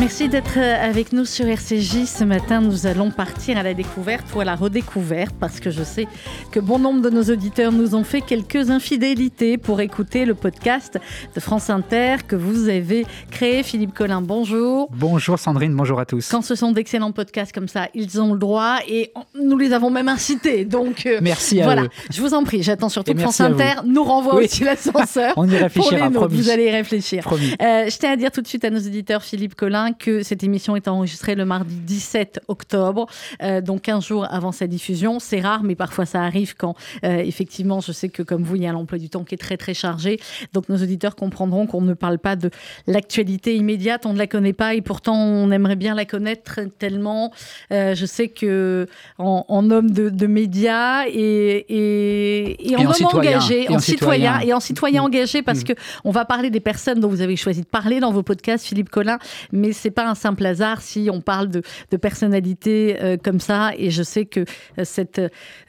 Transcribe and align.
Merci 0.00 0.30
d'être 0.30 0.56
avec 0.58 1.12
nous 1.12 1.26
sur 1.26 1.46
RCJ. 1.46 2.06
Ce 2.06 2.24
matin, 2.24 2.62
nous 2.62 2.86
allons 2.86 3.10
partir 3.10 3.58
à 3.58 3.62
la 3.62 3.74
découverte 3.74 4.24
ou 4.34 4.40
à 4.40 4.44
la 4.46 4.56
redécouverte 4.56 5.34
parce 5.38 5.60
que 5.60 5.70
je 5.70 5.82
sais 5.82 6.06
que 6.50 6.58
bon 6.58 6.78
nombre 6.78 7.02
de 7.02 7.10
nos 7.10 7.22
auditeurs 7.24 7.70
nous 7.70 7.94
ont 7.94 8.02
fait 8.02 8.22
quelques 8.22 8.70
infidélités 8.70 9.58
pour 9.58 9.82
écouter 9.82 10.24
le 10.24 10.34
podcast 10.34 10.98
de 11.34 11.40
France 11.40 11.68
Inter 11.68 12.16
que 12.26 12.34
vous 12.34 12.70
avez 12.70 13.04
créé. 13.30 13.62
Philippe 13.62 13.92
Collin, 13.92 14.22
bonjour. 14.22 14.88
Bonjour 14.90 15.38
Sandrine, 15.38 15.76
bonjour 15.76 16.00
à 16.00 16.06
tous. 16.06 16.30
Quand 16.30 16.40
ce 16.42 16.54
sont 16.54 16.72
d'excellents 16.72 17.12
podcasts 17.12 17.52
comme 17.52 17.68
ça, 17.68 17.88
ils 17.94 18.20
ont 18.22 18.32
le 18.32 18.38
droit 18.38 18.78
et 18.88 19.12
nous 19.38 19.58
les 19.58 19.74
avons 19.74 19.90
même 19.90 20.08
incités. 20.08 20.64
Donc, 20.64 21.04
euh, 21.04 21.18
merci 21.20 21.60
à 21.60 21.64
voilà. 21.64 21.82
eux. 21.82 21.88
Je 22.10 22.22
vous 22.22 22.32
en 22.32 22.42
prie, 22.42 22.62
j'attends 22.62 22.88
surtout 22.88 23.12
Et 23.12 23.14
que 23.16 23.20
France 23.20 23.40
Inter 23.42 23.74
nous 23.84 24.02
renvoie 24.02 24.36
Oui. 24.36 24.46
aussi 24.46 24.64
l'ascenseur. 24.64 25.34
On 25.36 25.44
y 25.46 25.50
Pour 25.50 25.60
réfléchira, 25.60 26.08
les 26.08 26.14
promis. 26.14 26.36
vous 26.36 26.48
allez 26.48 26.64
y 26.64 26.70
réfléchir. 26.70 27.22
Promis. 27.22 27.52
Euh, 27.60 27.84
je 27.90 27.98
tiens 27.98 28.12
à 28.12 28.16
dire 28.16 28.30
tout 28.32 28.40
de 28.40 28.48
suite 28.48 28.64
à 28.64 28.70
nos 28.70 28.78
auditeurs, 28.80 29.22
Philippe 29.22 29.54
Collin, 29.54 29.89
que 29.92 30.22
cette 30.22 30.42
émission 30.42 30.76
est 30.76 30.88
enregistrée 30.88 31.34
le 31.34 31.44
mardi 31.44 31.74
17 31.74 32.40
octobre, 32.48 33.06
euh, 33.42 33.60
donc 33.60 33.82
15 33.82 34.04
jours 34.04 34.26
avant 34.30 34.52
sa 34.52 34.66
diffusion. 34.66 35.18
C'est 35.18 35.40
rare, 35.40 35.62
mais 35.62 35.74
parfois 35.74 36.06
ça 36.06 36.22
arrive 36.22 36.54
quand, 36.56 36.74
euh, 37.04 37.18
effectivement, 37.18 37.80
je 37.80 37.92
sais 37.92 38.08
que 38.08 38.22
comme 38.22 38.42
vous, 38.42 38.56
il 38.56 38.62
y 38.62 38.66
a 38.66 38.72
l'emploi 38.72 38.98
du 38.98 39.08
temps 39.08 39.24
qui 39.24 39.34
est 39.34 39.38
très 39.38 39.56
très 39.56 39.74
chargé. 39.74 40.18
Donc 40.52 40.68
nos 40.68 40.76
auditeurs 40.76 41.16
comprendront 41.16 41.66
qu'on 41.66 41.80
ne 41.82 41.94
parle 41.94 42.18
pas 42.18 42.36
de 42.36 42.50
l'actualité 42.86 43.56
immédiate, 43.56 44.06
on 44.06 44.12
ne 44.12 44.18
la 44.18 44.26
connaît 44.26 44.52
pas 44.52 44.74
et 44.74 44.80
pourtant 44.82 45.16
on 45.16 45.50
aimerait 45.50 45.76
bien 45.76 45.94
la 45.94 46.04
connaître 46.04 46.60
tellement. 46.78 47.32
euh, 47.72 47.94
je 47.94 48.06
sais 48.06 48.28
que 48.28 48.86
en, 49.18 49.44
en 49.48 49.70
homme 49.70 49.90
de, 49.90 50.08
de 50.10 50.26
médias 50.26 51.04
et, 51.06 51.64
et, 51.68 52.70
et 52.72 52.76
en 52.76 52.80
Et 52.80 52.86
en 52.86 52.88
homme 52.88 52.94
citoyen. 52.94 53.30
engagé, 53.38 53.68
en 53.68 53.74
en 53.74 53.78
citoyen 53.78 54.34
citoyen. 54.34 54.40
et 54.40 54.52
en 54.54 54.60
citoyen 54.60 55.02
Mm. 55.02 55.04
engagé 55.04 55.42
parce 55.42 55.60
Mm. 55.60 55.64
que 55.64 55.72
on 56.04 56.10
va 56.10 56.24
parler 56.24 56.50
des 56.50 56.60
personnes 56.60 57.00
dont 57.00 57.08
vous 57.08 57.20
avez 57.20 57.36
choisi 57.36 57.60
de 57.60 57.66
parler 57.66 58.00
dans 58.00 58.12
vos 58.12 58.22
podcasts, 58.22 58.66
Philippe 58.66 58.88
Collin, 58.90 59.18
mais 59.52 59.72
c'est 59.80 59.90
pas 59.90 60.08
un 60.08 60.14
simple 60.14 60.44
hasard 60.44 60.82
si 60.82 61.08
on 61.10 61.20
parle 61.20 61.48
de, 61.48 61.62
de 61.90 61.96
personnalités 61.96 62.98
euh, 63.02 63.16
comme 63.22 63.40
ça. 63.40 63.70
Et 63.76 63.90
je 63.90 64.02
sais 64.02 64.26
que 64.26 64.40
euh, 64.40 64.84
cette, 64.84 65.20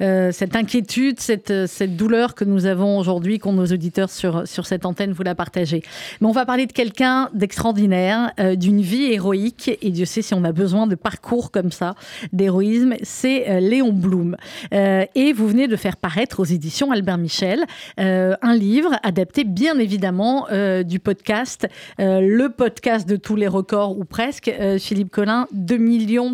euh, 0.01 0.31
cette 0.31 0.55
inquiétude, 0.55 1.19
cette, 1.19 1.67
cette 1.67 1.95
douleur 1.95 2.35
que 2.35 2.43
nous 2.43 2.65
avons 2.65 2.97
aujourd'hui, 2.97 3.39
qu'ont 3.39 3.53
nos 3.53 3.65
auditeurs 3.65 4.09
sur, 4.09 4.47
sur 4.47 4.65
cette 4.65 4.85
antenne, 4.85 5.13
vous 5.13 5.23
la 5.23 5.35
partagez. 5.35 5.81
Mais 6.19 6.27
on 6.27 6.31
va 6.31 6.45
parler 6.45 6.65
de 6.65 6.73
quelqu'un 6.73 7.29
d'extraordinaire, 7.33 8.33
d'une 8.55 8.81
vie 8.81 9.13
héroïque. 9.13 9.77
Et 9.81 9.91
Dieu 9.91 10.05
sait 10.05 10.21
si 10.21 10.33
on 10.33 10.43
a 10.43 10.51
besoin 10.51 10.87
de 10.87 10.95
parcours 10.95 11.51
comme 11.51 11.71
ça, 11.71 11.95
d'héroïsme. 12.33 12.95
C'est 13.03 13.61
Léon 13.61 13.93
Blum. 13.93 14.35
Et 14.71 15.33
vous 15.33 15.47
venez 15.47 15.67
de 15.67 15.75
faire 15.75 15.97
paraître 15.97 16.39
aux 16.39 16.45
éditions 16.45 16.91
Albert 16.91 17.17
Michel 17.17 17.65
un 17.97 18.55
livre 18.55 18.91
adapté 19.03 19.43
bien 19.43 19.77
évidemment 19.79 20.47
du 20.83 20.99
podcast, 20.99 21.67
le 21.97 22.47
podcast 22.47 23.07
de 23.07 23.15
tous 23.15 23.35
les 23.35 23.47
records 23.47 24.00
ou 24.01 24.05
presque. 24.05 24.49
Euh, 24.49 24.79
Philippe 24.79 25.11
Collin, 25.11 25.47
2 25.53 25.77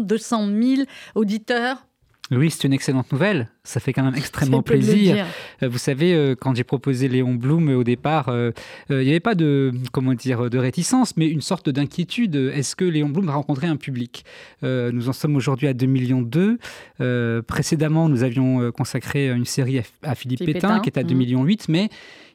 200 0.04 0.48
000 0.48 0.82
auditeurs. 1.16 1.86
Oui, 2.32 2.50
c'est 2.50 2.64
une 2.64 2.74
excellente 2.74 3.12
nouvelle. 3.12 3.50
Ça 3.68 3.82
fait 3.82 3.92
quand 3.92 4.04
même 4.04 4.16
extrêmement 4.16 4.62
plaisir. 4.64 5.26
Euh, 5.62 5.68
Vous 5.68 5.78
savez, 5.78 6.14
euh, 6.14 6.36
quand 6.40 6.56
j'ai 6.56 6.64
proposé 6.64 7.10
Léon 7.10 7.34
Blum 7.36 7.68
euh, 7.70 7.76
au 7.76 7.84
départ, 7.84 8.30
euh, 8.30 8.52
il 8.90 9.00
n'y 9.00 9.10
avait 9.10 9.20
pas 9.20 9.36
de, 9.36 9.74
comment 9.92 10.14
dire, 10.14 10.50
de 10.50 10.58
réticence, 10.58 11.18
mais 11.18 11.28
une 11.28 11.42
sorte 11.42 11.70
d'inquiétude. 11.70 12.36
Est-ce 12.36 12.78
que 12.78 12.86
Léon 12.86 13.10
Blum 13.10 13.26
va 13.26 13.34
rencontrer 13.34 13.68
un 13.68 13.76
public? 13.76 14.24
Euh, 14.64 14.92
Nous 14.94 15.10
en 15.10 15.14
sommes 15.14 15.36
aujourd'hui 15.36 15.68
à 15.68 15.74
2 15.74 15.86
millions 15.86 16.22
2. 16.22 16.58
Euh, 17.02 17.42
précédemment, 17.42 18.08
nous 18.08 18.24
avions 18.24 18.72
consacré 18.72 19.28
une 19.30 19.44
série 19.46 19.80
à, 19.80 19.82
à 20.04 20.16
Philippe, 20.16 20.40
Philippe 20.40 20.56
Pétain, 20.56 20.68
Pétain, 20.70 20.80
qui 20.80 20.90
est 20.90 20.98
à 20.98 21.04
2 21.04 21.14
mhm. 21.14 21.18
millions 21.18 21.44
8, 21.44 21.68
mais 21.68 21.90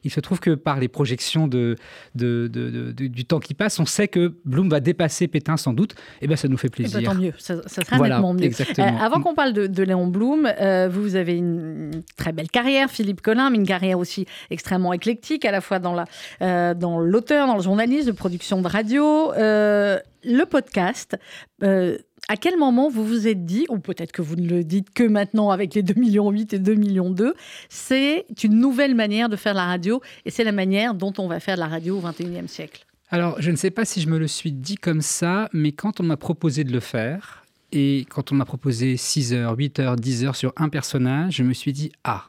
il 0.05 0.11
se 0.11 0.19
trouve 0.19 0.41
que 0.41 0.51
par 0.53 0.81
les 0.81 0.89
projections 0.89 1.47
de, 1.47 1.77
du 2.13 3.25
temps 3.25 3.39
qui 3.39 3.53
passe, 3.53 3.79
on 3.79 3.85
sait 3.85 4.09
que 4.09 4.33
Blum 4.43 4.67
va 4.69 4.81
dépasser 4.81 5.29
Pétain 5.29 5.55
sans 5.55 5.71
doute. 5.73 5.95
Et 6.21 6.27
bien, 6.27 6.35
ça 6.35 6.49
nous 6.49 6.57
fait 6.57 6.67
Eh 6.77 6.83
ben, 6.83 6.89
plaisir. 6.89 7.09
tant 7.09 7.15
mieux, 7.17 7.31
ça, 7.37 7.61
ça 7.67 7.83
sera 7.85 7.95
Voilà, 7.97 8.15
nettement 8.15 8.33
mieux. 8.33 8.43
exactement. 8.43 8.99
Avant 8.99 9.21
qu'on 9.21 9.33
parle 9.33 9.53
de, 9.53 9.83
Léon 9.83 10.07
Blum, 10.07 10.51
vous 10.91 11.15
avez 11.15 11.22
une 11.31 12.03
très 12.17 12.33
belle 12.33 12.49
carrière, 12.49 12.91
Philippe 12.91 13.21
Collin, 13.21 13.49
mais 13.49 13.57
une 13.57 13.65
carrière 13.65 13.97
aussi 13.97 14.25
extrêmement 14.51 14.91
éclectique, 14.91 15.45
à 15.45 15.51
la 15.51 15.61
fois 15.61 15.79
dans 15.79 15.93
la- 15.93 16.05
euh, 16.41 16.73
dans 16.73 16.99
l'auteur, 16.99 17.47
dans 17.47 17.55
le 17.55 17.63
journalisme, 17.63 18.07
de 18.07 18.11
production 18.11 18.61
de 18.61 18.67
radio, 18.67 19.31
euh, 19.33 19.97
le 20.25 20.43
podcast. 20.45 21.17
euh, 21.63 21.97
à 22.29 22.37
quel 22.37 22.57
moment 22.57 22.89
vous 22.89 23.05
vous 23.05 23.27
êtes 23.27 23.45
dit, 23.45 23.65
ou 23.69 23.79
peut-être 23.79 24.13
que 24.13 24.21
vous 24.21 24.37
ne 24.37 24.47
le 24.47 24.63
dites 24.63 24.93
que 24.93 25.03
maintenant 25.03 25.49
avec 25.49 25.73
les 25.73 25.83
2 25.83 25.93
millions 25.99 26.29
8 26.29 26.53
et 26.53 26.59
2 26.59 26.73
millions 26.75 27.09
2, 27.09 27.33
c'est 27.69 28.25
une 28.45 28.59
nouvelle 28.59 28.95
manière 28.95 29.27
de 29.27 29.35
faire 29.35 29.53
la 29.53 29.65
radio 29.65 30.01
et 30.25 30.31
c'est 30.31 30.45
la 30.45 30.53
manière 30.53 30.93
dont 30.93 31.11
on 31.17 31.27
va 31.27 31.41
faire 31.41 31.57
la 31.57 31.67
radio 31.67 31.97
au 31.97 31.99
21e 32.01 32.47
siècle? 32.47 32.85
Alors, 33.09 33.35
je 33.41 33.51
ne 33.51 33.57
sais 33.57 33.71
pas 33.71 33.83
si 33.83 33.99
je 34.01 34.07
me 34.07 34.17
le 34.17 34.27
suis 34.27 34.53
dit 34.53 34.75
comme 34.77 35.01
ça, 35.01 35.49
mais 35.51 35.73
quand 35.73 35.99
on 35.99 36.03
m'a 36.03 36.15
proposé 36.17 36.63
de 36.63 36.71
le 36.71 36.79
faire, 36.79 37.42
et 37.75 38.05
quand 38.07 38.31
on 38.31 38.35
m'a 38.35 38.45
proposé 38.45 38.97
6 38.97 39.33
heures, 39.33 39.57
8 39.57 39.79
heures, 39.79 39.95
10 39.95 40.25
heures 40.25 40.35
sur 40.35 40.53
un 40.57 40.69
personnage, 40.69 41.37
je 41.37 41.43
me 41.43 41.53
suis 41.53 41.73
dit, 41.73 41.91
ah, 42.03 42.27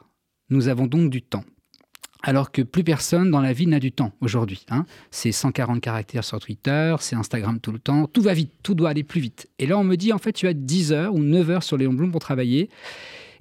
nous 0.49 0.69
avons 0.69 0.87
donc 0.87 1.11
du 1.11 1.21
temps. 1.21 1.45
Alors 2.23 2.51
que 2.51 2.63
plus 2.63 2.83
personne 2.83 3.29
dans 3.29 3.41
la 3.41 3.53
vie 3.53 3.67
n'a 3.67 3.79
du 3.79 3.91
temps 3.91 4.11
aujourd'hui. 4.21 4.65
hein. 4.71 4.87
C'est 5.11 5.31
140 5.31 5.79
caractères 5.79 6.23
sur 6.23 6.39
Twitter, 6.39 6.95
c'est 6.99 7.15
Instagram 7.15 7.59
tout 7.59 7.71
le 7.71 7.77
temps, 7.77 8.07
tout 8.07 8.23
va 8.23 8.33
vite, 8.33 8.53
tout 8.63 8.73
doit 8.73 8.89
aller 8.89 9.03
plus 9.03 9.21
vite. 9.21 9.47
Et 9.59 9.67
là, 9.67 9.77
on 9.77 9.83
me 9.83 9.95
dit, 9.95 10.11
en 10.11 10.17
fait, 10.17 10.33
tu 10.33 10.47
as 10.47 10.53
10 10.53 10.91
heures 10.91 11.13
ou 11.13 11.19
9 11.19 11.49
heures 11.51 11.63
sur 11.63 11.77
Léon 11.77 11.93
Blum 11.93 12.11
pour 12.11 12.21
travailler. 12.21 12.71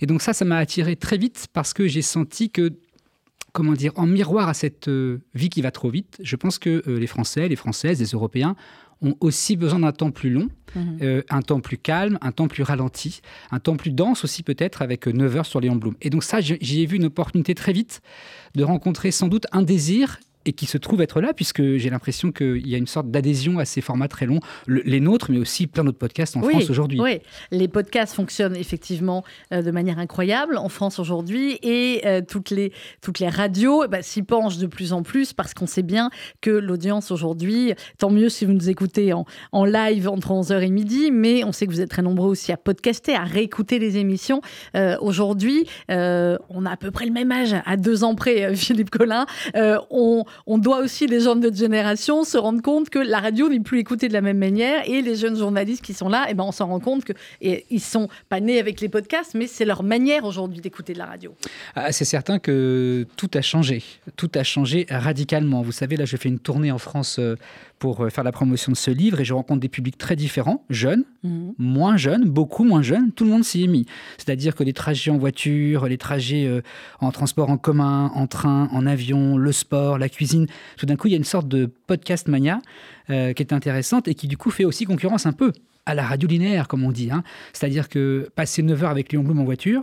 Et 0.00 0.06
donc 0.06 0.20
ça, 0.20 0.34
ça 0.34 0.44
m'a 0.44 0.59
attiré 0.59 0.97
très 0.97 1.16
vite 1.16 1.47
parce 1.54 1.72
que 1.72 1.88
j'ai 1.88 2.03
senti 2.03 2.50
que 2.50 2.70
comment 3.54 3.72
dire, 3.72 3.93
en 3.94 4.04
miroir 4.04 4.48
à 4.48 4.54
cette 4.54 4.88
euh, 4.88 5.20
vie 5.32 5.48
qui 5.48 5.62
va 5.62 5.70
trop 5.70 5.88
vite, 5.88 6.19
je 6.20 6.34
pense 6.34 6.59
que 6.59 6.82
euh, 6.88 6.98
les 6.98 7.06
Français, 7.06 7.48
les 7.48 7.56
Françaises, 7.56 8.00
les 8.00 8.09
Européens 8.09 8.56
ont 9.04 9.15
aussi 9.20 9.54
besoin 9.56 9.78
d'un 9.81 9.92
temps 9.92 10.10
plus 10.10 10.31
long, 10.31 10.48
Mhm. 10.75 10.98
euh, 11.03 11.22
un 11.31 11.41
temps 11.42 11.60
plus 11.60 11.78
calme, 11.78 12.19
un 12.20 12.32
temps 12.32 12.48
plus 12.48 12.65
ralenti, 12.65 13.20
un 13.53 13.60
temps 13.60 13.76
plus 13.76 13.92
dense 13.92 14.25
aussi 14.25 14.42
peut-être 14.42 14.82
avec 14.82 15.06
euh, 15.06 15.12
9 15.12 15.37
heures 15.37 15.47
sur 15.47 15.60
Léon 15.60 15.76
Blum. 15.76 15.94
Et 16.03 16.10
donc 16.10 16.25
ça, 16.25 16.41
j'y 16.41 16.82
ai 16.82 16.87
vu 16.87 16.97
une 16.97 17.04
opportunité 17.04 17.54
très 17.54 17.72
vite 17.72 18.00
de 18.56 18.64
rencontrer 18.64 19.12
sans 19.12 19.28
doute 19.28 19.47
un 19.53 19.62
désir 19.62 20.19
et 20.47 20.53
qui 20.53 20.66
se 20.66 20.78
trouve 20.78 21.00
être 21.03 21.21
là, 21.21 21.32
puisque 21.34 21.62
j'ai 21.77 21.91
l'impression 21.91 22.32
qu'il 22.32 22.66
y 22.66 22.75
a 22.75 22.78
une 22.78 22.87
sorte 22.87 23.10
d'adhésion 23.10 23.59
à 23.59 23.65
ces 23.65 23.81
formats 23.81 24.09
très 24.09 24.27
longs, 24.27 24.41
le- 24.66 24.82
les 24.84 25.00
nôtres, 25.00 25.31
mais 25.31 25.38
aussi 25.38 25.66
plein 25.66 25.84
d'autres 25.84 25.99
podcasts 25.99 26.37
en 26.37 26.43
Oui, 26.43 26.53
France 26.53 26.71
aujourd'hui. 26.71 27.00
Oui, 27.00 27.19
les 27.50 27.69
podcasts 27.69 28.15
fonctionnent 28.15 28.56
effectivement 28.56 29.25
euh, 29.53 29.62
de 29.62 29.71
manière 29.71 29.99
incroyable 29.99 30.56
en 30.59 30.69
France 30.69 30.99
aujourd'hui 30.99 31.59
et 31.62 32.03
euh, 32.06 32.21
toutes, 32.27 32.50
les, 32.50 32.72
toutes 33.00 33.19
les 33.21 33.28
radios 33.28 33.84
eh 33.84 33.88
ben, 33.88 34.03
s'y 34.03 34.22
penchent 34.22 34.59
de 34.59 34.66
plus 34.66 34.93
en 34.93 35.03
plus 35.03 35.32
parce 35.32 35.55
qu'on 35.55 35.66
sait 35.66 35.82
bien 35.82 36.10
que 36.41 36.50
l'audience 36.50 37.11
aujourd'hui, 37.11 37.72
tant 37.99 38.11
mieux 38.11 38.28
si 38.28 38.44
vous 38.44 38.53
nous 38.53 38.69
écoutez 38.69 39.12
en, 39.12 39.25
en 39.53 39.65
live 39.65 40.09
entre 40.09 40.28
11h 40.32 40.61
et 40.62 40.71
midi, 40.71 41.11
mais 41.11 41.44
on 41.44 41.53
sait 41.53 41.66
que 41.66 41.72
vous 41.72 41.81
êtes 41.81 41.91
très 41.91 42.03
nombreux 42.03 42.28
aussi 42.28 42.53
à 42.53 42.56
podcaster, 42.56 43.15
à 43.15 43.25
réécouter 43.25 43.78
les 43.78 43.97
émissions. 43.97 44.41
Euh, 44.76 44.97
aujourd'hui, 45.00 45.65
on 45.88 46.66
a 46.66 46.71
à 46.71 46.76
peu 46.76 46.91
près 46.91 47.06
le 47.06 47.12
même 47.12 47.32
âge, 47.32 47.55
à 47.65 47.76
deux 47.76 48.05
ans 48.05 48.15
près, 48.15 48.55
Philippe 48.56 48.91
Collin. 48.91 49.26
On, 49.91 50.25
on 50.47 50.59
doit 50.59 50.78
aussi, 50.78 51.06
les 51.06 51.21
gens 51.21 51.37
de 51.37 51.41
notre 51.41 51.56
génération, 51.56 52.25
se 52.25 52.37
rendre 52.39 52.62
compte 52.62 52.91
que 52.91 52.99
la 52.99 53.19
radio 53.19 53.49
n'est 53.49 53.61
plus 53.61 53.78
écoutée 53.78 54.09
de 54.09 54.12
la 54.12 54.21
même 54.21 54.39
manière 54.39 54.89
et 54.89 55.03
les 55.03 55.17
jeunes 55.17 55.37
journalistes 55.37 55.83
qui 55.83 55.95
sont 55.95 56.09
là, 56.09 56.27
eh 56.28 56.34
ben, 56.34 56.45
on 56.45 56.53
s'en 56.53 56.67
rend 56.67 56.81
compte 56.81 57.05
qu'ils 57.05 57.62
ne 57.71 57.78
sont 57.78 58.09
pas 58.28 58.41
nés 58.41 58.59
avec 58.59 58.81
les 58.81 58.89
podcasts, 58.89 59.34
mais 59.34 59.47
c'est 59.47 59.65
leur 59.65 59.83
manière 59.83 60.25
aujourd'hui 60.25 60.61
d'écouter 60.61 60.93
de 60.93 60.99
la 60.99 61.06
radio. 61.06 61.34
Ah, 61.75 61.93
c'est 61.93 62.05
certain 62.05 62.39
que 62.39 63.06
tout 63.17 63.31
a 63.34 63.43
changé. 63.43 63.83
Tout 64.17 64.31
a 64.34 64.43
changé 64.43 64.87
radicalement. 64.91 65.62
Vous 65.62 65.73
savez, 65.73 65.97
là, 65.97 66.05
je 66.05 66.17
fais 66.17 66.28
une 66.28 66.39
tournée 66.39 66.73
en 66.73 66.78
France 66.78 67.17
euh, 67.19 67.37
pour 67.79 68.03
euh, 68.03 68.11
faire 68.11 68.25
la 68.25 68.32
promotion 68.32 68.73
de 68.73 68.76
ce 68.76 68.91
livre 68.91 69.21
et 69.21 69.25
je 69.25 69.35
rencontre 69.35 69.61
des 69.61 69.69
publics 69.69 69.99
très 69.99 70.17
différents, 70.17 70.65
jeunes, 70.71 71.05
moins 71.59 71.97
jeunes, 71.97 72.25
beaucoup 72.25 72.65
moins 72.65 72.82
jeunes. 72.82 73.12
Tout 73.12 73.25
le 73.25 73.31
monde 73.31 73.44
s'y 73.44 73.65
est 73.65 73.67
mis. 73.67 73.87
C'est-à-dire 74.19 74.55
que 74.55 74.62
les 74.62 74.73
trajets 74.73 75.11
en 75.11 75.19
voiture, 75.19 75.87
les 75.87 75.99
trajets 75.99 76.47
euh, 76.47 76.61
en 77.00 77.11
transport 77.12 77.50
en 77.50 77.56
commun, 77.56 78.11
en 78.15 78.26
train, 78.26 78.69
en 78.73 78.87
avion, 78.87 79.37
le 79.37 79.53
sport, 79.53 79.99
la 79.99 80.09
cuisine, 80.09 80.47
tout 80.76 80.87
d'un 80.87 80.97
coup, 80.97 81.09
il 81.09 81.12
y 81.12 81.15
a 81.15 81.19
une 81.19 81.25
sorte 81.25 81.49
de 81.49 81.71
podcast 81.87 82.29
mania 82.29 82.61
euh, 83.11 83.32
qui 83.32 83.43
est 83.43 83.53
intéressante 83.53 84.09
et 84.09 84.15
qui, 84.15 84.29
du 84.29 84.37
coup, 84.37 84.50
fait 84.50 84.65
aussi 84.65 84.85
concurrence 84.85 85.27
un 85.27 85.32
peu 85.32 85.53
à 85.87 85.94
la 85.94 86.05
radio 86.05 86.27
linéaire, 86.29 86.69
comme 86.69 86.82
on 86.85 86.93
dit. 86.93 87.11
hein. 87.11 87.23
C'est-à-dire 87.53 87.88
que 87.88 88.31
passer 88.35 88.62
9 88.62 88.85
heures 88.85 88.91
avec 88.91 89.12
Léon 89.12 89.23
Blum 89.23 89.41
en 89.41 89.44
voiture, 89.44 89.82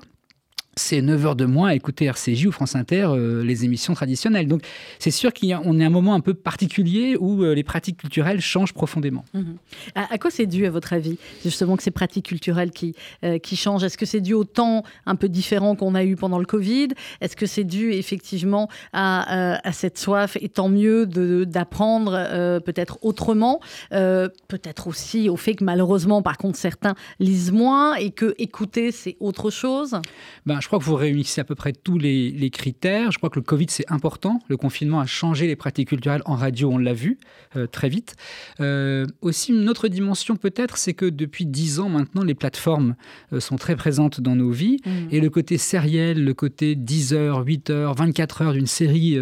c'est 0.76 1.02
9 1.02 1.26
heures 1.26 1.36
de 1.36 1.46
moins 1.46 1.70
à 1.70 1.76
écouter 1.76 2.06
RCJ 2.06 2.46
ou 2.46 2.52
France 2.52 2.76
Inter, 2.76 3.08
euh, 3.10 3.44
les 3.44 3.66
émissions 3.66 3.94
traditionnelles. 3.94 4.48
Donc 4.48 4.62
c'est 5.00 5.12
sûr 5.12 5.34
qu'on 5.34 5.80
est 5.80 5.84
à 5.84 5.88
un 5.88 5.90
moment 5.90 6.14
un 6.14 6.22
peu 6.22 6.34
particulier 6.34 7.18
où 7.20 7.44
euh, 7.44 7.54
les 7.54 7.64
pratiques 7.64 7.98
culturelles 7.98 8.40
changent 8.40 8.74
profondément. 8.74 9.26
Mhm. 9.34 9.58
À, 9.96 10.18
quoi 10.18 10.32
c'est 10.32 10.46
dû, 10.46 10.66
à 10.66 10.70
votre 10.70 10.94
avis, 10.94 11.18
justement, 11.44 11.76
que 11.76 11.84
ces 11.84 11.92
pratiques 11.92 12.28
culturelles 12.28 12.72
qui, 12.72 12.96
euh, 13.26 13.38
qui 13.38 13.58
changent? 13.58 13.84
Est-ce 13.84 13.98
que 13.98 14.06
c'est 14.06 14.22
dû 14.22 14.34
au 14.34 14.46
temps 14.46 14.84
un 15.06 15.16
peu 15.16 15.28
différent 15.28 15.76
qu'on 15.76 15.94
a 15.94 16.06
eu 16.06 16.16
pendant 16.16 16.40
le 16.40 16.46
Covid? 16.46 16.90
Est-ce 17.20 17.36
que 17.36 17.46
c'est 17.46 17.66
dû 17.66 17.92
effectivement 17.92 18.70
à, 18.94 19.68
à, 19.68 19.72
cette 19.74 19.98
soif, 19.98 20.38
et 20.40 20.50
tant 20.50 20.70
mieux, 20.70 21.06
d'apprendre 21.46 22.60
peut-être 22.60 23.00
autrement 23.02 23.60
Peut-être 23.90 24.88
aussi 24.88 25.30
au 25.30 25.36
fait 25.36 25.56
que 25.56 25.64
malheureusement, 25.64 26.22
par 26.22 26.38
contre, 26.38 26.58
certains 26.58 26.96
lisent 27.20 27.52
moins 27.52 27.96
et 27.96 28.12
que 28.12 28.36
écouter, 28.38 28.92
c'est 28.92 29.18
autre 29.20 29.50
chose? 29.50 30.00
Ben, 30.46 30.61
je 30.62 30.68
crois 30.68 30.80
que 30.80 30.84
vous 30.84 30.96
réunissez 30.96 31.42
à 31.42 31.44
peu 31.44 31.56
près 31.56 31.74
tous 31.74 31.98
les, 31.98 32.50
critères. 32.52 33.12
Je 33.12 33.18
crois 33.18 33.30
que 33.30 33.40
le 33.40 33.44
Covid, 33.44 33.68
c'est 33.69 33.90
important. 33.92 34.40
Le 34.48 34.58
confinement 34.58 35.00
a 35.00 35.06
changé 35.06 35.48
les 35.48 35.56
pratiques 35.56 35.90
culturelles 35.90 36.22
en 36.25 36.36
radio, 36.36 36.72
on 36.72 36.78
l'a 36.78 36.94
vu 36.94 37.18
euh, 37.56 37.68
très 37.68 37.90
vite. 37.90 38.16
Euh, 38.60 39.06
aussi, 39.22 39.52
une 39.52 39.69
autre 39.69 39.88
dimension 39.88 40.36
peut-être, 40.36 40.78
c'est 40.78 40.94
que 40.94 41.06
depuis 41.06 41.46
dix 41.46 41.80
ans 41.80 41.90
maintenant, 41.90 42.24
les 42.24 42.36
plateformes 42.36 42.96
euh, 43.34 43.40
sont 43.40 43.56
très 43.56 43.75
présentes 43.75 44.22
dans 44.22 44.36
nos 44.36 44.52
vies. 44.52 44.78
Mmh. 44.86 44.90
Et 45.12 45.19
le 45.19 45.30
côté 45.30 45.58
sériel, 45.58 46.24
le 46.24 46.34
côté 46.34 46.75
10 46.75 47.13
heures, 47.13 47.46
8 47.46 47.69
heures, 47.69 47.96
24 47.96 48.42
heures 48.42 48.54
d'une 48.54 48.68
série 48.68 49.18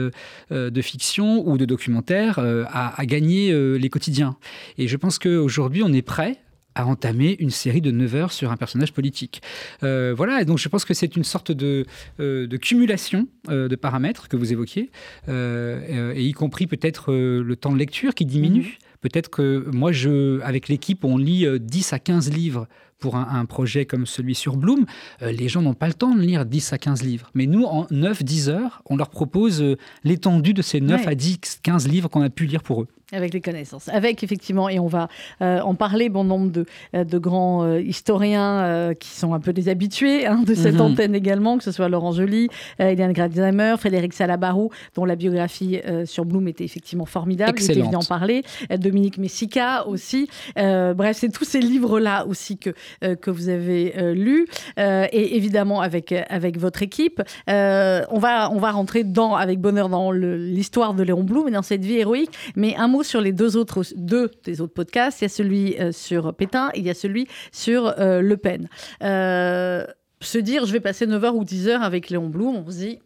de 0.51 0.81
fiction 0.81 1.47
ou 1.47 1.57
de 1.57 1.65
documentaire 1.65 2.39
a, 2.39 2.99
a, 2.99 3.05
gagné 3.05 3.53
les 3.77 3.89
quotidiens. 3.89 4.37
Et 4.77 4.87
je 4.87 4.97
pense 4.97 5.19
qu'aujourd'hui, 5.19 5.83
on 5.83 5.93
est 5.93 6.01
prêt 6.01 6.39
à 6.79 6.85
entamer 6.85 7.35
une 7.39 7.49
série 7.49 7.81
de 7.81 7.91
9 7.91 8.15
heures 8.15 8.31
sur 8.31 8.51
un 8.51 8.57
personnage 8.57 8.93
politique. 8.93 9.41
Euh, 9.83 10.13
voilà, 10.15 10.43
donc 10.45 10.57
je 10.57 10.69
pense 10.69 10.85
que 10.85 10.93
c'est 10.93 11.15
une 11.15 11.23
sorte 11.23 11.51
de, 11.51 11.85
euh, 12.19 12.47
de 12.47 12.57
cumulation 12.57 13.27
euh, 13.49 13.67
de 13.67 13.75
paramètres 13.75 14.27
que 14.27 14.37
vous 14.37 14.51
évoquiez, 14.51 14.89
et 15.27 16.23
y 16.23 16.31
compris 16.31 16.67
peut-être 16.67 17.13
le 17.13 17.55
temps 17.55 17.71
de 17.71 17.77
lecture 17.77 18.13
qui 18.13 18.25
diminue. 18.25 18.61
Mhm. 18.61 18.87
Peut-être 19.01 19.29
que 19.29 19.69
moi, 19.71 19.91
je, 19.91 20.41
avec 20.41 20.67
l'équipe, 20.67 21.05
on 21.05 21.17
lit 21.17 21.45
10 21.59 21.93
à 21.93 21.99
15 21.99 22.31
livres 22.31 22.67
pour 22.99 23.15
un, 23.15 23.45
projet 23.45 23.85
comme 23.85 24.05
celui 24.05 24.35
sur 24.35 24.57
Bloom, 24.57 24.85
les 25.21 25.47
gens 25.47 25.61
n'ont 25.61 25.73
pas 25.73 25.87
le 25.87 25.93
temps 25.93 26.13
de 26.13 26.21
lire 26.21 26.45
10 26.45 26.73
à 26.73 26.77
15 26.77 27.03
livres. 27.03 27.31
Mais 27.33 27.45
nous, 27.45 27.63
en 27.63 27.85
9-10 27.85 28.49
heures, 28.49 28.81
on 28.85 28.97
leur 28.97 29.09
propose 29.09 29.63
l'étendue 30.03 30.53
de 30.53 30.61
ces 30.61 30.81
9 30.81 31.07
à 31.07 31.15
10, 31.15 31.59
15 31.63 31.87
livres 31.87 32.09
qu'on 32.09 32.21
a 32.21 32.29
pu 32.29 32.45
lire 32.45 32.61
pour 32.61 32.81
eux. 32.81 32.87
Avec 33.11 33.33
les 33.33 33.41
connaissances. 33.41 33.89
Avec, 33.89 34.23
effectivement, 34.23 34.69
et 34.69 34.79
on 34.79 34.87
va 34.87 35.07
euh, 35.41 35.61
en 35.61 35.73
parler, 35.73 36.09
bon 36.09 36.23
nombre 36.23 36.51
de, 36.51 36.65
euh, 36.95 37.03
de 37.03 37.17
grands 37.17 37.63
euh, 37.63 37.81
historiens 37.81 38.93
qui 38.99 39.09
sont 39.09 39.33
un 39.33 39.39
peu 39.39 39.53
des 39.53 39.69
habitués 39.69 40.25
hein, 40.25 40.43
de 40.45 40.53
cette 40.53 40.75
mhm. 40.75 40.81
antenne 40.81 41.15
également, 41.15 41.57
que 41.57 41.63
ce 41.63 41.71
soit 41.71 41.89
Laurent 41.89 42.11
Joly, 42.11 42.49
Eliane 42.77 43.13
Gradzheimer, 43.13 43.75
Frédéric 43.77 44.13
Salabarou, 44.13 44.69
dont 44.95 45.05
la 45.05 45.15
biographie 45.15 45.79
sur 46.05 46.25
Bloom 46.25 46.47
était 46.47 46.63
effectivement 46.63 47.05
formidable. 47.05 47.51
Excellente. 47.51 47.75
Il 47.75 47.79
était 47.79 47.87
venu 47.87 47.95
en 47.95 48.07
parler. 48.07 48.43
Dominique 48.77 49.17
Messica 49.17 49.87
aussi. 49.87 50.29
bref, 50.55 51.17
c'est 51.17 51.29
tous 51.29 51.45
ces 51.45 51.61
livres-là 51.61 52.25
aussi 52.27 52.57
que, 52.57 52.71
que 53.01 53.31
vous 53.31 53.49
avez 53.49 54.13
lus. 54.13 54.47
et 54.77 55.35
évidemment, 55.35 55.81
avec, 55.81 56.13
avec 56.29 56.57
votre 56.57 56.83
équipe. 56.83 57.21
on, 57.47 58.19
va, 58.19 58.51
on 58.51 58.57
va 58.57 58.71
rentrer 58.71 59.03
dans, 59.03 59.35
avec 59.35 59.59
bonheur 59.59 59.89
dans 59.89 60.11
l'histoire 60.11 60.93
de 60.93 61.03
Léon 61.03 61.23
Blum 61.23 61.47
et 61.47 61.51
dans 61.51 61.61
cette 61.61 61.83
vie 61.83 61.97
héroïque. 61.97 62.31
Mais 62.55 62.75
un 62.75 62.87
mot 62.87 63.03
sur 63.03 63.21
les 63.21 63.31
deux 63.31 63.57
autres 63.57 63.83
deux 63.95 64.31
des 64.43 64.61
autres 64.61 64.73
podcasts. 64.73 65.21
Il 65.21 65.25
y 65.25 65.25
a 65.25 65.29
celui 65.29 65.79
euh, 65.79 65.91
sur 65.91 66.33
Pétain 66.33 66.69
et 66.73 66.79
il 66.79 66.85
y 66.85 66.89
a 66.89 66.93
celui 66.93 67.27
sur 67.51 67.93
euh, 67.99 68.21
Le 68.21 68.37
Pen. 68.37 68.67
Euh, 69.03 69.85
se 70.21 70.37
dire, 70.37 70.65
je 70.65 70.73
vais 70.73 70.79
passer 70.79 71.05
9 71.05 71.21
h 71.23 71.31
ou 71.31 71.43
10 71.43 71.67
h 71.67 71.79
avec 71.79 72.09
Léon 72.09 72.27
Blum, 72.27 72.63
on 72.65 72.69
se 72.69 72.77
dit, 72.77 72.99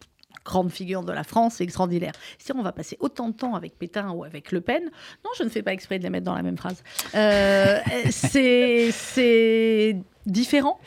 grande 0.46 0.72
figure 0.72 1.04
de 1.04 1.12
la 1.12 1.24
France, 1.24 1.56
c'est 1.56 1.64
extraordinaire. 1.64 2.14
Si 2.38 2.52
on 2.54 2.62
va 2.62 2.72
passer 2.72 2.98
autant 3.00 3.30
de 3.30 3.34
temps 3.34 3.56
avec 3.56 3.78
Pétain 3.78 4.12
ou 4.12 4.24
avec 4.24 4.52
Le 4.52 4.62
Pen, 4.62 4.84
non, 4.84 5.32
je 5.38 5.44
ne 5.44 5.50
fais 5.50 5.64
pas 5.64 5.74
exprès 5.74 6.00
de 6.00 6.04
les 6.04 6.10
mettre 6.10 6.26
dans 6.26 6.36
la 6.36 6.44
même 6.44 6.58
phrase. 6.58 6.84
c'est 8.12 9.98
différent? 10.26 10.80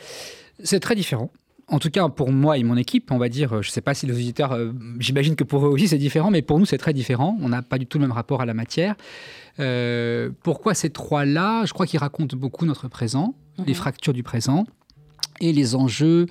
C'est 0.63 0.79
très 0.79 0.95
différent 0.95 1.31
en 1.69 1.79
tout 1.79 1.89
cas 1.89 2.07
pour 2.09 2.31
moi 2.31 2.57
et 2.57 2.63
mon 2.63 2.77
équipe, 2.77 3.11
on 3.11 3.17
va 3.17 3.29
dire, 3.29 3.61
je 3.61 3.69
ne 3.69 3.71
sais 3.71 3.81
pas 3.81 3.93
si 3.93 4.05
les 4.05 4.13
auditeurs, 4.13 4.53
euh, 4.53 4.71
j'imagine 4.99 5.35
que 5.35 5.43
pour 5.43 5.65
eux 5.65 5.69
aussi 5.69 5.87
c'est 5.87 5.97
différent, 5.97 6.31
mais 6.31 6.41
pour 6.41 6.59
nous 6.59 6.65
c'est 6.65 6.77
très 6.77 6.93
différent. 6.93 7.37
On 7.41 7.49
n'a 7.49 7.61
pas 7.61 7.77
du 7.77 7.85
tout 7.85 7.97
le 7.97 8.03
même 8.03 8.13
rapport 8.13 8.41
à 8.41 8.45
la 8.45 8.53
matière. 8.53 8.95
Euh, 9.59 10.29
pourquoi 10.43 10.73
ces 10.73 10.89
trois-là? 10.89 11.65
Je 11.65 11.73
crois 11.73 11.85
qu'ils 11.85 11.99
racontent 11.99 12.37
beaucoup 12.37 12.65
notre 12.65 12.87
présent, 12.87 13.35
les 13.59 13.65
mhm. 13.65 13.73
fractures 13.73 14.13
du 14.13 14.23
présent 14.23 14.65
et 15.41 15.51
les 15.51 15.75
enjeux 15.75 16.27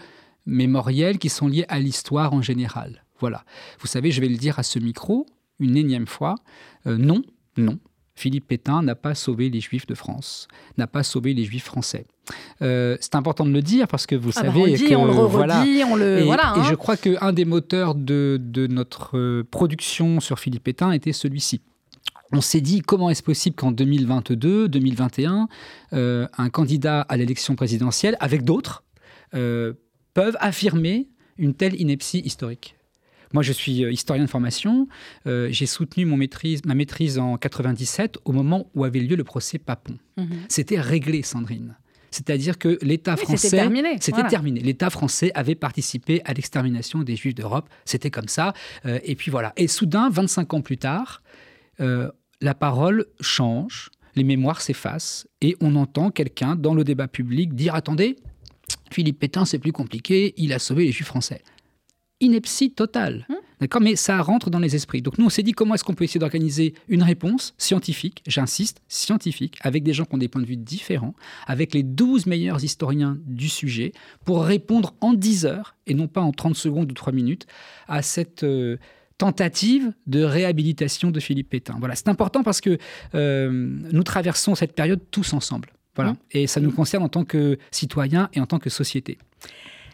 mémoriels 0.46 1.18
qui 1.18 1.28
sont 1.28 1.48
liés 1.48 1.66
à 1.68 1.78
l'histoire 1.78 2.32
en 2.32 2.40
général. 2.40 3.04
Voilà. 3.18 3.44
Vous 3.80 3.86
savez, 3.86 4.10
je 4.10 4.20
vais 4.20 4.28
le 4.28 4.36
dire 4.36 4.58
à 4.58 4.62
ce 4.62 4.78
micro 4.78 5.26
une 5.58 5.76
énième 5.76 6.06
fois. 6.06 6.34
Euh, 6.86 6.96
non, 6.96 7.22
non, 7.56 7.78
Philippe 8.16 8.48
Pétain 8.48 8.82
n'a 8.82 8.94
pas 8.94 9.14
sauvé 9.14 9.50
les 9.50 9.60
Juifs 9.60 9.86
de 9.86 9.94
France, 9.94 10.48
n'a 10.78 10.86
pas 10.86 11.02
sauvé 11.02 11.34
les 11.34 11.44
Juifs 11.44 11.64
français. 11.64 12.06
Euh, 12.62 12.96
c'est 13.00 13.14
important 13.14 13.44
de 13.44 13.50
le 13.50 13.60
dire 13.60 13.86
parce 13.86 14.06
que 14.06 14.16
vous 14.16 14.30
ah 14.36 14.42
bah, 14.42 14.46
savez 14.48 14.60
on 14.60 14.88
que 14.88 14.94
on 14.94 15.04
le 15.04 15.12
voilà, 15.12 15.64
on 15.88 15.96
le 15.96 16.18
et, 16.20 16.22
voilà, 16.24 16.54
et 16.56 16.60
hein. 16.60 16.66
je 16.68 16.74
crois 16.74 16.96
qu'un 16.96 17.32
des 17.32 17.44
moteurs 17.44 17.94
de, 17.94 18.40
notre 18.68 19.18
euh, 19.18 19.44
production 19.48 20.18
sur 20.20 20.40
Philippe 20.40 20.64
Pétain 20.64 20.92
était 20.92 21.12
celui-ci. 21.12 21.60
On 22.32 22.40
s'est 22.40 22.62
dit 22.62 22.80
comment 22.80 23.10
est-ce 23.10 23.22
possible 23.22 23.54
qu'en 23.54 23.70
2022, 23.70 24.68
2021, 24.68 25.46
euh, 25.92 26.26
un 26.36 26.50
candidat 26.50 27.02
à 27.02 27.16
l'élection 27.16 27.54
présidentielle 27.54 28.16
avec 28.18 28.42
d'autres 28.42 28.82
peuvent 29.32 30.36
affirmer 30.40 31.08
une 31.36 31.52
telle 31.52 31.78
ineptie 31.78 32.20
historique? 32.20 32.76
Moi, 33.32 33.42
je 33.42 33.52
suis 33.52 33.84
euh, 33.84 33.92
historien 33.92 34.24
de 34.24 34.30
formation. 34.30 34.88
Euh, 35.26 35.48
j'ai 35.50 35.66
soutenu 35.66 36.04
mon 36.04 36.16
maîtrise, 36.16 36.64
ma 36.64 36.74
maîtrise 36.74 37.18
en 37.18 37.36
97 37.36 38.18
au 38.24 38.32
moment 38.32 38.70
où 38.74 38.84
avait 38.84 39.00
lieu 39.00 39.16
le 39.16 39.24
procès 39.24 39.58
Papon. 39.58 39.98
Mhm. 40.16 40.28
C'était 40.48 40.80
réglé, 40.80 41.22
Sandrine. 41.22 41.76
C'est-à-dire 42.10 42.56
que 42.56 42.78
l'État 42.82 43.16
français. 43.16 43.48
C'était 43.48 43.56
terminé. 43.62 43.96
C'était 44.00 44.26
terminé. 44.26 44.60
L'État 44.60 44.90
français 44.90 45.32
avait 45.34 45.54
participé 45.54 46.22
à 46.24 46.32
l'extermination 46.32 47.02
des 47.02 47.16
Juifs 47.16 47.34
d'Europe. 47.34 47.68
C'était 47.84 48.10
comme 48.10 48.28
ça. 48.28 48.54
Euh, 48.86 49.00
et 49.02 49.16
puis 49.16 49.30
voilà. 49.30 49.52
Et 49.56 49.68
soudain, 49.68 50.08
25 50.08 50.54
ans 50.54 50.60
plus 50.60 50.78
tard, 50.78 51.22
la 51.78 52.54
parole 52.54 53.04
change, 53.20 53.90
les 54.14 54.24
mémoires 54.24 54.62
s'effacent 54.62 55.28
et 55.42 55.56
on 55.60 55.76
entend 55.76 56.10
quelqu'un 56.10 56.56
dans 56.56 56.72
le 56.72 56.84
débat 56.84 57.06
public 57.06 57.54
dire 57.54 57.74
Attendez, 57.74 58.16
Philippe 58.90 59.18
Pétain, 59.18 59.44
c'est 59.44 59.58
plus 59.58 59.72
compliqué, 59.72 60.32
il 60.38 60.54
a 60.54 60.58
sauvé 60.58 60.84
les 60.84 60.92
Juifs 60.92 61.08
français 61.08 61.42
ineptie 62.20 62.70
totale. 62.70 63.26
Mmh. 63.28 63.34
D'accord? 63.60 63.80
Mais 63.80 63.96
ça 63.96 64.20
rentre 64.20 64.50
dans 64.50 64.58
les 64.58 64.74
esprits. 64.74 65.02
Donc 65.02 65.18
nous, 65.18 65.26
on 65.26 65.30
s'est 65.30 65.42
dit 65.42 65.52
comment 65.52 65.74
est-ce 65.74 65.84
qu'on 65.84 65.94
peut 65.94 66.04
essayer 66.04 66.20
d'organiser 66.20 66.74
une 66.88 67.02
réponse 67.02 67.54
scientifique, 67.56 68.22
j'insiste, 68.26 68.82
scientifique, 68.88 69.58
avec 69.62 69.82
des 69.82 69.92
gens 69.92 70.04
qui 70.04 70.14
ont 70.14 70.18
des 70.18 70.28
points 70.28 70.42
de 70.42 70.46
vue 70.46 70.56
différents, 70.56 71.14
avec 71.46 71.74
les 71.74 71.82
12 71.82 72.26
meilleurs 72.26 72.62
historiens 72.62 73.18
du 73.26 73.48
sujet, 73.48 73.92
pour 74.24 74.44
répondre 74.44 74.94
en 75.00 75.14
10 75.14 75.46
heures, 75.46 75.74
et 75.86 75.94
non 75.94 76.08
pas 76.08 76.20
en 76.20 76.32
30 76.32 76.54
secondes 76.54 76.90
ou 76.90 76.94
3 76.94 77.12
minutes, 77.12 77.46
à 77.88 78.02
cette... 78.02 78.44
Euh, 78.44 78.76
tentative 79.18 79.94
de 80.06 80.22
réhabilitation 80.22 81.10
de 81.10 81.20
Philippe 81.20 81.48
Pétain. 81.48 81.76
Voilà, 81.78 81.94
c'est 81.94 82.08
important 82.08 82.42
parce 82.42 82.60
que 82.60 82.76
euh, 83.14 83.50
nous 83.50 84.02
traversons 84.02 84.54
cette 84.54 84.74
période 84.74 85.00
tous 85.10 85.32
ensemble. 85.32 85.70
Voilà, 85.94 86.12
mmh. 86.12 86.16
et 86.32 86.46
ça 86.46 86.60
nous 86.60 86.70
concerne 86.70 87.02
en 87.02 87.08
tant 87.08 87.24
que 87.24 87.58
citoyens 87.70 88.28
et 88.34 88.40
en 88.40 88.46
tant 88.46 88.58
que 88.58 88.68
société. 88.68 89.16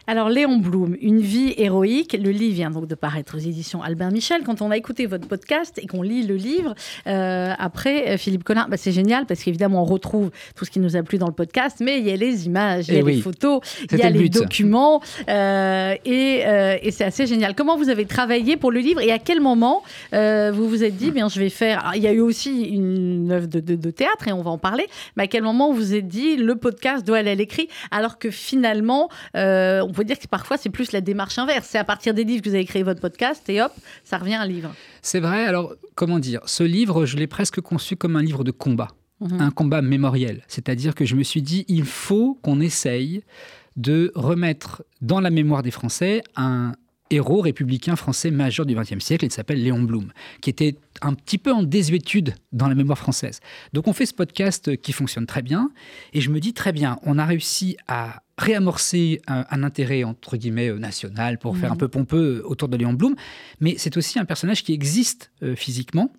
Alors, 0.05 0.27
Léon 0.27 0.57
Blum, 0.57 0.97
Une 1.01 1.21
vie 1.21 1.53
héroïque. 1.55 2.17
Le 2.21 2.31
livre 2.31 2.55
vient 2.55 2.71
donc 2.71 2.87
de 2.87 2.95
paraître 2.95 3.37
aux 3.37 3.39
éditions 3.39 3.81
Albert 3.81 4.11
Michel. 4.11 4.43
Quand 4.43 4.61
on 4.61 4.69
a 4.69 4.75
écouté 4.75 5.05
votre 5.05 5.29
podcast 5.29 5.79
et 5.81 5.87
qu'on 5.87 6.01
lit 6.01 6.27
le 6.27 6.35
livre, 6.35 6.75
euh, 7.07 7.53
après, 7.57 8.09
euh, 8.09 8.17
Philippe 8.17 8.43
Collin, 8.43 8.67
bah, 8.69 8.75
c'est 8.75 8.91
génial 8.91 9.25
parce 9.25 9.41
qu'évidemment, 9.41 9.81
on 9.81 9.85
retrouve 9.85 10.31
tout 10.57 10.65
ce 10.65 10.71
qui 10.71 10.81
nous 10.81 10.97
a 10.97 11.03
plu 11.03 11.17
dans 11.19 11.27
le 11.27 11.33
podcast, 11.33 11.77
mais 11.79 11.99
il 11.99 12.05
y 12.05 12.11
a 12.11 12.17
les 12.17 12.45
images, 12.47 12.89
il 12.89 12.95
y 12.95 12.97
a 12.97 12.99
eh 12.99 13.03
les 13.03 13.21
photos, 13.21 13.61
il 13.91 13.97
y 13.97 14.01
a 14.01 14.09
les 14.09 14.27
documents 14.27 15.01
euh, 15.29 15.95
et, 16.03 16.91
c'est 16.91 17.05
assez 17.05 17.25
génial. 17.25 17.55
Comment 17.55 17.77
vous 17.77 17.87
avez 17.89 18.05
travaillé 18.05 18.57
pour 18.57 18.71
le 18.71 18.81
livre 18.81 18.99
et 18.99 19.11
à 19.11 19.19
quel 19.19 19.39
moment 19.39 19.83
vous 20.11 20.67
vous 20.67 20.83
êtes 20.83 20.97
dit, 20.97 21.11
bien, 21.11 21.29
je 21.29 21.39
vais 21.39 21.49
faire. 21.49 21.93
il 21.95 22.01
y 22.01 22.07
a 22.07 22.11
eu 22.11 22.19
aussi 22.19 22.63
une 22.63 23.31
œuvre 23.31 23.47
de, 23.47 23.91
théâtre 23.91 24.27
et 24.27 24.33
on 24.33 24.41
va 24.41 24.51
en 24.51 24.57
parler, 24.57 24.85
mais 25.15 25.23
à 25.23 25.27
quel 25.27 25.43
moment 25.43 25.71
vous 25.71 25.77
vous 25.77 25.95
êtes 25.95 26.09
dit, 26.09 26.35
le 26.35 26.55
podcast 26.55 27.07
doit 27.07 27.19
aller 27.19 27.31
à 27.31 27.35
l'écrit 27.35 27.69
alors 27.89 28.19
que 28.19 28.29
finalement, 28.29 29.09
on 29.33 29.92
peut 29.93 30.03
dire 30.03 30.19
que 30.19 30.27
parfois 30.27 30.57
c'est 30.57 30.69
plus 30.69 30.91
la 30.91 31.01
démarche 31.01 31.37
inverse. 31.37 31.67
C'est 31.69 31.77
à 31.77 31.83
partir 31.83 32.13
des 32.13 32.23
livres 32.23 32.41
que 32.41 32.49
vous 32.49 32.55
avez 32.55 32.65
créé 32.65 32.83
votre 32.83 33.01
podcast 33.01 33.47
et 33.49 33.61
hop, 33.61 33.71
ça 34.03 34.17
revient 34.17 34.35
un 34.35 34.45
livre. 34.45 34.73
C'est 35.01 35.19
vrai. 35.19 35.45
Alors, 35.45 35.75
comment 35.95 36.19
dire? 36.19 36.41
Ce 36.45 36.63
livre, 36.63 37.05
je 37.05 37.17
l'ai 37.17 37.27
presque 37.27 37.61
conçu 37.61 37.95
comme 37.95 38.15
un 38.15 38.21
livre 38.21 38.43
de 38.43 38.51
combat, 38.51 38.89
mhm. 39.19 39.41
un 39.41 39.51
combat 39.51 39.81
mémoriel. 39.81 40.43
C'est-à-dire 40.47 40.95
que 40.95 41.05
je 41.05 41.15
me 41.15 41.23
suis 41.23 41.41
dit, 41.41 41.65
il 41.67 41.85
faut 41.85 42.39
qu'on 42.41 42.59
essaye 42.59 43.23
de 43.75 44.11
remettre 44.15 44.83
dans 45.01 45.19
la 45.19 45.29
mémoire 45.29 45.63
des 45.63 45.71
Français 45.71 46.21
un 46.35 46.73
héros 47.13 47.41
républicain 47.41 47.95
français 47.95 48.31
majeur 48.31 48.65
du 48.65 48.75
XXe 48.75 49.03
siècle. 49.03 49.25
Il 49.25 49.31
s'appelle 49.31 49.61
Léon 49.61 49.81
Blum, 49.81 50.11
qui 50.41 50.49
était 50.49 50.75
un 51.01 51.13
petit 51.13 51.37
peu 51.37 51.51
en 51.51 51.63
désuétude 51.63 52.35
dans 52.51 52.67
la 52.67 52.75
mémoire 52.75 52.97
française. 52.97 53.39
Donc 53.73 53.87
on 53.87 53.93
fait 53.93 54.05
ce 54.05 54.13
podcast 54.13 54.75
qui 54.77 54.91
fonctionne 54.93 55.25
très 55.25 55.41
bien, 55.41 55.69
et 56.13 56.21
je 56.21 56.29
me 56.29 56.39
dis 56.39 56.53
très 56.53 56.71
bien, 56.71 56.99
on 57.03 57.17
a 57.17 57.25
réussi 57.25 57.77
à 57.87 58.23
réamorcer 58.37 59.21
un, 59.27 59.63
intérêt 59.63 60.03
entre 60.03 60.37
guillemets 60.37 60.69
euh, 60.69 60.79
national 60.79 61.37
pour 61.37 61.55
faire 61.55 61.71
un 61.71 61.75
peu 61.75 61.87
pompeux 61.87 62.41
autour 62.45 62.67
de 62.67 62.77
Léon 62.77 62.93
Blum, 62.93 63.15
mais 63.59 63.75
c'est 63.77 63.95
aussi 63.95 64.17
un 64.17 64.25
personnage 64.25 64.63
qui 64.63 64.73
existe 64.73 65.31
euh, 65.43 65.55
physiquement 65.55 66.11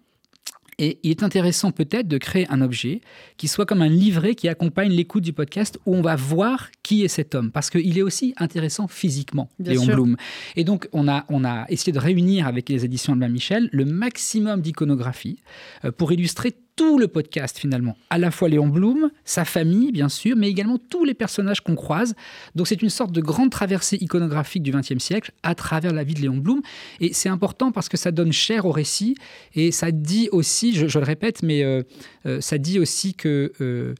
et 0.79 0.99
il 1.03 1.11
est 1.11 1.23
intéressant 1.23 1.71
peut-être 1.71 2.09
de 2.09 2.19
créer 2.19 2.47
un 2.51 2.61
objet 2.61 3.01
qui 3.37 3.49
soit 3.49 3.67
comme 3.67 3.83
un 3.83 3.89
livret 3.89 4.35
qui 4.35 4.49
accompagne 4.49 4.91
l'écoute 4.91 5.23
du 5.23 5.33
podcast 5.33 5.79
où 5.87 5.95
on 5.95 6.03
va 6.03 6.17
voir 6.17 6.71
qui 6.83 7.05
est 7.05 7.09
cet 7.09 7.35
homme. 7.35 7.51
Parce 7.51 7.71
qu'il 7.71 7.97
est 7.99 8.03
aussi 8.03 8.35
intéressant 8.37 8.89
physiquement, 8.89 9.49
Léon 9.59 9.87
Blum. 9.87 10.17
Et 10.57 10.65
donc, 10.65 10.89
on 10.93 11.09
a, 11.09 11.25
on 11.29 11.45
a 11.45 11.67
essayé 11.69 11.93
de 11.93 11.99
réunir 11.99 12.47
avec 12.47 12.69
les 12.69 12.85
éditions 12.85 13.15
de 13.15 13.21
la 13.21 13.29
Michel 13.29 13.69
le 13.73 13.85
maximum 13.85 14.61
d'iconographie 14.61 15.41
euh, 15.85 15.93
pour 15.93 16.13
illustrer 16.13 16.55
tout 16.77 16.99
le 16.99 17.09
podcast 17.09 17.59
finalement, 17.59 17.97
à 18.11 18.19
la 18.19 18.31
fois 18.31 18.49
Léon 18.49 18.67
Blum, 18.67 19.11
sa 19.25 19.45
famille 19.45 19.93
bien 19.93 20.09
sûr, 20.09 20.37
mais 20.37 20.49
également 20.49 20.79
tous 20.79 21.05
les 21.05 21.15
personnages 21.15 21.61
qu'on 21.61 21.77
croise. 21.77 22.15
Donc 22.55 22.67
c'est 22.67 22.83
une 22.83 22.91
sorte 22.91 23.13
de 23.13 23.21
grande 23.21 23.51
traversée 23.51 23.97
iconographique 24.01 24.63
du 24.63 24.73
XXe 24.73 24.99
siècle 24.99 25.33
à 25.43 25.55
travers 25.55 25.93
la 25.93 26.05
vie 26.05 26.15
de 26.15 26.21
Léon 26.21 26.37
Blum. 26.37 26.63
Et 27.01 27.13
c'est 27.13 27.29
important 27.29 27.71
parce 27.73 27.89
que 27.89 27.97
ça 27.97 28.11
donne 28.11 28.33
chair 28.33 28.67
au 28.67 28.73
récit 28.73 29.17
et 29.55 29.71
ça 29.71 29.91
dit 29.91 30.29
aussi, 30.33 30.75
je, 30.75 30.99
le 30.99 31.05
répète, 31.05 31.43
mais 31.43 31.63
euh, 31.63 31.83
euh, 32.27 32.41
ça 32.41 32.59
dit 32.59 32.79
aussi 32.79 33.15
que 33.15 33.53
euh, 33.61 33.95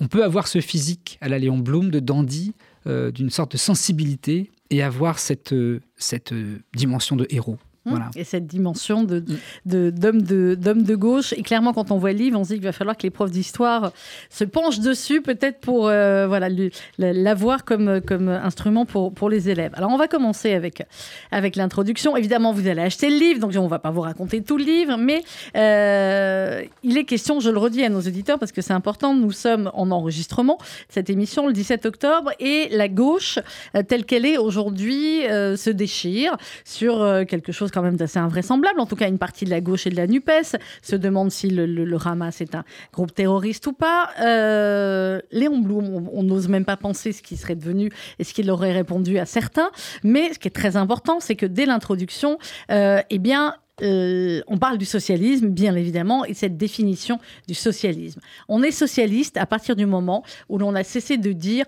on 0.00 0.08
peut 0.08 0.24
avoir 0.24 0.48
ce 0.48 0.60
physique 0.60 1.18
à 1.20 1.28
la 1.28 1.38
Léon 1.38 1.58
Blum 1.58 1.90
de 1.90 2.00
dandy, 2.00 2.54
d'une 2.86 3.30
sorte 3.30 3.52
de 3.52 3.56
sensibilité 3.56 4.50
et 4.68 4.82
avoir 4.82 5.18
cette, 5.18 5.54
cette 5.96 6.34
dimension 6.74 7.16
de 7.16 7.26
héros. 7.30 7.58
Mmh. 7.86 7.98
Et 8.16 8.24
cette 8.24 8.46
dimension 8.46 9.04
de, 9.04 9.22
d'homme 9.66 10.22
de, 10.22 10.54
de, 10.54 10.94
gauche. 10.94 11.34
Et 11.34 11.42
clairement, 11.42 11.74
quand 11.74 11.90
on 11.90 11.98
voit 11.98 12.12
le 12.12 12.18
livre, 12.18 12.38
on 12.40 12.44
se 12.44 12.48
dit 12.48 12.54
qu'il 12.54 12.64
va 12.64 12.72
falloir 12.72 12.96
que 12.96 13.02
les 13.02 13.10
profs 13.10 13.30
d'histoire 13.30 13.92
se 14.30 14.44
penchent 14.44 14.80
dessus, 14.80 15.20
peut-être 15.20 15.60
pour 15.60 15.88
euh, 15.88 16.26
voilà, 16.26 16.48
l'avoir 16.96 17.66
comme, 17.66 18.00
comme 18.00 18.30
instrument 18.30 18.86
pour, 18.86 19.12
pour 19.12 19.28
les 19.28 19.50
élèves. 19.50 19.72
Alors, 19.74 19.90
on 19.90 19.98
va 19.98 20.08
commencer 20.08 20.54
avec, 20.54 20.82
avec 21.30 21.56
l'introduction. 21.56 22.16
Évidemment, 22.16 22.52
vous 22.52 22.66
allez 22.68 22.80
acheter 22.80 23.10
le 23.10 23.18
livre, 23.18 23.40
donc 23.40 23.52
on 23.54 23.64
ne 23.64 23.68
va 23.68 23.78
pas 23.78 23.90
vous 23.90 24.00
raconter 24.00 24.42
tout 24.42 24.56
le 24.56 24.64
livre, 24.64 24.96
mais 24.96 25.22
euh, 25.54 26.62
il 26.82 26.96
est 26.96 27.04
question, 27.04 27.38
je 27.38 27.50
le 27.50 27.58
redis 27.58 27.84
à 27.84 27.90
nos 27.90 28.00
auditeurs, 28.00 28.38
parce 28.38 28.52
que 28.52 28.62
c'est 28.62 28.72
important, 28.72 29.14
nous 29.14 29.32
sommes 29.32 29.70
en 29.74 29.90
enregistrement, 29.90 30.56
cette 30.88 31.10
émission, 31.10 31.46
le 31.46 31.52
17 31.52 31.84
octobre, 31.84 32.30
et 32.40 32.68
la 32.70 32.88
gauche, 32.88 33.38
euh, 33.76 33.82
telle 33.82 34.06
qu'elle 34.06 34.24
est 34.24 34.38
aujourd'hui, 34.38 35.20
se 35.24 35.70
déchire 35.70 36.36
sur 36.64 37.24
quelque 37.28 37.52
chose 37.52 37.70
quand 37.74 37.82
même 37.82 37.96
assez 38.00 38.18
invraisemblable. 38.18 38.78
En 38.80 38.86
tout 38.86 38.96
cas, 38.96 39.08
une 39.08 39.18
partie 39.18 39.44
de 39.44 39.50
la 39.50 39.60
gauche 39.60 39.86
et 39.86 39.90
de 39.90 39.96
la 39.96 40.06
NUPES 40.06 40.56
se 40.82 40.96
demande 40.96 41.30
si 41.30 41.50
le, 41.50 41.66
le, 41.66 41.98
Hamas 42.04 42.40
est 42.40 42.54
un 42.54 42.64
groupe 42.92 43.14
terroriste 43.14 43.66
ou 43.66 43.72
pas. 43.72 44.10
Euh, 44.20 45.20
Léon 45.32 45.58
Blum, 45.58 46.08
on 46.12 46.22
n'ose 46.22 46.48
même 46.48 46.64
pas 46.64 46.76
penser 46.76 47.12
ce 47.12 47.22
qui 47.22 47.36
serait 47.36 47.56
devenu 47.56 47.90
et 48.18 48.24
ce 48.24 48.32
qu'il 48.32 48.50
aurait 48.50 48.72
répondu 48.72 49.18
à 49.18 49.26
certains. 49.26 49.70
Mais 50.02 50.32
ce 50.32 50.38
qui 50.38 50.48
est 50.48 50.52
très 50.52 50.76
important, 50.76 51.18
c'est 51.20 51.34
que 51.34 51.46
dès 51.46 51.66
l'introduction, 51.66 52.38
euh, 52.70 53.00
eh 53.10 53.18
bien, 53.18 53.56
euh, 53.82 54.40
on 54.46 54.58
parle 54.58 54.78
du 54.78 54.84
socialisme, 54.84 55.48
bien 55.48 55.74
évidemment, 55.74 56.24
et 56.24 56.34
cette 56.34 56.56
définition 56.56 57.18
du 57.48 57.54
socialisme. 57.54 58.20
On 58.48 58.62
est 58.62 58.70
socialiste 58.70 59.36
à 59.36 59.46
partir 59.46 59.74
du 59.74 59.86
moment 59.86 60.22
où 60.48 60.58
l'on 60.58 60.74
a 60.74 60.84
cessé 60.84 61.16
de 61.16 61.32
dire 61.32 61.64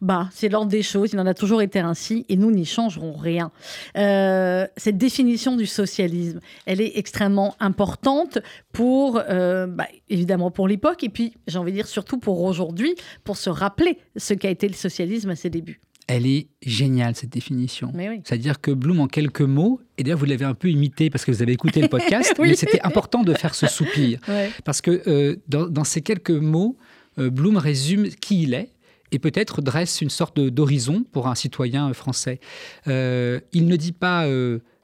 bah, 0.00 0.28
c'est 0.32 0.48
l'ordre 0.48 0.70
des 0.70 0.82
choses, 0.82 1.10
il 1.12 1.18
en 1.18 1.26
a 1.26 1.34
toujours 1.34 1.62
été 1.62 1.80
ainsi, 1.80 2.24
et 2.28 2.36
nous 2.36 2.50
n'y 2.50 2.64
changerons 2.64 3.14
rien. 3.14 3.50
Euh, 3.96 4.66
cette 4.76 4.98
définition 4.98 5.56
du 5.56 5.66
socialisme, 5.66 6.40
elle 6.66 6.80
est 6.80 6.96
extrêmement 6.96 7.56
importante 7.58 8.38
pour, 8.72 9.20
euh, 9.28 9.66
bah, 9.66 9.88
évidemment, 10.08 10.50
pour 10.50 10.68
l'époque, 10.68 11.02
et 11.02 11.08
puis, 11.08 11.34
j'ai 11.48 11.58
envie 11.58 11.72
de 11.72 11.76
dire, 11.76 11.88
surtout 11.88 12.18
pour 12.18 12.42
aujourd'hui, 12.42 12.94
pour 13.24 13.36
se 13.36 13.50
rappeler 13.50 13.98
ce 14.16 14.34
qu'a 14.34 14.50
été 14.50 14.68
le 14.68 14.74
socialisme 14.74 15.30
à 15.30 15.36
ses 15.36 15.50
débuts 15.50 15.80
elle 16.12 16.26
est 16.26 16.48
géniale, 16.60 17.16
cette 17.16 17.30
définition. 17.30 17.90
C'est-à-dire 18.24 18.60
que 18.60 18.70
Bloom, 18.70 19.00
en 19.00 19.06
quelques 19.06 19.40
mots, 19.40 19.80
et 19.96 20.02
d'ailleurs 20.02 20.18
vous 20.18 20.26
l'avez 20.26 20.44
un 20.44 20.52
peu 20.52 20.68
imité 20.68 21.08
parce 21.08 21.24
que 21.24 21.32
vous 21.32 21.40
avez 21.40 21.52
écouté 21.52 21.80
le 21.80 21.88
podcast, 21.96 22.34
mais 22.38 22.54
c'était 22.54 22.82
important 22.82 23.22
de 23.22 23.32
faire 23.32 23.54
ce 23.54 23.66
soupir. 23.66 24.20
Parce 24.64 24.82
que 24.82 25.02
euh, 25.06 25.36
dans, 25.48 25.84
ces 25.84 26.02
quelques 26.02 26.30
mots, 26.30 26.76
euh, 27.18 27.30
Bloom 27.30 27.56
résume 27.56 28.08
qui 28.08 28.42
il 28.42 28.52
est 28.52 28.72
et 29.10 29.18
peut-être 29.18 29.62
dresse 29.62 30.02
une 30.02 30.10
sorte 30.10 30.38
d'horizon 30.38 31.04
pour 31.12 31.28
un 31.28 31.34
citoyen 31.34 31.88
euh, 31.88 31.94
français. 31.94 32.40
il 32.86 33.66
ne 33.66 33.76
dit 33.76 33.92
pas 33.92 34.26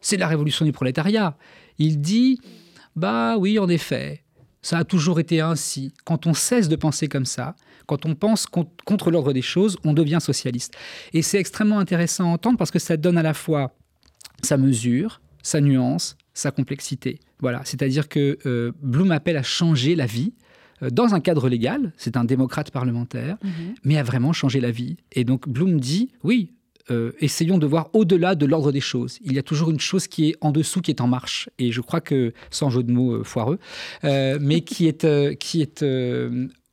c'est 0.00 0.16
la 0.16 0.28
révolution 0.28 0.64
du 0.64 0.72
prolétariat. 0.72 1.36
Il 1.78 2.00
dit 2.00 2.40
bah 2.96 3.36
oui, 3.36 3.58
en 3.58 3.68
effet, 3.68 4.24
ça 4.62 4.78
a 4.78 4.84
toujours 4.84 5.20
été 5.20 5.40
ainsi. 5.40 5.92
Quand 6.04 6.26
on 6.26 6.32
cesse 6.32 6.68
de 6.68 6.76
penser 6.76 7.06
comme 7.06 7.26
ça, 7.26 7.54
quand 7.88 8.04
on 8.04 8.14
pense 8.14 8.46
contre 8.46 9.10
l'ordre 9.10 9.32
des 9.32 9.42
choses, 9.42 9.78
on 9.82 9.94
devient 9.94 10.18
socialiste. 10.20 10.76
Et 11.14 11.22
c'est 11.22 11.38
extrêmement 11.38 11.78
intéressant 11.78 12.24
à 12.24 12.28
entendre 12.34 12.58
parce 12.58 12.70
que 12.70 12.78
ça 12.78 12.98
donne 12.98 13.16
à 13.16 13.22
la 13.22 13.32
fois 13.34 13.74
sa 14.42 14.58
mesure, 14.58 15.20
sa 15.42 15.60
nuance, 15.60 16.16
sa 16.34 16.50
complexité. 16.50 17.18
Voilà, 17.40 17.62
c'est-à-dire 17.64 18.08
que 18.08 18.38
euh, 18.44 18.72
Bloom 18.82 19.10
appelle 19.10 19.38
à 19.38 19.42
changer 19.42 19.96
la 19.96 20.04
vie 20.04 20.34
euh, 20.82 20.90
dans 20.90 21.14
un 21.14 21.20
cadre 21.20 21.48
légal, 21.48 21.92
c'est 21.96 22.18
un 22.18 22.24
démocrate 22.24 22.70
parlementaire, 22.70 23.38
mhm. 23.42 23.74
mais 23.84 23.96
à 23.96 24.02
vraiment 24.02 24.34
changer 24.34 24.60
la 24.60 24.70
vie. 24.70 24.98
Et 25.12 25.24
donc 25.24 25.48
Bloom 25.48 25.80
dit, 25.80 26.10
oui, 26.22 26.52
euh, 26.90 27.12
essayons 27.20 27.56
de 27.56 27.66
voir 27.66 27.88
au-delà 27.94 28.34
de 28.34 28.44
l'ordre 28.44 28.70
des 28.70 28.80
choses. 28.82 29.18
Il 29.24 29.32
y 29.32 29.38
a 29.38 29.42
toujours 29.42 29.70
une 29.70 29.80
chose 29.80 30.06
qui 30.08 30.28
est 30.28 30.36
en 30.42 30.52
dessous, 30.52 30.82
qui 30.82 30.90
est 30.90 31.00
en 31.00 31.06
marche. 31.08 31.48
Et 31.58 31.72
je 31.72 31.80
crois 31.80 32.02
que, 32.02 32.34
sans 32.50 32.68
jeu 32.68 32.82
de 32.82 32.92
mots 32.92 33.24
foireux, 33.24 33.58
mais 34.02 34.60
qui 34.60 34.88
est, 34.88 35.38
qui 35.38 35.62
est 35.62 35.84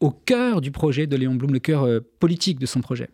au 0.01 0.11
cœur 0.11 0.59
du 0.59 0.71
projet 0.71 1.07
de 1.07 1.15
Léon 1.15 1.35
Blum, 1.35 1.53
le 1.53 1.59
cœur 1.59 1.83
euh, 1.83 1.99
politique 2.19 2.59
de 2.59 2.65
son 2.65 2.81
projet. 2.81 3.09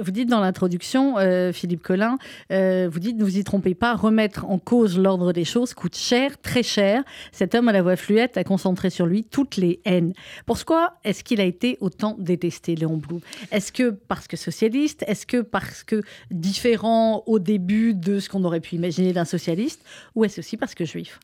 Vous 0.00 0.12
dites 0.12 0.28
dans 0.28 0.40
l'introduction, 0.40 1.18
euh, 1.18 1.52
Philippe 1.52 1.82
Collin, 1.82 2.16
euh, 2.52 2.88
vous 2.90 3.00
dites, 3.00 3.16
ne 3.16 3.24
vous 3.24 3.38
y 3.38 3.44
trompez 3.44 3.74
pas, 3.74 3.94
remettre 3.94 4.44
en 4.46 4.58
cause 4.58 4.98
l'ordre 4.98 5.32
des 5.32 5.44
choses 5.44 5.74
coûte 5.74 5.96
cher, 5.96 6.40
très 6.40 6.62
cher. 6.62 7.02
Cet 7.32 7.54
homme 7.54 7.68
à 7.68 7.72
la 7.72 7.82
voix 7.82 7.96
fluette 7.96 8.36
a 8.36 8.44
concentré 8.44 8.88
sur 8.88 9.04
lui 9.04 9.24
toutes 9.24 9.56
les 9.56 9.80
haines. 9.84 10.12
Pourquoi 10.46 10.94
est-ce 11.04 11.24
qu'il 11.24 11.40
a 11.40 11.44
été 11.44 11.76
autant 11.80 12.16
détesté, 12.18 12.76
Léon 12.76 12.96
Blum? 12.96 13.20
Est-ce 13.50 13.72
que 13.72 13.90
parce 13.90 14.28
que 14.28 14.36
socialiste? 14.36 15.04
Est-ce 15.08 15.26
que 15.26 15.42
parce 15.42 15.82
que 15.82 16.02
différent 16.30 17.24
au 17.26 17.40
début 17.40 17.94
de 17.94 18.20
ce 18.20 18.28
qu'on 18.28 18.44
aurait 18.44 18.60
pu 18.60 18.76
imaginer 18.76 19.12
d'un 19.12 19.24
socialiste? 19.24 19.84
Ou 20.14 20.24
est-ce 20.24 20.40
aussi 20.40 20.56
parce 20.56 20.74
que 20.74 20.84
juif? 20.84 21.18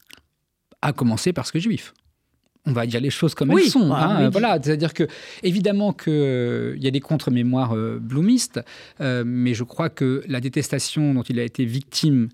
À 0.82 0.92
commencer 0.92 1.32
parce 1.32 1.52
que 1.52 1.60
juif 1.60 1.94
on 2.68 2.72
va 2.72 2.86
dire 2.86 3.00
les 3.00 3.10
choses 3.10 3.34
comme 3.34 3.50
elles 3.50 3.64
sont. 3.64 3.90
Ah, 3.92 4.18
hein, 4.18 4.30
voilà, 4.30 4.58
c'est-à-dire 4.62 4.94
que 4.94 5.08
évidemment 5.42 5.92
qu'il 5.92 6.12
euh, 6.12 6.76
y 6.78 6.86
a 6.86 6.90
des 6.90 7.00
contre-mémoires 7.00 7.74
euh, 7.74 7.98
bloomistes, 8.00 8.60
euh, 9.00 9.24
mais 9.26 9.54
je 9.54 9.64
crois 9.64 9.88
que 9.88 10.22
la 10.28 10.40
détestation 10.40 11.14
dont 11.14 11.22
il 11.22 11.38
a 11.40 11.42
été 11.42 11.64
victime 11.64 12.28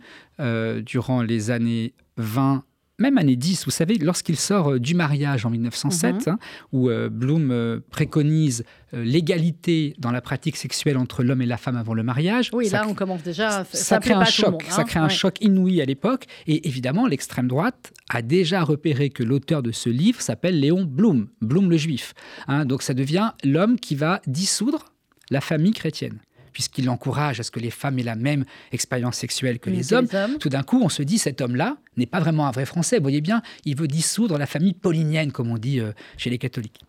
durant 0.84 1.22
les 1.22 1.52
années 1.52 1.94
20 2.16 2.64
même 2.98 3.18
année 3.18 3.36
10, 3.36 3.64
vous 3.64 3.70
savez, 3.70 3.98
lorsqu'il 3.98 4.36
sort 4.36 4.72
euh, 4.72 4.78
du 4.78 4.94
mariage 4.94 5.44
en 5.44 5.50
1907, 5.50 6.14
mhm. 6.14 6.20
hein, 6.26 6.38
où 6.72 6.88
euh, 6.88 7.08
Bloom 7.08 7.50
euh, 7.50 7.80
préconise 7.90 8.64
l'égalité 8.92 9.94
dans 9.98 10.12
la 10.12 10.20
pratique 10.20 10.56
sexuelle 10.56 10.96
entre 10.96 11.24
l'homme 11.24 11.42
et 11.42 11.46
la 11.46 11.56
femme 11.56 11.76
avant 11.76 11.94
le 11.94 12.04
mariage. 12.04 12.50
Oui, 12.52 12.68
là, 12.68 12.86
on 12.88 12.94
commence 12.94 13.24
déjà. 13.24 13.64
Ça, 13.64 13.66
ça 13.72 13.98
crée 13.98 14.14
un 14.14 14.24
choc, 14.24 14.62
ça 14.68 14.82
hein. 14.82 14.84
crée 14.84 15.00
un 15.00 15.08
choc 15.08 15.40
inouï 15.40 15.82
à 15.82 15.84
l'époque. 15.84 16.26
Et 16.46 16.68
évidemment, 16.68 17.08
l'extrême 17.08 17.48
droite 17.48 17.92
a 18.08 18.22
déjà 18.22 18.62
repéré 18.62 19.10
que 19.10 19.24
l'auteur 19.24 19.64
de 19.64 19.72
ce 19.72 19.90
livre 19.90 20.20
s'appelle 20.20 20.60
Léon 20.60 20.84
Blum, 20.84 21.26
Blum 21.40 21.70
le 21.70 21.76
juif. 21.76 22.14
Hein. 22.46 22.64
donc 22.66 22.82
ça 22.82 22.94
devient 22.94 23.32
l'homme 23.42 23.80
qui 23.80 23.96
va 23.96 24.22
dissoudre 24.28 24.92
la 25.30 25.40
famille 25.40 25.72
chrétienne 25.72 26.20
puisqu'il 26.54 26.88
encourage 26.88 27.40
à 27.40 27.42
ce 27.42 27.50
que 27.50 27.60
les 27.60 27.70
femmes 27.70 27.98
aient 27.98 28.04
la 28.04 28.14
même 28.14 28.44
expérience 28.72 29.16
sexuelle 29.16 29.58
que, 29.58 29.68
les, 29.68 29.92
hommes, 29.92 30.06
tout 30.40 30.48
d'un 30.48 30.62
coup, 30.62 30.80
on 30.82 30.88
se 30.88 31.02
dit, 31.02 31.18
cet 31.18 31.42
homme-là 31.42 31.76
n'est 31.98 32.06
pas 32.06 32.20
vraiment 32.20 32.46
un 32.46 32.52
vrai 32.52 32.64
Français. 32.64 32.96
Vous 32.96 33.02
voyez 33.02 33.20
bien, 33.20 33.42
il 33.66 33.76
veut 33.76 33.88
dissoudre 33.88 34.38
la 34.38 34.46
famille 34.46 34.72
paulinienne, 34.72 35.32
comme 35.32 35.50
on 35.50 35.58
dit 35.58 35.80
euh, 35.80 35.92
chez 36.16 36.30
les 36.30 36.38
catholiques. 36.38 36.80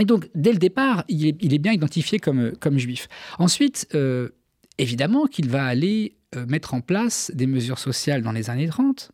Et 0.00 0.04
donc, 0.04 0.30
dès 0.34 0.52
le 0.52 0.58
départ, 0.58 1.04
il 1.08 1.26
est, 1.26 1.58
bien 1.58 1.72
identifié 1.72 2.18
comme, 2.18 2.40
euh, 2.40 2.52
comme 2.58 2.78
juif. 2.78 3.08
Ensuite, 3.38 3.88
euh, 3.94 4.30
évidemment 4.78 5.26
qu'il 5.26 5.50
va 5.50 5.66
aller 5.66 6.16
mettre 6.48 6.72
en 6.72 6.80
place 6.80 7.30
des 7.34 7.46
mesures 7.46 7.78
sociales 7.78 8.22
dans 8.22 8.32
les 8.32 8.48
années 8.48 8.66
30, 8.68 9.10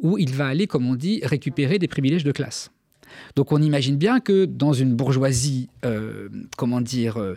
où 0.00 0.18
il 0.18 0.34
va 0.34 0.48
aller, 0.48 0.66
comme 0.66 0.86
on 0.86 0.96
dit, 0.96 1.20
récupérer 1.22 1.78
des 1.78 1.86
privilèges 1.86 2.24
de 2.24 2.32
classe. 2.32 2.72
Donc 3.36 3.52
on 3.52 3.62
imagine 3.62 3.96
bien 3.96 4.18
que 4.18 4.44
dans 4.44 4.72
une 4.72 4.96
bourgeoisie, 4.96 5.68
comment 6.56 6.80
dire, 6.80 7.36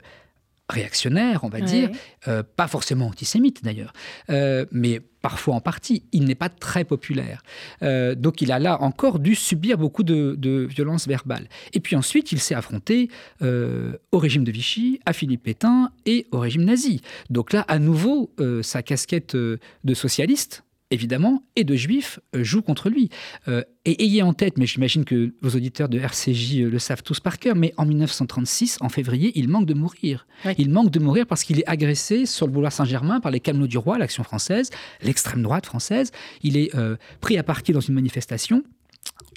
réactionnaire, 0.72 1.44
on 1.44 1.50
va 1.50 1.60
Ouais. 1.60 1.66
dire, 1.66 1.90
euh, 2.28 2.44
pas 2.56 2.68
forcément 2.68 3.08
antisémite 3.08 3.64
d'ailleurs, 3.64 3.94
euh, 4.30 4.66
mais 4.72 5.02
parfois 5.22 5.54
en 5.56 5.62
partie. 5.62 6.04
Il 6.14 6.24
n'est 6.26 6.34
pas 6.36 6.50
très 6.50 6.84
populaire. 6.84 7.44
Euh, 7.84 8.16
donc 8.16 8.42
il 8.42 8.52
a 8.52 8.58
là 8.58 8.82
encore 8.82 9.20
dû 9.20 9.36
subir 9.36 9.78
beaucoup 9.78 10.02
de, 10.04 10.36
de 10.38 10.66
violences 10.68 11.08
verbales. 11.08 11.48
Et 11.74 11.80
puis 11.80 11.96
ensuite, 11.96 12.32
il 12.32 12.40
s'est 12.40 12.56
affronté 12.56 13.10
au 13.42 14.18
régime 14.18 14.44
de 14.44 14.52
Vichy, 14.52 15.00
à 15.06 15.14
Philippe 15.14 15.44
Pétain 15.44 15.92
et 16.08 16.26
au 16.32 16.40
régime 16.40 16.64
nazi. 16.64 17.02
Donc 17.30 17.54
là, 17.54 17.62
à 17.68 17.78
nouveau, 17.78 18.34
sa 18.64 18.82
casquette 18.82 19.36
de 19.36 19.94
socialiste, 19.94 20.64
évidemment, 20.92 21.44
et 21.56 21.64
de 21.64 21.76
juif 21.76 22.20
euh, 22.36 22.44
joue 22.44 22.62
contre 22.62 22.90
lui. 22.90 23.10
Euh, 23.48 23.64
et 23.86 24.04
ayez 24.04 24.22
en 24.22 24.34
tête, 24.34 24.58
mais 24.58 24.68
j'imagine 24.68 25.06
que 25.06 25.34
vos 25.42 25.50
auditeurs 25.50 25.90
de 25.90 25.98
RCJ 25.98 26.60
euh, 26.60 26.70
le 26.70 26.78
savent 26.78 27.02
tous 27.02 27.20
par 27.20 27.40
cœur, 27.40 27.56
mais 27.56 27.74
en 27.78 27.86
1936, 27.86 28.78
en 28.82 28.90
février, 28.90 29.32
il 29.36 29.48
manque 29.50 29.66
de 29.66 29.74
mourir. 29.74 30.28
Oui. 30.46 30.54
Il 30.60 30.70
manque 30.70 30.92
de 30.92 31.00
mourir 31.00 31.26
parce 31.26 31.44
qu'il 31.44 31.60
est 31.60 31.68
agressé 31.68 32.28
sur 32.28 32.46
le 32.46 32.52
boulevard 32.52 32.74
Saint-Germain 32.74 33.20
par 33.20 33.32
les 33.32 33.40
Camelots 33.40 33.68
du 33.68 33.78
Roi, 33.78 33.98
l'action 33.98 34.24
française, 34.24 34.70
l'extrême 35.02 35.42
droite 35.42 35.66
française. 35.66 36.12
Il 36.44 36.58
est 36.58 36.76
euh, 36.76 36.96
pris 37.22 37.38
à 37.38 37.44
partie 37.44 37.72
dans 37.72 37.80
une 37.80 37.96
manifestation. 37.96 38.64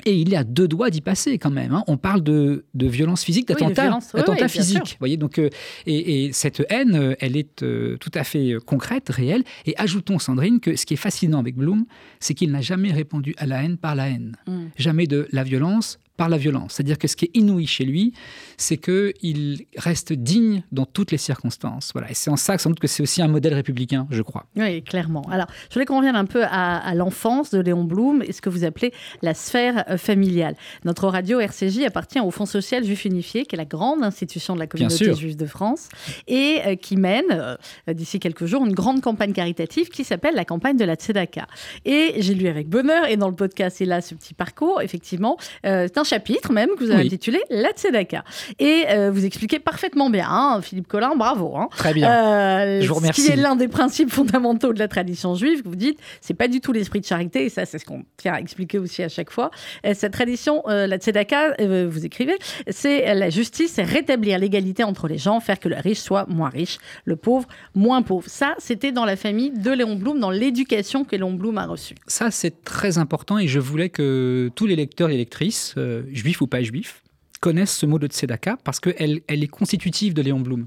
Et 0.06 0.16
il 0.16 0.34
est 0.34 0.36
à 0.36 0.44
deux 0.44 0.68
doigts 0.68 0.90
d'y 0.90 1.00
passer 1.00 1.38
quand 1.38 1.50
même. 1.50 1.72
hein. 1.72 1.82
On 1.86 1.96
parle 1.96 2.22
de, 2.22 2.64
de 2.74 2.86
violence 2.86 3.24
physique, 3.24 3.48
d'attentat 3.48 4.00
oui, 4.14 4.48
physique. 4.48 4.96
voyez, 4.98 5.16
donc, 5.16 5.38
euh, 5.38 5.48
et, 5.86 6.26
et 6.26 6.32
cette 6.32 6.62
haine, 6.68 6.94
euh, 6.94 7.14
elle 7.20 7.36
est 7.36 7.62
euh, 7.62 7.96
tout 7.96 8.10
à 8.14 8.22
fait 8.24 8.54
concrète, 8.66 9.08
réelle. 9.08 9.44
Et 9.64 9.74
ajoutons, 9.78 10.18
Sandrine, 10.18 10.60
que 10.60 10.76
ce 10.76 10.84
qui 10.84 10.94
est 10.94 10.98
fascinant 10.98 11.38
avec 11.38 11.56
Bloom, 11.56 11.86
c'est 12.20 12.34
qu'il 12.34 12.50
n'a 12.50 12.60
jamais 12.60 12.92
répondu 12.92 13.34
à 13.38 13.46
la 13.46 13.62
haine 13.62 13.78
par 13.78 13.94
la 13.94 14.08
haine. 14.08 14.36
Mm. 14.46 14.64
Jamais 14.76 15.06
de 15.06 15.26
la 15.32 15.42
violence 15.42 15.98
par 16.16 16.28
la 16.28 16.36
violence. 16.36 16.74
C'est-à-dire 16.74 16.98
que 16.98 17.08
ce 17.08 17.16
qui 17.16 17.26
est 17.26 17.30
inouï 17.34 17.66
chez 17.66 17.84
lui, 17.84 18.12
c'est 18.56 18.76
qu'il 18.76 19.66
reste 19.76 20.12
digne 20.12 20.62
dans 20.72 20.86
toutes 20.86 21.10
les 21.10 21.18
circonstances. 21.18 21.90
Voilà. 21.92 22.10
Et 22.10 22.14
c'est 22.14 22.30
en 22.30 22.36
ça 22.36 22.56
que 22.56 22.62
sans 22.62 22.70
doute 22.70 22.80
que 22.80 22.86
c'est 22.86 23.02
aussi 23.02 23.20
un 23.22 23.28
modèle 23.28 23.54
républicain, 23.54 24.06
je 24.10 24.22
crois. 24.22 24.46
Oui, 24.56 24.82
clairement. 24.82 25.22
Alors, 25.30 25.46
je 25.68 25.74
voulais 25.74 25.86
qu'on 25.86 25.98
revienne 25.98 26.16
un 26.16 26.24
peu 26.24 26.44
à, 26.44 26.76
à 26.76 26.94
l'enfance 26.94 27.50
de 27.50 27.60
Léon 27.60 27.84
Blum 27.84 28.22
et 28.22 28.32
ce 28.32 28.40
que 28.40 28.48
vous 28.48 28.64
appelez 28.64 28.92
la 29.22 29.34
sphère 29.34 29.84
euh, 29.88 29.96
familiale. 29.96 30.56
Notre 30.84 31.08
radio 31.08 31.40
RCJ 31.40 31.80
appartient 31.86 32.20
au 32.20 32.30
Fonds 32.30 32.46
social 32.46 32.84
juif 32.84 33.04
unifié, 33.04 33.44
qui 33.44 33.56
est 33.56 33.58
la 33.58 33.64
grande 33.64 34.02
institution 34.02 34.54
de 34.54 34.60
la 34.60 34.66
communauté 34.66 35.14
juive 35.14 35.36
de 35.36 35.46
France, 35.46 35.88
et 36.26 36.60
euh, 36.66 36.76
qui 36.76 36.96
mène, 36.96 37.24
euh, 37.30 37.56
d'ici 37.92 38.20
quelques 38.20 38.46
jours, 38.46 38.64
une 38.64 38.74
grande 38.74 39.00
campagne 39.00 39.32
caritative 39.32 39.88
qui 39.88 40.04
s'appelle 40.04 40.34
la 40.34 40.44
campagne 40.44 40.76
de 40.76 40.84
la 40.84 40.94
Tzedaka. 40.94 41.46
Et 41.84 42.14
j'ai 42.18 42.34
lu 42.34 42.48
avec 42.48 42.68
bonheur, 42.68 43.06
et 43.08 43.16
dans 43.16 43.28
le 43.28 43.34
podcast, 43.34 43.80
il 43.80 43.92
a 43.92 44.00
ce 44.00 44.14
petit 44.14 44.34
parcours, 44.34 44.80
effectivement, 44.82 45.36
euh, 45.66 45.86
c'est 45.86 45.98
un 45.98 46.03
chapitre 46.04 46.52
même 46.52 46.70
que 46.78 46.84
vous 46.84 46.90
avez 46.90 47.00
Oui. 47.00 47.06
intitulé 47.06 47.40
La 47.50 47.70
Tzedaka. 47.72 48.24
Et 48.58 48.84
euh, 48.90 49.10
vous 49.10 49.24
expliquez 49.24 49.58
parfaitement 49.58 50.10
bien, 50.10 50.26
hein, 50.28 50.60
Philippe 50.62 50.86
Collin, 50.88 51.16
bravo. 51.16 51.56
hein. 51.56 51.68
Très 51.76 51.94
bien. 51.94 52.10
Euh, 52.10 52.80
Je 52.80 52.86
vous 52.88 52.94
Ce 52.94 52.98
remercie. 53.00 53.22
qui 53.26 53.32
est 53.32 53.36
l'un 53.36 53.56
des 53.56 53.68
principes 53.68 54.10
fondamentaux 54.10 54.72
de 54.72 54.78
la 54.78 54.88
tradition 54.88 55.34
juive, 55.34 55.62
que 55.62 55.68
vous 55.68 55.76
dites, 55.76 55.98
c'est 56.20 56.34
pas 56.34 56.48
du 56.48 56.60
tout 56.60 56.72
l'esprit 56.72 57.00
de 57.00 57.06
charité, 57.06 57.46
et 57.46 57.48
ça, 57.48 57.64
c'est 57.66 57.78
ce 57.78 57.84
qu'on 57.84 58.04
tient 58.16 58.34
à 58.34 58.40
expliquer 58.40 58.78
aussi 58.78 59.02
à 59.02 59.08
chaque 59.08 59.30
fois. 59.30 59.50
Euh, 59.86 59.92
cette 59.94 60.12
tradition, 60.12 60.62
euh, 60.68 60.86
la 60.86 60.96
tzedaka, 60.98 61.54
vous 61.88 62.04
écrivez, 62.04 62.36
c'est 62.68 63.14
la 63.14 63.30
justice, 63.30 63.72
c'est 63.74 63.82
rétablir 63.82 64.38
l'égalité 64.38 64.84
entre 64.84 65.08
les 65.08 65.18
gens, 65.18 65.40
faire 65.40 65.58
que 65.58 65.68
le 65.68 65.76
riche 65.76 65.98
soit 66.00 66.26
moins 66.28 66.48
riche, 66.48 66.78
le 67.04 67.16
pauvre 67.16 67.46
moins 67.74 68.02
pauvre. 68.02 68.24
Ça, 68.28 68.54
c'était 68.58 68.92
dans 68.92 69.04
la 69.04 69.16
famille 69.16 69.50
de 69.50 69.70
Léon 69.70 69.96
Blum, 69.96 70.20
dans 70.20 70.30
l'éducation 70.30 71.04
que 71.04 71.16
Léon 71.16 71.32
Blum 71.32 71.58
a 71.58 71.66
reçue. 71.66 71.94
Ça, 72.06 72.30
c'est 72.30 72.64
très 72.64 72.98
important 72.98 73.38
et 73.38 73.46
je 73.48 73.58
voulais 73.60 73.88
que 73.88 74.50
tous 74.54 74.66
les 74.66 74.76
lecteurs 74.76 75.10
et 75.10 75.16
lectrices, 75.16 75.74
euh, 75.94 76.02
juifs 76.12 76.40
ou 76.40 76.46
pas 76.46 76.62
juifs, 76.62 77.02
connaissent 77.40 77.76
ce 77.76 77.86
mot 77.86 77.98
de 77.98 78.06
tzedaka 78.06 78.56
parce 78.64 78.80
qu'elle 78.80 79.20
elle 79.26 79.42
est 79.42 79.48
constitutive 79.48 80.14
de 80.14 80.22
Léon 80.22 80.40
Blum. 80.40 80.66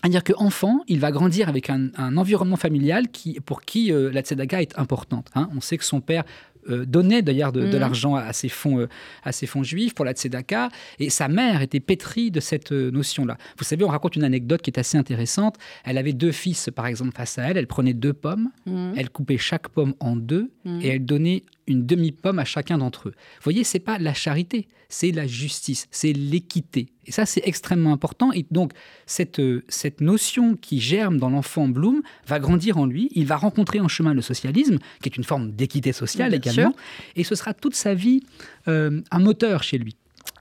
C'est-à-dire 0.00 0.24
qu'enfant, 0.24 0.80
il 0.88 0.98
va 0.98 1.12
grandir 1.12 1.48
avec 1.48 1.70
un, 1.70 1.88
un 1.96 2.16
environnement 2.16 2.56
familial 2.56 3.08
qui, 3.08 3.38
pour 3.40 3.62
qui 3.62 3.92
euh, 3.92 4.10
la 4.12 4.22
tzedaka 4.22 4.60
est 4.60 4.76
importante. 4.78 5.28
hein. 5.36 5.48
On 5.56 5.60
sait 5.60 5.78
que 5.78 5.84
son 5.84 6.00
père 6.00 6.24
euh, 6.70 6.84
donnait 6.84 7.22
d'ailleurs 7.22 7.50
de, 7.52 7.60
de 7.62 7.66
Mhm. 7.66 7.78
l'argent 7.78 8.14
à 8.16 8.32
ses 8.32 8.48
fonds, 8.48 8.78
euh, 8.80 8.88
à 9.24 9.32
ses 9.32 9.46
fonds 9.46 9.62
juifs 9.64 9.94
pour 9.94 10.04
la 10.04 10.12
tzedaka, 10.12 10.68
et 11.00 11.08
sa 11.10 11.26
mère 11.28 11.60
était 11.62 11.80
pétrie 11.80 12.30
de 12.30 12.38
cette 12.40 12.70
notion-là. 12.72 13.36
Vous 13.58 13.64
savez, 13.64 13.84
on 13.84 13.88
raconte 13.88 14.14
une 14.16 14.22
anecdote 14.24 14.62
qui 14.62 14.70
est 14.70 14.78
assez 14.78 14.96
intéressante. 14.98 15.56
Elle 15.84 15.98
avait 15.98 16.12
deux 16.12 16.30
fils, 16.32 16.68
par 16.74 16.86
exemple, 16.86 17.12
face 17.16 17.36
à 17.38 17.42
elle. 17.48 17.56
Elle 17.56 17.66
prenait 17.66 17.94
deux 17.94 18.12
pommes, 18.12 18.50
Mhm. 18.66 18.94
elle 18.96 19.10
coupait 19.10 19.38
chaque 19.38 19.68
pomme 19.70 19.94
en 20.00 20.14
deux 20.16 20.50
Mhm. 20.64 20.80
et 20.82 20.88
elle 20.88 21.04
donnait 21.04 21.42
une 21.66 21.86
demi-pomme 21.86 22.38
à 22.38 22.44
chacun 22.44 22.78
d'entre 22.78 23.08
eux. 23.08 23.12
Vous 23.12 23.44
voyez, 23.44 23.64
c'est 23.64 23.78
pas 23.78 23.98
la 23.98 24.14
charité, 24.14 24.68
c'est 24.88 25.12
la 25.12 25.26
justice, 25.26 25.86
c'est 25.90 26.12
l'équité. 26.12 26.88
Et 27.06 27.12
ça, 27.12 27.26
c'est 27.26 27.42
extrêmement 27.44 27.92
important. 27.92 28.32
Et 28.32 28.46
donc, 28.50 28.72
cette, 29.06 29.40
euh, 29.40 29.64
cette 29.68 30.00
notion 30.00 30.56
qui 30.56 30.80
germe 30.80 31.18
dans 31.18 31.30
l'enfant 31.30 31.68
Bloom 31.68 32.02
va 32.26 32.38
grandir 32.40 32.78
en 32.78 32.86
lui. 32.86 33.08
Il 33.12 33.26
va 33.26 33.36
rencontrer 33.36 33.80
en 33.80 33.88
chemin 33.88 34.14
le 34.14 34.22
socialisme, 34.22 34.78
qui 35.02 35.08
est 35.08 35.16
une 35.16 35.24
forme 35.24 35.52
d'équité 35.52 35.92
sociale 35.92 36.34
également. 36.34 36.74
Et 37.16 37.24
ce 37.24 37.34
sera 37.34 37.54
toute 37.54 37.74
sa 37.74 37.94
vie 37.94 38.22
euh, 38.68 39.00
un 39.10 39.18
moteur 39.18 39.62
chez 39.62 39.78
lui. 39.78 39.96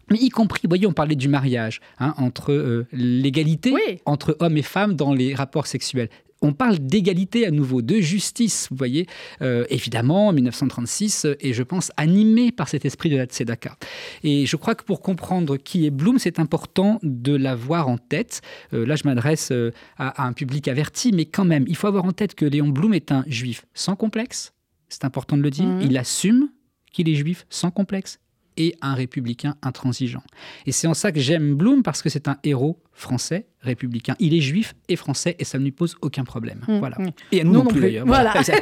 Mais 0.09 0.17
y 0.17 0.29
compris, 0.29 0.61
vous 0.63 0.69
voyez, 0.69 0.87
on 0.87 0.93
parlait 0.93 1.15
du 1.15 1.29
mariage, 1.29 1.79
hein, 1.99 2.13
entre 2.17 2.51
euh, 2.51 2.85
l'égalité 2.91 3.71
Oui. 3.71 3.99
entre 4.05 4.35
hommes 4.41 4.57
et 4.57 4.61
femmes 4.61 4.95
dans 4.95 5.13
les 5.13 5.33
rapports 5.33 5.67
sexuels. 5.67 6.09
On 6.41 6.53
parle 6.53 6.79
d'égalité 6.79 7.45
à 7.45 7.51
nouveau, 7.51 7.81
de 7.83 7.99
justice, 7.99 8.67
vous 8.71 8.75
voyez, 8.77 9.05
euh, 9.41 9.65
évidemment, 9.69 10.29
en 10.29 10.33
1936, 10.33 11.25
euh, 11.25 11.35
et 11.39 11.53
je 11.53 11.61
pense 11.61 11.91
animé 11.97 12.51
par 12.51 12.67
cet 12.67 12.83
esprit 12.83 13.09
de 13.09 13.17
la 13.17 13.25
Tzedaka. 13.25 13.77
Et 14.23 14.45
je 14.47 14.55
crois 14.55 14.73
que 14.73 14.83
pour 14.83 15.01
comprendre 15.01 15.57
qui 15.57 15.85
est 15.85 15.91
Bloom, 15.91 16.17
c'est 16.17 16.39
important 16.39 16.99
de 17.03 17.35
l'avoir 17.35 17.87
en 17.89 17.97
tête. 17.97 18.41
Euh, 18.73 18.85
là, 18.85 18.95
je 18.95 19.03
m'adresse 19.05 19.49
euh, 19.51 19.71
à, 19.97 20.23
à 20.23 20.27
un 20.27 20.33
public 20.33 20.67
averti, 20.67 21.11
mais 21.11 21.25
quand 21.25 21.45
même, 21.45 21.65
il 21.67 21.75
faut 21.75 21.87
avoir 21.87 22.05
en 22.05 22.11
tête 22.11 22.33
que 22.33 22.45
Léon 22.45 22.69
Blum 22.69 22.93
est 22.93 23.11
un 23.11 23.23
juif 23.27 23.65
sans 23.73 23.95
complexe, 23.95 24.53
c'est 24.89 25.05
important 25.05 25.37
de 25.37 25.43
le 25.43 25.49
dire, 25.51 25.65
Mhm. 25.65 25.81
il 25.83 25.97
assume 25.97 26.49
qu'il 26.91 27.07
est 27.07 27.15
juif 27.15 27.45
sans 27.49 27.69
complexe, 27.71 28.19
et 28.57 28.75
un 28.81 28.95
républicain 28.95 29.55
intransigeant. 29.61 30.23
Et 30.65 30.71
c'est 30.73 30.85
en 30.87 30.93
ça 30.93 31.11
que 31.13 31.19
j'aime 31.21 31.55
Bloom, 31.55 31.83
parce 31.83 32.01
que 32.01 32.09
c'est 32.09 32.27
un 32.27 32.37
héros 32.43 32.81
français, 32.91 33.45
républicain. 33.61 34.15
Il 34.19 34.33
est 34.33 34.41
juif 34.41 34.73
et 34.89 34.95
français, 34.95 35.35
et 35.39 35.43
ça 35.43 35.57
ne 35.57 35.63
lui 35.63 35.71
pose 35.71 35.95
aucun 36.01 36.23
problème. 36.23 36.61
Mhm. 36.67 36.79
Voilà. 36.79 36.95
Mhm. 36.99 37.11
Et 37.31 37.41
à 37.41 37.43
nous 37.43 37.51
Nous 37.51 37.57
non, 37.57 37.63
non 37.63 37.69
plus, 37.69 37.79
plus. 37.79 37.87
d'ailleurs. 37.89 38.05
Voilà. 38.07 38.33
C'est 38.43 38.55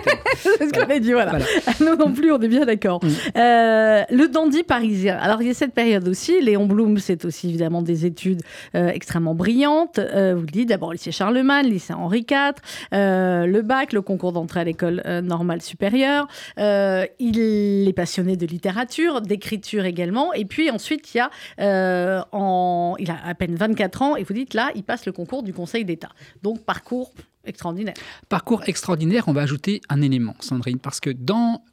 ce 0.67 0.73
qu'on 0.73 0.89
a 0.89 0.99
dit, 0.99 1.13
voilà. 1.13 1.31
Voilà. 1.31 1.45
Nous 1.79 1.95
non 1.95 2.13
plus, 2.13 2.31
on 2.31 2.39
est 2.39 2.47
bien 2.47 2.65
d'accord. 2.65 3.03
Mm. 3.03 3.07
Euh, 3.37 4.03
le 4.09 4.27
dandy 4.27 4.63
parisien. 4.63 5.17
Alors, 5.17 5.41
il 5.41 5.47
y 5.47 5.51
a 5.51 5.53
cette 5.53 5.73
période 5.73 6.07
aussi. 6.07 6.41
Léon 6.41 6.65
Blum, 6.65 6.97
c'est 6.97 7.25
aussi 7.25 7.47
évidemment 7.49 7.81
des 7.81 8.05
études 8.05 8.41
euh, 8.75 8.89
extrêmement 8.89 9.35
brillantes. 9.35 9.99
Euh, 9.99 10.35
vous 10.35 10.41
le 10.41 10.47
dites, 10.47 10.69
d'abord 10.69 10.91
lycée 10.91 11.11
Charlemagne, 11.11 11.67
lycée 11.67 11.93
Henri 11.93 12.25
IV, 12.29 12.55
le 12.91 13.61
bac, 13.61 13.93
le 13.93 14.01
concours 14.01 14.33
d'entrée 14.33 14.61
à 14.61 14.63
l'école 14.63 15.01
normale 15.23 15.61
supérieure. 15.61 16.27
Il 16.57 17.87
est 17.87 17.93
passionné 17.93 18.35
de 18.35 18.45
littérature, 18.45 19.21
d'écriture 19.21 19.85
également. 19.85 20.33
Et 20.33 20.45
puis 20.45 20.69
ensuite, 20.69 21.13
il 21.13 21.17
y 21.17 21.21
a, 21.21 22.25
en, 22.31 22.95
il 22.99 23.09
a 23.11 23.17
à 23.25 23.33
peine 23.35 23.55
24 23.55 24.01
ans, 24.01 24.15
et 24.15 24.23
vous 24.23 24.33
dites 24.33 24.53
là, 24.53 24.69
il 24.75 24.83
passe 24.89 25.05
le 25.05 25.11
concours 25.11 25.43
du 25.43 25.53
Conseil 25.53 25.85
d'État. 25.85 26.09
Donc, 26.41 26.65
parcours 26.65 27.13
extraordinaire. 27.45 27.93
Parcours 28.27 28.63
extraordinaire, 28.65 29.27
on 29.27 29.33
va 29.33 29.43
ajouter 29.43 29.81
un 29.87 30.01
élément, 30.01 30.35
Sandrine, 30.39 30.79
parce 30.79 30.99
que 30.99 31.11
dans 31.11 31.63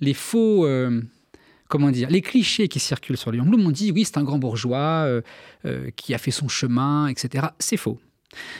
les 0.00 0.12
faux. 0.12 0.66
euh, 0.66 1.00
Comment 1.68 1.92
dire 1.92 2.10
Les 2.10 2.20
clichés 2.20 2.66
qui 2.66 2.80
circulent 2.80 3.16
sur 3.16 3.30
Léon 3.30 3.44
Blum, 3.44 3.64
on 3.64 3.70
dit 3.70 3.92
oui, 3.92 4.04
c'est 4.04 4.18
un 4.18 4.24
grand 4.24 4.38
bourgeois 4.38 5.04
euh, 5.06 5.22
euh, 5.64 5.88
qui 5.94 6.12
a 6.14 6.18
fait 6.18 6.32
son 6.32 6.48
chemin, 6.48 7.06
etc. 7.06 7.46
C'est 7.60 7.76
faux. 7.76 7.98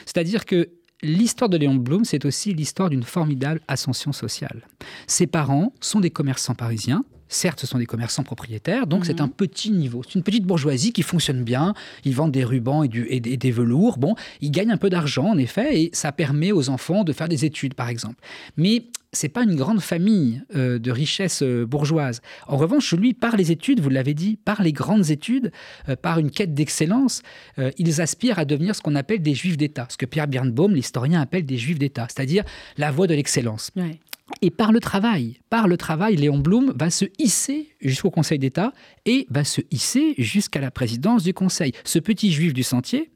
C'est-à-dire 0.05 0.45
que 0.45 0.69
l'histoire 1.03 1.49
de 1.49 1.57
Léon 1.57 1.75
Blum, 1.75 2.05
c'est 2.05 2.23
aussi 2.25 2.53
l'histoire 2.53 2.89
d'une 2.89 3.03
formidable 3.03 3.59
ascension 3.67 4.13
sociale. 4.13 4.65
Ses 5.07 5.27
parents 5.27 5.73
sont 5.81 5.99
des 5.99 6.09
commerçants 6.09 6.55
parisiens. 6.55 7.03
Certes, 7.33 7.61
ce 7.61 7.65
sont 7.67 7.77
des 7.77 7.85
commerçants 7.85 8.23
propriétaires, 8.23 8.87
donc 8.87 9.05
c'est 9.05 9.21
un 9.21 9.29
petit 9.29 9.71
niveau. 9.71 10.03
C'est 10.03 10.15
une 10.15 10.23
petite 10.23 10.43
bourgeoisie 10.45 10.91
qui 10.91 11.01
fonctionne 11.01 11.43
bien. 11.45 11.73
Ils 12.03 12.13
vendent 12.13 12.33
des 12.33 12.43
rubans 12.43 12.83
et, 12.83 12.89
du- 12.89 13.07
et 13.09 13.21
des- 13.21 13.31
et 13.31 13.37
des 13.37 13.51
velours. 13.51 13.97
Bon, 13.97 14.15
ils 14.41 14.51
gagnent 14.51 14.71
un 14.71 14.77
peu 14.77 14.89
d'argent, 14.89 15.27
en 15.29 15.37
effet, 15.37 15.81
et 15.81 15.89
ça 15.93 16.11
permet 16.11 16.51
aux 16.51 16.69
enfants 16.69 17.05
de 17.05 17.13
faire 17.13 17.29
des 17.29 17.45
études, 17.45 17.73
par 17.73 17.87
exemple. 17.87 18.17
Mais 18.57 18.83
c'est 19.13 19.29
pas 19.29 19.43
une 19.43 19.55
grande 19.55 19.79
famille 19.81 20.41
euh, 20.57 20.77
de 20.77 20.91
richesse 20.91 21.41
euh, 21.41 21.65
bourgeoise. 21.65 22.21
En 22.47 22.57
revanche, 22.57 22.93
lui, 22.93 23.13
par 23.13 23.37
les 23.37 23.51
études, 23.53 23.79
vous 23.79 23.89
l'avez 23.89 24.13
dit, 24.13 24.37
par 24.43 24.61
les 24.61 24.73
grandes 24.73 25.09
études, 25.09 25.53
euh, 25.87 25.95
par 25.95 26.19
une 26.19 26.31
quête 26.31 26.53
d'excellence, 26.53 27.21
euh, 27.59 27.71
ils 27.77 28.01
aspirent 28.01 28.39
à 28.39 28.45
devenir 28.45 28.75
ce 28.75 28.81
qu'on 28.81 28.95
appelle 28.95 29.21
des 29.21 29.35
juifs 29.35 29.55
d'État, 29.55 29.87
ce 29.89 29.95
que 29.95 30.05
Pierre 30.05 30.27
Birnbaum, 30.27 30.73
l'historien, 30.75 31.21
appelle 31.21 31.45
des 31.45 31.57
juifs 31.57 31.79
d'État, 31.79 32.07
c'est-à-dire 32.09 32.43
la 32.77 32.91
voie 32.91 33.07
de 33.07 33.13
l'excellence. 33.13 33.71
Ouais. 33.77 33.99
Et 34.41 34.49
par 34.51 34.71
le 34.71 34.79
travail, 34.79 35.39
par 35.49 35.67
le 35.67 35.77
travail, 35.77 36.15
Léon 36.15 36.39
Blum 36.39 36.73
va 36.75 36.89
se 36.89 37.05
hisser 37.19 37.69
jusqu'au 37.81 38.09
Conseil 38.09 38.39
d'État 38.39 38.71
et 39.05 39.27
va 39.29 39.43
se 39.43 39.61
hisser 39.71 40.15
jusqu'à 40.17 40.59
la 40.61 40.71
présidence 40.71 41.23
du 41.23 41.33
Conseil. 41.33 41.73
Ce 41.83 41.99
petit 41.99 42.31
juif 42.31 42.53
du 42.53 42.63
sentier 42.63 43.11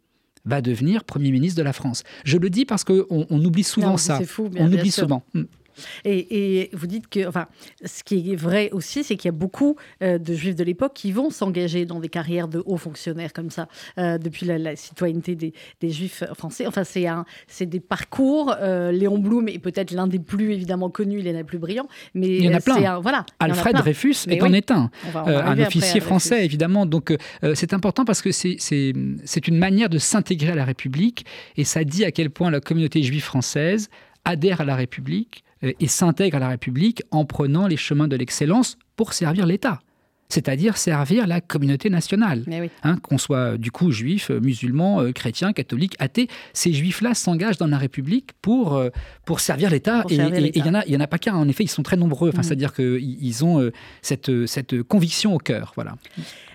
va 0.45 0.62
devenir 0.62 1.04
Premier 1.04 1.32
ministre 1.32 1.58
de 1.58 1.63
la 1.63 1.73
France. 1.73 2.04
Je 2.23 2.38
le 2.38 2.49
dis 2.49 2.65
parce 2.65 2.84
qu'on 2.84 3.06
on 3.10 3.43
oublie 3.45 3.63
souvent 3.63 3.91
Non, 3.91 3.97
ça. 3.97 4.17
c'est 4.19 4.25
fou, 4.25 4.49
bien- 4.49 4.65
on 4.65 4.69
bien 4.69 4.80
oublie 4.80 4.91
sûr. 4.91 5.04
souvent. 5.04 5.23
Et, 6.03 6.61
et, 6.61 6.69
vous 6.73 6.88
dites 6.88 7.07
que, 7.07 7.27
enfin, 7.27 7.47
ce 7.83 8.03
qui 8.03 8.31
est 8.31 8.35
vrai 8.35 8.69
aussi, 8.71 9.03
c'est 9.03 9.15
qu'il 9.15 9.27
y 9.27 9.29
a 9.29 9.38
beaucoup 9.38 9.75
euh, 10.01 10.17
de 10.17 10.33
juifs 10.33 10.55
de 10.55 10.63
l'époque 10.63 10.93
qui 10.93 11.11
vont 11.11 11.29
s'engager 11.29 11.85
dans 11.85 11.99
des 11.99 12.09
carrières 12.09 12.47
de 12.47 12.61
hauts 12.65 12.77
fonctionnaires 12.77 13.33
comme 13.33 13.49
ça, 13.49 13.67
euh, 13.97 14.17
depuis 14.17 14.45
la, 14.45 14.57
la, 14.57 14.75
citoyenneté 14.75 15.35
des, 15.35 15.53
des, 15.81 15.89
juifs 15.89 16.23
français. 16.33 16.67
Enfin, 16.67 16.83
c'est 16.83 17.07
un, 17.07 17.25
c'est 17.47 17.65
des 17.65 17.79
parcours. 17.79 18.55
Euh, 18.59 18.91
Léon 18.91 19.17
Blum 19.17 19.47
est 19.47 19.59
peut-être 19.59 19.91
l'un 19.91 20.07
des 20.07 20.19
plus 20.19 20.53
évidemment 20.53 20.89
connus, 20.89 21.19
il 21.19 21.27
est 21.27 21.33
le 21.33 21.43
plus 21.43 21.59
brillant, 21.59 21.88
mais 22.13 22.27
il 22.27 22.45
y 22.45 22.49
en 22.49 22.53
a 22.53 22.59
plein. 22.59 22.75
Un, 22.75 22.99
voilà, 22.99 23.25
Alfred 23.39 23.73
plein. 23.73 23.81
Dreyfus 23.81 24.15
Mais 24.27 24.35
est 24.35 24.41
oui. 24.41 24.49
en 24.49 24.53
est 24.53 24.71
un, 24.71 24.89
un 25.13 25.59
officier 25.59 25.99
français 25.99 26.29
Dreyfus. 26.29 26.45
évidemment. 26.45 26.85
Donc 26.85 27.15
c'est 27.53 27.73
important 27.73 28.05
parce 28.05 28.21
que 28.21 28.31
c'est 28.31 28.57
c'est 28.59 28.93
c'est 29.23 29.47
une 29.47 29.57
manière 29.57 29.89
de 29.89 29.97
s'intégrer 29.97 30.51
à 30.51 30.55
la 30.55 30.65
République 30.65 31.25
et 31.57 31.63
ça 31.63 31.83
dit 31.83 32.05
à 32.05 32.11
quel 32.11 32.29
point 32.29 32.49
la 32.51 32.59
communauté 32.59 33.01
juive 33.03 33.23
française 33.23 33.89
adhère 34.25 34.61
à 34.61 34.65
la 34.65 34.75
République 34.75 35.44
et 35.61 35.87
s'intègre 35.87 36.37
à 36.37 36.39
la 36.39 36.49
République 36.49 37.03
en 37.11 37.25
prenant 37.25 37.67
les 37.67 37.77
chemins 37.77 38.07
de 38.07 38.15
l'excellence 38.15 38.77
pour 38.95 39.13
servir 39.13 39.45
l'État, 39.45 39.79
c'est-à-dire 40.29 40.75
servir 40.77 41.27
la 41.27 41.39
communauté 41.39 41.89
nationale. 41.89 42.43
Oui. 42.47 42.69
Hein, 42.83 42.97
qu'on 42.97 43.17
soit 43.17 43.37
euh, 43.53 43.57
du 43.57 43.71
coup 43.71 43.91
juif, 43.91 44.31
euh, 44.31 44.39
musulman, 44.39 45.01
euh, 45.01 45.11
chrétien, 45.11 45.53
catholique, 45.53 45.95
athée, 45.99 46.27
ces 46.53 46.73
juifs-là 46.73 47.13
s'engagent 47.13 47.57
dans 47.57 47.67
la 47.67 47.77
République 47.77 48.31
pour, 48.41 48.75
euh, 48.75 48.89
pour 49.25 49.39
servir 49.39 49.69
l'État. 49.69 50.01
Pour 50.01 50.11
Et 50.11 50.15
il 50.15 50.65
y 50.65 50.69
en 50.69 50.73
a, 50.73 50.85
y 50.85 50.95
en 50.97 50.99
a 50.99 51.07
pas 51.07 51.19
qu'un. 51.19 51.35
En 51.35 51.47
effet, 51.47 51.63
ils 51.63 51.69
sont 51.69 51.83
très 51.83 51.95
nombreux. 51.97 52.29
Enfin, 52.29 52.39
Mhm. 52.39 52.43
c'est-à-dire 52.43 52.73
qu'ils 52.73 53.23
ils 53.23 53.45
ont 53.45 53.61
euh, 53.61 53.71
cette, 54.01 54.29
euh, 54.29 54.47
cette 54.47 54.81
conviction 54.83 55.33
au 55.35 55.37
cœur. 55.39 55.71
Voilà. 55.75 55.95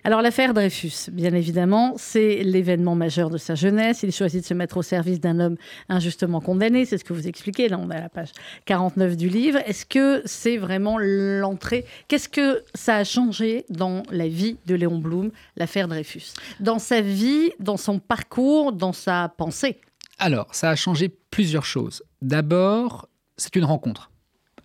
Alors 0.05 0.23
l'affaire 0.23 0.55
Dreyfus, 0.55 1.11
bien 1.13 1.35
évidemment, 1.35 1.95
c'est 1.97 2.43
l'événement 2.43 2.95
majeur 2.95 3.29
de 3.29 3.37
sa 3.37 3.55
jeunesse. 3.55 4.03
Il 4.03 4.13
choisit 4.13 4.43
de 4.43 4.47
se 4.47 4.55
mettre 4.55 4.79
au 4.79 4.83
service 4.83 5.21
d'un 5.21 5.39
homme 5.41 5.57
injustement 5.89 6.41
condamné. 6.41 6.87
C'est 6.87 6.99
ce 6.99 7.05
que 7.05 7.13
vous 7.13 7.29
expliquez. 7.29 7.69
Là, 7.69 7.79
on 7.79 7.91
est 7.91 7.97
à 7.97 8.01
la 8.01 8.09
page 8.09 8.31
49 8.65 9.17
du 9.17 9.29
livre. 9.29 9.59
Est-ce 9.67 9.85
que 9.85 10.23
c'est 10.25 10.57
vraiment 10.57 10.97
l'entrée? 10.99 11.85
Qu'est-ce 12.09 12.29
que 12.29 12.63
ça 12.75 12.97
a 12.97 13.05
changé 13.05 13.67
dans 13.69 14.03
la 14.11 14.29
vie 14.29 14.57
de 14.67 14.75
Léon 14.75 14.99
Blum, 14.99 15.31
l'affaire 15.57 15.89
Dreyfus? 15.89 16.33
Dans 16.61 16.79
sa 16.79 17.01
vie, 17.01 17.51
dans 17.61 17.77
son 17.77 17.99
parcours, 17.99 18.73
dans 18.73 18.93
sa 18.93 19.33
pensée? 19.37 19.81
Alors, 20.19 20.55
ça 20.55 20.71
a 20.71 20.77
changé 20.77 21.11
plusieurs 21.31 21.65
choses. 21.65 22.03
D'abord, 22.23 23.09
c'est 23.37 23.57
une 23.57 23.65
rencontre. 23.65 24.11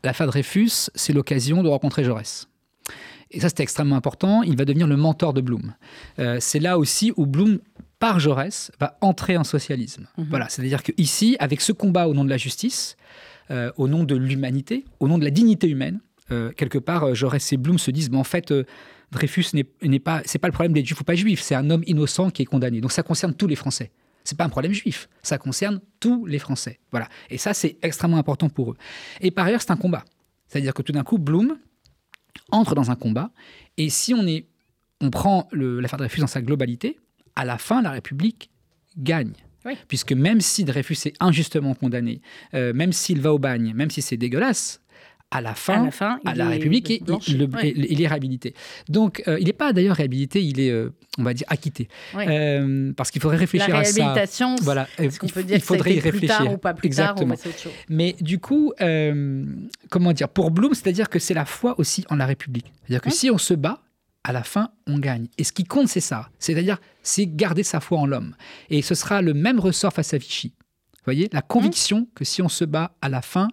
L'affaire 0.03 0.27
Dreyfus, 0.27 0.89
c'est 0.95 1.13
l'occasion 1.13 1.63
de 1.63 1.69
rencontrer 1.69 2.03
Jaurès. 2.03 2.47
Et 3.35 3.41
ça, 3.41 3.49
c'était 3.49 3.63
extrêmement 3.63 3.97
important. 3.97 4.43
Il 4.43 4.55
va 4.55 4.63
devenir 4.63 4.87
le 4.87 4.95
mentor 4.95 5.33
de 5.33 5.41
Blum. 5.41 5.73
Euh, 6.19 6.37
c'est 6.39 6.59
là 6.59 6.79
aussi 6.79 7.11
où 7.17 7.25
Blum, 7.25 7.59
par 7.99 8.19
Jaurès, 8.19 8.71
va 8.79 8.97
entrer 9.01 9.35
en 9.35 9.43
socialisme. 9.43 10.07
Mhm. 10.17 10.27
Voilà, 10.29 10.47
c'est-à-dire 10.47 10.81
qu'ici, 10.81 11.35
avec 11.39 11.59
ce 11.59 11.73
combat 11.73 12.07
au 12.07 12.13
nom 12.13 12.23
de 12.23 12.29
la 12.29 12.37
justice, 12.37 12.95
euh, 13.51 13.71
au 13.75 13.89
nom 13.89 14.05
de 14.05 14.15
l'humanité, 14.15 14.85
au 15.01 15.09
nom 15.09 15.17
de 15.17 15.25
la 15.25 15.31
dignité 15.31 15.67
humaine, 15.67 15.99
euh, 16.31 16.51
quelque 16.53 16.77
part, 16.77 17.13
Jaurès 17.13 17.51
et 17.51 17.57
Blum 17.57 17.77
se 17.77 17.91
disent, 17.91 18.09
mais 18.09 18.17
en 18.17 18.23
fait, 18.23 18.53
Dreyfus 19.11 19.47
n'est 19.53 19.67
n'est 19.83 19.99
pas, 19.99 20.21
c'est 20.25 20.39
pas 20.39 20.47
le 20.47 20.53
problème 20.53 20.71
des 20.71 20.83
juifs 20.83 21.01
ou 21.01 21.03
pas 21.03 21.15
juifs, 21.15 21.41
c'est 21.41 21.55
un 21.55 21.69
homme 21.69 21.83
innocent 21.87 22.29
qui 22.29 22.41
est 22.41 22.45
condamné. 22.45 22.79
Donc 22.79 22.93
ça 22.93 23.03
concerne 23.03 23.33
tous 23.33 23.47
les 23.47 23.55
Français. 23.55 23.91
C'est 24.23 24.37
pas 24.37 24.45
un 24.45 24.49
problème 24.49 24.73
juif, 24.73 25.09
ça 25.21 25.37
concerne 25.37 25.81
tous 25.99 26.25
les 26.25 26.39
Français. 26.39 26.79
Voilà. 26.91 27.09
Et 27.29 27.37
ça, 27.37 27.53
c'est 27.53 27.77
extrêmement 27.83 28.17
important 28.17 28.49
pour 28.49 28.71
eux. 28.71 28.77
Et 29.21 29.29
par 29.29 29.45
ailleurs, 29.45 29.61
c'est 29.61 29.71
un 29.71 29.77
combat. 29.77 30.03
C'est-à-dire 30.47 30.73
que 30.73 30.81
tout 30.81 30.93
d'un 30.93 31.03
coup, 31.03 31.19
Blum 31.19 31.57
entre 32.51 32.75
dans 32.75 32.91
un 32.91 32.95
combat. 32.95 33.31
Et 33.77 33.89
si 33.89 34.13
on, 34.13 34.25
est, 34.27 34.47
on 35.01 35.09
prend 35.09 35.47
l'affaire 35.51 35.97
Dreyfus 35.97 36.21
dans 36.21 36.27
sa 36.27 36.41
globalité, 36.41 36.97
à 37.35 37.45
la 37.45 37.57
fin, 37.57 37.81
la 37.81 37.91
République 37.91 38.49
gagne. 38.97 39.33
Oui. 39.65 39.73
Puisque 39.87 40.13
même 40.13 40.41
si 40.41 40.63
Dreyfus 40.63 40.97
est 41.05 41.15
injustement 41.19 41.73
condamné, 41.73 42.21
euh, 42.53 42.71
même 42.73 42.93
s'il 42.93 43.19
va 43.21 43.33
au 43.33 43.39
bagne, 43.39 43.73
même 43.73 43.89
si 43.89 44.01
c'est 44.01 44.17
dégueulasse, 44.17 44.81
à 45.31 45.41
la 45.41 45.53
fin, 45.55 45.81
À 45.81 45.85
la 45.85 45.91
fin, 45.91 46.19
à 46.23 46.35
la 46.35 46.47
République, 46.47 47.03
blanchi. 47.03 47.31
il- 47.31 47.37
le- 47.39 47.45
Ouais. 47.47 47.73
il- 47.75 47.85
il 47.91 48.01
est 48.01 48.07
réhabilité. 48.07 48.53
Donc, 48.87 49.21
euh, 49.27 49.37
il 49.39 49.45
n'est 49.47 49.53
pas 49.53 49.73
d'ailleurs 49.73 49.95
réhabilité, 49.97 50.41
il 50.41 50.59
est, 50.61 50.69
euh, 50.69 50.91
on 51.17 51.23
va 51.23 51.33
dire, 51.33 51.45
acquitté. 51.49 51.89
Euh, 52.15 52.93
parce 52.95 53.11
qu'il 53.11 53.21
faudrait 53.21 53.37
La 53.37 53.41
réfléchir 53.41 53.75
à 53.75 53.83
ça. 53.83 53.93
réhabilitation, 54.01 54.55
Voilà, 54.61 54.87
qu'on 54.97 55.03
il 55.03 55.33
peut 55.33 55.43
dire 55.43 55.57
il 55.57 55.61
que 55.61 55.65
ça 55.65 55.73
a 55.73 55.77
faudrait 55.77 55.91
y 55.95 55.99
plus 55.99 56.09
réfléchir. 56.11 56.37
tard 56.37 56.53
ou 56.53 56.57
pas 56.57 56.73
plus 56.73 56.85
Exactement. 56.87 57.35
tard 57.35 57.51
ou 57.65 57.69
Mais 57.89 58.15
du 58.21 58.39
coup, 58.39 58.71
comment 59.89 60.13
dire, 60.13 60.29
pour 60.29 60.51
Bloom, 60.51 60.73
c'est-à-dire 60.73 61.09
que 61.09 61.19
c'est 61.19 61.33
la 61.33 61.45
foi 61.45 61.75
aussi 61.79 62.05
en 62.09 62.15
la 62.15 62.25
République. 62.25 62.71
C'est-à-dire 62.83 63.01
que 63.01 63.09
Hein 63.09 63.11
si 63.11 63.29
on 63.31 63.37
se 63.37 63.53
bat, 63.53 63.81
à 64.23 64.31
la 64.31 64.43
fin, 64.43 64.69
on 64.87 64.97
gagne. 64.99 65.27
Et 65.37 65.43
ce 65.43 65.51
qui 65.51 65.65
compte, 65.65 65.87
c'est 65.87 65.99
ça. 65.99 66.29
C'est-à-dire, 66.39 66.77
c'est 67.03 67.27
garder 67.27 67.63
sa 67.63 67.79
foi 67.79 67.99
en 67.99 68.05
l'homme. 68.05 68.35
Et 68.69 68.81
ce 68.81 68.95
sera 68.95 69.21
le 69.21 69.33
même 69.33 69.59
ressort 69.59 69.93
face 69.93 70.13
à 70.13 70.17
Vichy. 70.17 70.53
Vous 70.57 71.03
voyez, 71.11 71.29
la 71.33 71.41
conviction 71.43 72.07
que 72.15 72.23
si 72.25 72.41
on 72.41 72.49
se 72.49 72.65
bat 72.65 72.95
à 73.01 73.09
la 73.09 73.21
fin, 73.21 73.49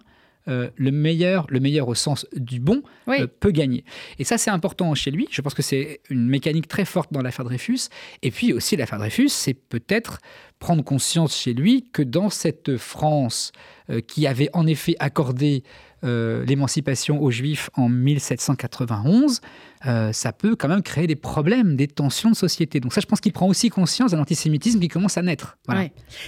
euh, 0.47 0.69
le 0.75 0.91
meilleur, 0.91 1.45
le 1.49 1.59
meilleur 1.59 1.87
au 1.87 1.95
sens 1.95 2.25
du 2.35 2.59
bon, 2.59 2.83
Oui. 3.07 3.17
euh, 3.21 3.27
peut 3.27 3.51
gagner. 3.51 3.85
Et 4.19 4.23
ça, 4.23 4.37
c'est 4.37 4.49
important 4.51 4.93
chez 4.95 5.09
lui. 5.11 5.27
Je 5.31 5.41
pense 5.41 5.53
que 5.53 5.61
c'est 5.61 6.01
une 6.09 6.27
mécanique 6.27 6.67
très 6.67 6.85
forte 6.85 7.13
dans 7.13 7.21
l'affaire 7.21 7.45
Dreyfus. 7.45 7.87
Et 8.23 8.31
puis 8.31 8.51
aussi, 8.53 8.75
l'affaire 8.75 8.99
Dreyfus, 8.99 9.29
c'est 9.29 9.53
peut-être 9.53 10.19
prendre 10.59 10.83
conscience 10.83 11.35
chez 11.35 11.53
lui 11.53 11.89
que 11.93 12.01
dans 12.03 12.29
cette 12.29 12.77
France 12.77 13.51
euh, 13.89 14.01
qui 14.01 14.27
avait 14.27 14.49
en 14.53 14.67
effet 14.67 14.95
accordé 14.99 15.63
l'émancipation 16.05 17.21
aux 17.23 17.31
Juifs 17.31 17.69
en 17.75 17.87
1791, 17.87 19.39
euh, 19.85 20.11
ça 20.13 20.31
peut 20.31 20.55
quand 20.55 20.67
même 20.67 20.81
créer 20.81 21.07
des 21.07 21.15
problèmes, 21.15 21.75
des 21.75 21.87
tensions 21.87 22.29
de 22.29 22.35
société. 22.35 22.79
Donc 22.79 22.93
ça, 22.93 23.01
je 23.01 23.05
pense 23.05 23.19
qu'il 23.19 23.33
prend 23.33 23.47
aussi 23.47 23.69
conscience 23.69 24.11
d'un 24.11 24.19
antisémitisme 24.19 24.79
qui 24.79 24.87
commence 24.87 25.17
à 25.17 25.21
naître. 25.21 25.57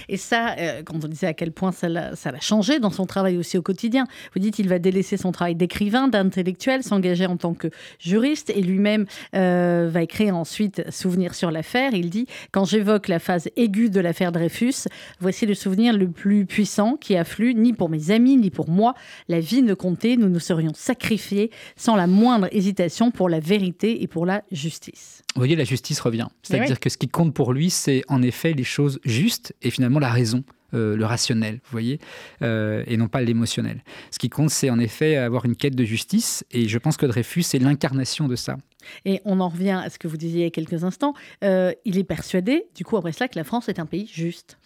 Et 0.08 0.16
ça, 0.16 0.54
euh, 0.58 0.82
quand 0.82 1.04
on 1.04 1.08
disait 1.08 1.26
à 1.26 1.34
quel 1.34 1.52
point 1.52 1.72
ça 1.72 1.88
l'a 1.88 2.14
changé 2.40 2.78
dans 2.80 2.90
son 2.90 3.06
travail 3.06 3.36
aussi 3.36 3.56
au 3.56 3.62
quotidien, 3.62 4.06
vous 4.34 4.40
dites 4.40 4.58
il 4.58 4.68
va 4.68 4.78
délaisser 4.78 5.16
son 5.16 5.32
travail 5.32 5.54
d'écrivain, 5.54 6.08
d'intellectuel, 6.08 6.82
s'engager 6.82 7.26
en 7.26 7.36
tant 7.36 7.54
que 7.54 7.68
juriste 7.98 8.50
et 8.50 8.60
lui-même 8.60 9.06
euh, 9.34 9.88
va 9.90 10.02
écrire 10.02 10.36
ensuite 10.36 10.82
Souvenir 10.90 11.34
sur 11.34 11.50
l'affaire. 11.50 11.94
Il 11.94 12.10
dit 12.10 12.26
Quand 12.52 12.64
j'évoque 12.64 13.08
la 13.08 13.18
phase 13.18 13.48
aiguë 13.56 13.90
de 13.90 14.00
l'affaire 14.00 14.32
Dreyfus, 14.32 14.88
voici 15.20 15.46
le 15.46 15.54
souvenir 15.54 15.96
le 15.96 16.08
plus 16.10 16.46
puissant 16.46 16.96
qui 16.96 17.16
afflue 17.16 17.54
ni 17.54 17.72
pour 17.72 17.88
mes 17.88 18.10
amis 18.10 18.36
ni 18.36 18.50
pour 18.50 18.68
moi. 18.68 18.94
La 19.28 19.40
vie 19.40 19.62
ne 19.62 19.74
comptait, 19.74 20.16
nous 20.16 20.28
nous 20.28 20.40
serions 20.40 20.72
sacrifiés 20.74 21.50
sans 21.76 21.96
la 21.96 22.06
moindre 22.06 22.48
hésitation 22.52 23.10
pour 23.10 23.28
la 23.28 23.40
vérité 23.46 24.02
et 24.02 24.06
pour 24.08 24.26
la 24.26 24.42
justice. 24.50 25.22
Vous 25.34 25.40
voyez, 25.40 25.56
la 25.56 25.64
justice 25.64 26.00
revient. 26.00 26.26
C'est-à-dire 26.42 26.70
oui. 26.76 26.80
que 26.80 26.88
ce 26.90 26.98
qui 26.98 27.08
compte 27.08 27.32
pour 27.34 27.52
lui, 27.52 27.70
c'est 27.70 28.02
en 28.08 28.22
effet 28.22 28.52
les 28.54 28.64
choses 28.64 28.98
justes 29.04 29.54
et 29.62 29.70
finalement 29.70 30.00
la 30.00 30.10
raison. 30.10 30.42
euh, 30.74 30.96
le 30.96 31.04
rationnel, 31.06 31.54
vous 31.64 31.70
voyez, 31.70 32.00
euh, 32.42 32.82
et 32.88 32.96
non 32.96 33.06
pas 33.06 33.22
l'émotionnel. 33.22 33.84
Ce 34.10 34.18
qui 34.18 34.28
compte, 34.28 34.50
c'est 34.50 34.68
en 34.68 34.80
effet 34.80 35.16
avoir 35.16 35.44
une 35.44 35.54
quête 35.54 35.76
de 35.76 35.84
justice, 35.84 36.44
et 36.50 36.66
je 36.66 36.76
pense 36.78 36.96
que 36.96 37.06
Dreyfus 37.06 37.44
est 37.54 37.60
l'incarnation 37.60 38.26
de 38.26 38.34
ça. 38.34 38.56
Et 39.04 39.20
on 39.24 39.38
en 39.38 39.48
revient 39.48 39.80
à 39.84 39.88
ce 39.90 39.98
que 39.98 40.08
vous 40.08 40.16
disiez 40.16 40.40
il 40.40 40.44
y 40.44 40.46
a 40.46 40.50
quelques 40.50 40.82
instants. 40.82 41.14
Euh, 41.44 41.72
il 41.84 41.98
est 41.98 42.04
persuadé, 42.04 42.64
du 42.74 42.84
coup, 42.84 42.96
après 42.96 43.12
cela, 43.12 43.28
que 43.28 43.38
la 43.38 43.44
France 43.44 43.68
est 43.68 43.78
un 43.78 43.86
pays 43.86 44.10
juste. 44.12 44.58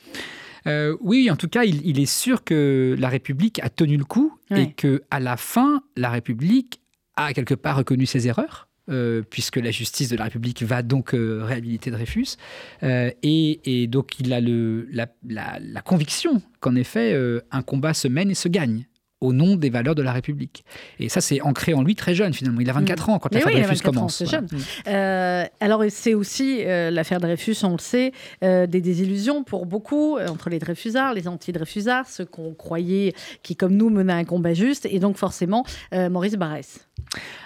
Euh, 0.67 0.97
oui, 1.01 1.31
en 1.31 1.37
tout 1.37 1.49
cas, 1.49 1.65
il, 1.65 1.87
il 1.87 2.01
est 2.01 2.07
sûr 2.23 2.45
que 2.45 2.97
la 2.99 3.09
République 3.11 3.61
a 3.63 3.69
tenu 3.69 3.97
le 3.99 4.05
coup 4.05 4.33
Ouais. 4.51 4.63
et 4.63 4.73
que 4.73 5.03
à 5.11 5.21
la 5.21 5.37
fin, 5.37 5.83
la 5.97 6.09
République 6.11 6.81
a 7.17 7.33
quelque 7.35 7.55
part 7.55 7.77
reconnu 7.77 8.07
ses 8.07 8.27
erreurs. 8.27 8.69
Euh, 8.89 9.23
puisque 9.29 9.57
la 9.57 9.71
justice 9.71 10.09
de 10.09 10.17
la 10.17 10.25
République 10.25 10.63
va 10.63 10.83
donc 10.83 11.15
euh, 11.15 11.43
réhabiliter 11.45 11.91
Dreyfus. 11.91 12.37
Euh, 12.83 13.11
et, 13.23 13.83
et 13.83 13.87
donc 13.87 14.19
il 14.21 14.33
a 14.33 14.41
le, 14.41 14.89
la, 14.93 15.07
la- 15.29 15.59
la 15.61 15.81
conviction 15.83 16.41
qu'en 16.61 16.75
effet, 16.77 17.17
un 17.51 17.63
combat 17.63 17.95
se 17.95 18.09
mène 18.09 18.31
et 18.31 18.35
se 18.35 18.49
gagne 18.49 18.87
au 19.23 19.35
nom 19.35 19.55
des 19.57 19.69
valeurs 19.69 19.95
de 19.95 20.01
la 20.01 20.13
République. 20.13 20.65
Et 20.99 21.11
ça, 21.11 21.21
c'est 21.21 21.43
ancré 21.43 21.75
en 21.75 21.83
lui 21.83 21.95
très 21.95 22.15
jeune, 22.15 22.33
finalement. 22.33 22.59
Il 22.63 22.71
a 22.71 22.73
24 22.73 23.11
ans 23.11 23.19
quand 23.19 23.31
Mm. 23.31 23.35
L'affaire 23.35 23.49
oui, 23.49 23.61
Dreyfus 23.61 23.75
24 23.77 23.89
ans, 23.89 23.93
commence. 23.93 24.17
c'est 24.17 24.25
Voilà. 24.25 24.47
jeune. 24.51 24.61
Euh, 24.89 25.45
alors, 25.61 25.85
c'est 25.91 26.15
aussi 26.15 26.61
euh, 26.65 26.91
l'affaire 26.91 27.21
Dreyfus, 27.21 27.57
on 27.63 27.73
le 27.73 27.79
sait, 27.81 28.13
euh, 28.43 28.67
des 28.67 28.81
désillusions 28.81 29.45
pour 29.45 29.67
beaucoup 29.67 30.19
entre 30.19 30.49
les 30.49 30.59
Dreyfusards, 30.59 31.13
les 31.13 31.29
anti-Dreyfusards, 31.29 32.09
ceux 32.09 32.25
qu'on 32.25 32.55
croyait 32.55 33.13
qui, 33.43 33.57
comme 33.57 33.77
nous, 33.77 33.91
menaient 33.91 34.15
un 34.15 34.25
combat 34.25 34.55
juste, 34.55 34.87
et 34.91 34.99
donc 35.01 35.19
forcément 35.19 35.67
Maurice 35.93 36.37
Barrès. 36.37 36.89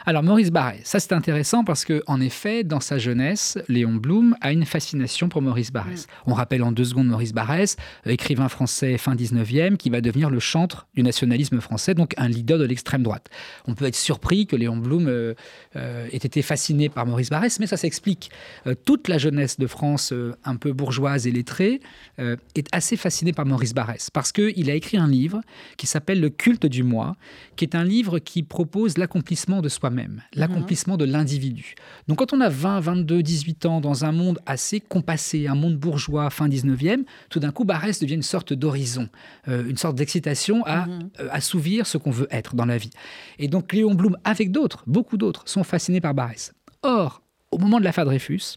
Alors 0.07 0.23
Maurice 0.23 0.51
Barrès, 0.51 0.81
ça 0.85 1.01
c'est 1.01 1.13
intéressant 1.13 1.65
parce 1.65 1.85
que 1.85 2.03
en 2.07 2.21
effet, 2.21 2.63
dans 2.63 2.81
sa 2.81 2.99
jeunesse, 2.99 3.59
Léon 3.69 3.95
Blum 3.95 4.37
a 4.41 4.53
une 4.53 4.67
fascination 4.67 5.29
pour 5.29 5.41
Maurice 5.41 5.73
Barrès. 5.73 6.07
On 6.27 6.35
rappelle 6.35 6.63
en 6.63 6.73
deux 6.73 6.85
secondes 6.85 7.09
Maurice 7.09 7.33
Barrès, 7.33 7.77
écrivain 8.05 8.49
français 8.49 8.99
fin 8.99 9.15
19e, 9.15 9.77
qui 9.77 9.91
va 9.91 10.01
devenir 10.01 10.31
le 10.31 10.41
chantre 10.41 10.87
du 10.95 11.03
nationalisme 11.03 11.61
français, 11.61 11.95
donc 11.95 12.15
un 12.19 12.29
leader 12.29 12.59
de 12.59 12.65
l'extrême 12.65 13.03
droite. 13.03 13.31
On 13.67 13.75
peut 13.75 13.87
être 13.87 13.97
surpris 13.97 14.47
que 14.47 14.57
Léon 14.57 14.77
Blum 14.77 15.07
euh, 15.09 15.35
euh, 15.77 16.07
ait 16.13 16.17
été 16.17 16.43
fasciné 16.43 16.89
par 16.89 17.07
Maurice 17.07 17.31
Barrès, 17.31 17.59
mais 17.59 17.67
ça 17.67 17.77
s'explique. 17.77 18.31
Euh, 18.67 18.75
toute 18.85 19.09
la 19.09 19.19
jeunesse 19.19 19.59
de 19.59 19.67
France, 19.67 20.13
un 20.45 20.57
peu 20.57 20.73
bourgeoise 20.73 21.27
et 21.27 21.31
lettrée, 21.31 21.81
est 22.19 22.69
assez 22.73 22.97
fascinée 22.97 23.33
par 23.33 23.47
Maurice 23.47 23.75
Barrès 23.75 24.11
parce 24.11 24.33
qu'il 24.33 24.71
a 24.71 24.75
écrit 24.75 24.97
un 24.97 25.09
livre 25.09 25.41
qui 25.77 25.87
s'appelle 25.87 26.21
Le 26.21 26.31
culte 26.31 26.67
du 26.67 26.83
moi, 26.83 27.17
qui 27.57 27.65
est 27.65 27.75
un 27.75 27.85
livre 27.85 28.19
qui 28.19 28.43
propose 28.43 28.99
l'accomplissement 28.99 29.44
l'accomplissement 29.45 29.63
de 29.63 29.69
soi-même, 29.69 30.23
l'accomplissement 30.35 30.97
de 30.97 31.05
l'individu. 31.05 31.75
Donc 32.09 32.19
quand 32.19 32.33
on 32.33 32.41
a 32.41 32.49
20, 32.49 32.81
22, 32.81 33.23
18 33.23 33.67
ans 33.67 33.81
dans 33.81 34.05
un 34.05 34.13
monde 34.13 34.39
assez 34.47 34.81
compassé, 34.81 35.49
un 35.49 35.55
monde 35.55 35.77
bourgeois 35.77 36.31
fin 36.31 36.49
19e, 36.49 37.05
tout 37.29 37.41
d'un 37.41 37.51
coup 37.51 37.65
Barès 37.65 37.99
devient 38.01 38.15
une 38.15 38.23
sorte 38.23 38.53
d'horizon, 38.53 39.09
euh, 39.49 39.69
une 39.69 39.77
sorte 39.77 39.97
d'excitation 39.97 40.65
à 40.67 40.87
euh, 40.89 41.29
assouvir 41.31 41.87
ce 41.87 41.99
qu'on 41.99 42.11
veut 42.11 42.29
être 42.31 42.55
dans 42.55 42.65
la 42.65 42.79
vie. 42.79 42.91
Et 43.39 43.49
donc 43.49 43.73
Léon 43.73 43.95
Blum, 43.95 44.17
avec 44.25 44.51
d'autres, 44.51 44.83
beaucoup 44.87 45.17
d'autres, 45.17 45.43
sont 45.47 45.65
fascinés 45.65 46.01
par 46.01 46.15
Barès. 46.15 46.53
Or, 46.83 47.23
au 47.51 47.59
moment 47.59 47.79
de 47.79 47.85
l'affaire 47.85 48.07
Dreyfus, 48.07 48.57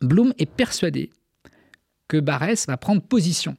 Blum 0.00 0.34
est 0.38 0.50
persuadé 0.50 1.10
que 2.08 2.18
Barès 2.18 2.66
va 2.66 2.76
prendre 2.76 3.00
position 3.00 3.56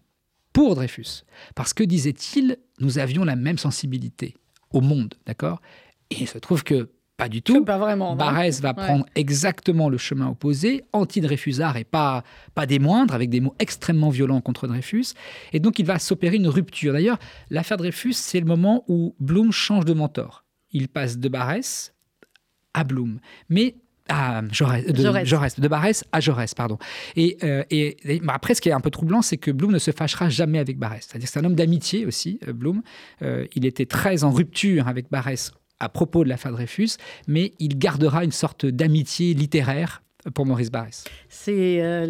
pour 0.54 0.76
Dreyfus. 0.76 1.24
Parce 1.56 1.74
que, 1.74 1.84
disait-il, 1.84 2.58
nous 2.80 3.00
avions 3.00 3.24
la 3.24 3.36
même 3.36 3.58
sensibilité 3.58 4.36
au 4.72 4.82
monde, 4.82 5.16
d'accord? 5.26 5.62
Et 6.12 6.22
il 6.22 6.28
se 6.28 6.38
trouve 6.38 6.64
que 6.64 6.90
pas 7.18 7.30
du 7.30 7.42
tout. 7.42 7.66
Pas 7.66 7.80
vraiment. 7.80 8.16
Barès 8.16 8.62
va 8.62 8.70
Ouais. 8.70 8.76
prendre 8.86 9.06
exactement 9.16 9.90
le 9.90 9.98
chemin 9.98 10.28
opposé, 10.30 10.84
anti-Dreyfusard 10.94 11.76
et 11.78 11.84
pas, 11.84 12.24
pas 12.54 12.68
des 12.68 12.78
moindres, 12.78 13.16
avec 13.16 13.30
des 13.32 13.40
mots 13.40 13.56
extrêmement 13.58 14.10
violents 14.10 14.40
contre 14.40 14.68
Dreyfus. 14.68 15.08
Et 15.52 15.60
donc 15.60 15.80
il 15.80 15.86
va 15.86 15.98
s'opérer 15.98 16.36
une 16.36 16.48
rupture. 16.48 16.94
D'ailleurs, 16.94 17.18
l'affaire 17.50 17.78
Dreyfus, 17.78 18.14
c'est 18.14 18.40
le 18.40 18.46
moment 18.46 18.84
où 18.88 19.16
Blum 19.20 19.52
change 19.52 19.84
de 19.86 19.94
mentor. 19.94 20.46
Il 20.72 20.90
passe 20.90 21.18
de 21.18 21.28
Barès 21.28 21.94
à 22.76 22.84
Blum. 22.84 23.20
Mais 23.50 23.78
à 24.10 24.42
Jaurès, 24.52 24.86
de, 24.86 25.02
Jaurès. 25.02 25.28
Jaurès, 25.28 25.60
de 25.60 25.68
Barès 25.68 26.06
à 26.12 26.20
Jaurès, 26.22 26.54
pardon. 26.54 26.78
Et, 27.16 27.38
euh, 27.44 27.64
et- 27.72 27.98
et- 28.16 28.20
bah, 28.20 28.34
après, 28.36 28.54
ce 28.54 28.62
qui 28.62 28.70
est 28.70 28.74
un 28.74 28.80
peu 28.80 28.92
troublant, 28.92 29.22
c'est 29.24 29.38
que 29.38 29.50
Blum 29.52 29.72
ne 29.72 29.80
se 29.80 29.92
fâchera 29.92 30.30
jamais 30.30 30.60
avec 30.60 30.78
Barès. 30.78 31.06
C'est-à-dire 31.10 31.28
que 31.28 31.34
c'est 31.34 31.40
un 31.40 31.44
homme 31.46 31.56
d'amitié 31.56 32.06
aussi, 32.06 32.40
euh, 32.48 32.54
Blum. 32.54 32.84
Euh, 33.24 33.46
il 33.56 33.66
était 33.66 33.86
très 33.88 34.24
en 34.24 34.32
rupture 34.32 34.88
avec 34.88 35.10
Barès 35.10 35.52
à 35.80 35.90
propos 35.90 36.24
de 36.24 36.30
l'affaire 36.30 36.52
Dreyfus, 36.52 36.92
mais 37.28 37.54
il 37.60 37.78
gardera 37.78 38.24
une 38.24 38.32
sorte 38.32 38.66
d'amitié 38.66 39.34
littéraire 39.34 40.02
pour 40.34 40.46
Maurice 40.46 40.72
Barrès. 40.72 41.04
C'est 41.40 41.82
euh, 41.84 42.06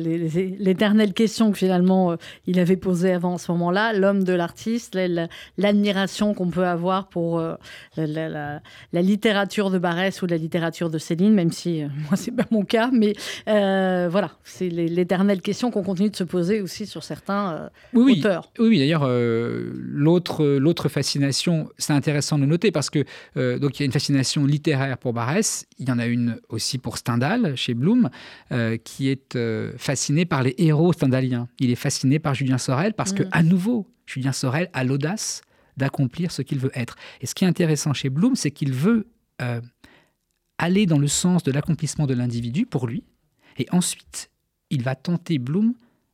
l'éternelle 0.60 1.14
question 1.14 1.52
que 1.52 1.58
finalement 1.58 2.12
euh, 2.12 2.16
il 2.46 2.60
avait 2.60 2.78
posée 2.78 3.12
avant 3.12 3.38
ce 3.38 3.52
moment-là, 3.52 3.94
l'homme 3.94 4.24
de 4.24 4.34
l'artiste, 4.34 4.96
la- 4.96 5.08
la- 5.08 5.28
l'admiration 5.58 6.34
qu'on 6.34 6.50
peut 6.50 6.66
avoir 6.66 7.08
pour 7.10 7.38
euh, 7.40 7.56
la, 7.98 8.08
la- 8.08 8.30
la- 8.30 8.62
la 8.94 9.02
littérature 9.02 9.70
de 9.70 9.80
Barès 9.80 10.22
ou 10.22 10.28
la 10.28 10.38
littérature 10.38 10.90
de 10.90 10.98
Céline, 10.98 11.34
même 11.34 11.52
si 11.52 11.84
moi 12.10 12.16
c'est 12.16 12.32
pas 12.32 12.46
mon 12.52 12.64
cas, 12.64 12.90
mais 12.94 13.14
voilà, 13.46 14.32
c'est 14.44 14.70
l'éternelle 14.70 15.42
question 15.42 15.72
qu'on 15.72 15.84
continue 15.84 16.10
de 16.10 16.16
se 16.16 16.24
poser 16.24 16.62
aussi 16.62 16.86
sur 16.86 17.04
certains 17.04 17.70
Oui, 17.94 18.20
auteurs. 18.20 18.50
Oui, 18.60 18.68
oui, 18.70 18.80
d'ailleurs, 18.80 19.06
l'autre, 19.08 20.46
l'autre 20.46 20.90
fascination, 20.90 21.70
c'est 21.78 21.94
intéressant 21.94 22.40
de 22.40 22.46
noter 22.46 22.72
parce 22.72 22.90
que 22.90 23.04
donc 23.58 23.78
il 23.78 23.82
y 23.82 23.84
a 23.84 23.86
une 23.86 23.92
fascination 23.92 24.46
littéraire 24.46 24.98
pour 24.98 25.14
Barès, 25.14 25.66
il 25.80 25.90
y 25.90 25.92
en 25.92 26.00
a 26.00 26.06
une 26.06 26.40
aussi 26.50 26.78
pour 26.78 26.98
Stendhal 26.98 27.56
chez 27.56 27.76
euh, 28.52 28.78
qui 28.84 29.10
est 29.10 29.17
euh, 29.36 29.74
fasciné 29.78 30.26
par 30.26 30.44
les 30.44 30.56
héros 30.58 30.94
stendhaliens. 30.94 31.48
Il 31.60 31.70
est 31.72 31.76
fasciné 31.76 32.20
par 32.20 32.34
Julien 32.36 32.58
Sorel 32.58 32.94
parce 32.94 33.14
que 33.14 33.24
Mhm. 33.24 33.30
à 33.32 33.44
nouveau, 33.44 33.88
Julien 34.06 34.32
Sorel 34.32 34.70
a 34.74 34.84
l'audace 34.84 35.42
d'accomplir 35.78 36.32
ce 36.32 36.42
qu'il 36.42 36.60
veut 36.60 36.72
être. 36.74 36.96
Et 37.22 37.26
ce 37.28 37.36
qui 37.36 37.44
est 37.44 37.48
intéressant 37.48 37.94
chez 37.94 38.10
Blum, 38.10 38.36
c'est 38.36 38.52
qu'il 38.52 38.74
veut 38.74 39.08
euh, 39.42 39.62
aller 40.58 40.86
dans 40.88 40.98
le 40.98 41.08
sens 41.08 41.44
de 41.44 41.52
l'accomplissement 41.52 42.08
de 42.08 42.14
l'individu 42.16 42.66
pour 42.66 42.88
lui, 42.88 43.04
et 43.58 43.68
ensuite, 43.72 44.32
il 44.72 44.82
va 44.82 44.96
tenter 44.96 45.38
Blum 45.38 45.74